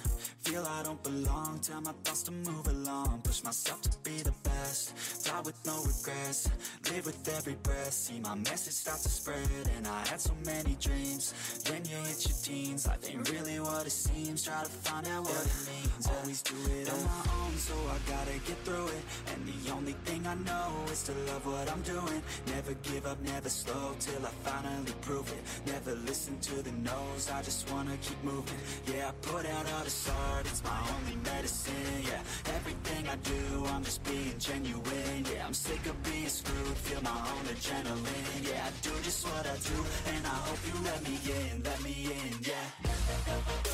Feel 0.43 0.65
I 0.65 0.83
don't 0.83 1.01
belong, 1.03 1.59
tell 1.61 1.79
my 1.79 1.93
thoughts 2.03 2.23
to 2.23 2.31
move 2.31 2.67
along. 2.67 3.21
Push 3.23 3.45
myself 3.45 3.81
to 3.83 3.97
be 3.99 4.17
the 4.23 4.33
best, 4.43 5.23
die 5.23 5.39
with 5.45 5.55
no 5.65 5.77
regrets. 5.83 6.49
Live 6.91 7.05
with 7.05 7.37
every 7.37 7.55
breath, 7.63 7.76
see 7.89 8.19
my 8.19 8.35
message 8.35 8.73
start 8.73 8.99
to 9.01 9.09
spread. 9.09 9.69
And 9.77 9.87
I 9.87 9.99
had 10.07 10.19
so 10.19 10.33
many 10.45 10.75
dreams. 10.79 11.33
Then 11.65 11.83
you 11.85 11.97
hit 12.07 12.27
your 12.27 12.37
teens, 12.43 12.87
life 12.87 13.09
ain't 13.09 13.29
really 13.31 13.59
what 13.59 13.85
it 13.85 13.91
seems. 13.91 14.43
Try 14.43 14.63
to 14.63 14.69
find 14.69 15.07
out 15.07 15.23
what 15.23 15.45
it 15.45 15.57
means. 15.69 16.07
Always 16.07 16.41
do 16.41 16.55
it 16.79 16.91
on 16.91 17.03
my 17.03 17.23
own, 17.39 17.53
so 17.57 17.73
I 17.95 17.97
gotta 18.09 18.37
get 18.47 18.57
through 18.65 18.87
it. 18.87 19.03
And 19.33 19.39
the 19.45 19.71
only 19.71 19.95
thing 20.05 20.25
I 20.25 20.35
know 20.35 20.71
is 20.91 21.03
to 21.03 21.13
love 21.29 21.45
what 21.45 21.71
I'm 21.71 21.81
doing. 21.81 22.21
Never 22.47 22.73
give 22.83 23.05
up, 23.05 23.19
never 23.21 23.49
slow 23.49 23.95
till 23.99 24.25
I 24.25 24.31
finally 24.47 24.93
prove 25.01 25.31
it. 25.31 25.71
Never 25.71 25.93
listen 26.09 26.39
to 26.39 26.61
the 26.61 26.71
no's, 26.71 27.29
I 27.31 27.41
just 27.43 27.69
wanna 27.71 27.97
keep 28.01 28.21
moving. 28.23 28.59
Yeah, 28.87 29.09
I 29.09 29.11
put 29.21 29.45
out 29.45 29.65
all 29.73 29.83
this 29.83 30.09
art, 30.09 30.45
it's 30.45 30.63
my 30.63 30.79
only 30.95 31.17
medicine. 31.23 31.73
Yeah, 32.03 32.55
everything 32.55 33.07
I 33.07 33.15
do, 33.17 33.65
I'm 33.67 33.83
just 33.83 34.03
being 34.03 34.37
genuine. 34.39 35.25
Yeah, 35.31 35.36
I'm 35.47 35.53
sick 35.53 35.85
of 35.85 36.03
being 36.03 36.27
screwed, 36.27 36.75
feel 36.75 37.01
my 37.03 37.09
own 37.09 37.45
adrenaline. 37.45 38.49
Yeah, 38.49 38.67
I 38.67 38.71
do 38.81 38.89
just 39.01 39.25
what 39.25 39.47
I 39.47 39.55
do, 39.55 39.79
and 40.13 40.27
I 40.27 40.35
hope 40.43 40.59
you 40.67 40.83
let 40.83 41.01
me 41.03 41.17
in, 41.23 41.63
let 41.63 41.81
me 41.81 42.11
in. 42.11 42.33
Yeah. 42.41 43.66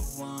You 0.00 0.39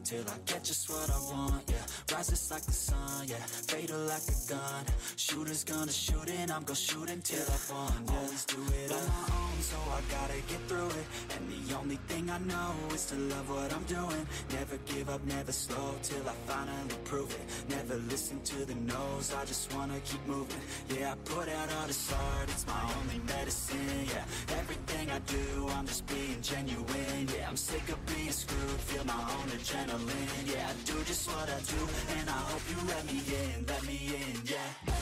until 0.00 0.24
I 0.32 0.38
get 0.46 0.64
just 0.64 0.88
what 0.88 1.10
I 1.10 1.18
want, 1.30 1.62
yeah. 1.68 2.16
Rises 2.16 2.50
like 2.50 2.62
the 2.62 2.72
sun, 2.72 3.28
yeah. 3.28 3.44
Fatal 3.70 4.00
like 4.12 4.26
a 4.34 4.38
gun. 4.48 4.84
Shooters 5.16 5.62
gonna 5.64 5.92
shoot 5.92 6.28
and 6.40 6.50
I'm 6.50 6.64
gonna 6.64 6.86
shoot 6.88 7.10
until 7.10 7.42
I 7.42 7.58
fall, 7.68 7.92
yeah. 8.06 8.16
Always 8.16 8.44
do 8.46 8.60
it 8.80 8.90
on 8.92 9.04
my 9.12 9.26
own, 9.40 9.58
so 9.60 9.76
I 9.98 10.00
gotta 10.16 10.40
get 10.48 10.60
through 10.68 10.92
it. 11.00 11.06
And 11.36 11.42
the 11.52 11.76
only 11.76 11.98
thing 12.08 12.30
I 12.30 12.38
know 12.38 12.72
is 12.94 13.04
to 13.10 13.16
love 13.16 13.50
what 13.50 13.72
I'm 13.76 13.84
doing. 13.84 14.24
Never 14.56 14.76
give 14.86 15.10
up, 15.10 15.22
never 15.26 15.52
slow 15.52 15.94
till 16.02 16.26
I 16.26 16.34
finally 16.48 16.96
prove 17.04 17.30
it. 17.34 17.46
Never 17.68 17.96
listen 18.08 18.40
to 18.40 18.64
the 18.64 18.74
no's, 18.74 19.34
I 19.34 19.44
just 19.44 19.74
wanna 19.74 20.00
keep 20.00 20.24
moving. 20.26 20.64
Yeah, 20.88 21.12
I 21.12 21.16
put 21.28 21.46
out 21.48 21.68
all 21.76 21.86
this 21.86 22.12
art, 22.12 22.48
it's 22.48 22.66
my 22.66 22.82
only 22.98 23.20
medicine, 23.26 24.06
yeah. 24.08 24.24
Everything 24.60 25.10
I 25.10 25.18
do, 25.36 25.68
I'm 25.76 25.86
just 25.86 26.06
being 26.06 26.40
genuine, 26.40 27.28
yeah. 27.36 27.48
I'm 27.50 27.56
sick 27.56 27.86
of 27.90 27.98
being 28.06 28.32
screwed, 28.32 28.80
feel 28.88 29.04
my 29.04 29.20
own 29.36 29.48
adrenaline, 29.56 29.89
adrenaline 29.90 30.52
Yeah, 30.52 30.68
I 30.68 30.72
do 30.84 31.04
just 31.04 31.28
what 31.28 31.48
I 31.48 31.60
do 31.60 31.80
And 32.18 32.28
I 32.28 32.32
hope 32.32 32.62
you 32.70 32.76
let 32.88 33.04
me 33.06 33.22
in, 33.26 33.66
let 33.66 33.84
me 33.86 34.14
in, 34.14 34.42
yeah 34.44 35.00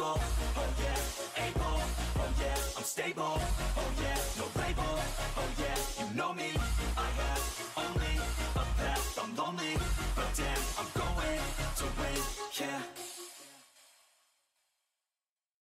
oh 0.00 1.82
oh 2.78 2.82
stable, 2.82 3.22
oh 3.76 3.90
yeah, 4.00 4.18
no 4.38 4.44
label, 4.60 4.98
oh 5.36 5.48
yeah, 5.58 5.76
you 5.98 6.14
know 6.14 6.32
me, 6.32 6.50
I 6.96 7.08
have 7.20 7.72
only 7.76 8.14
a 8.54 8.64
path, 8.78 9.18
I'm 9.22 9.34
lonely, 9.36 9.76
but 10.16 10.28
damn, 10.36 10.62
I'm 10.78 10.86
going 10.94 11.40
to 11.76 11.84
win 12.00 12.27
yeah 12.56 13.17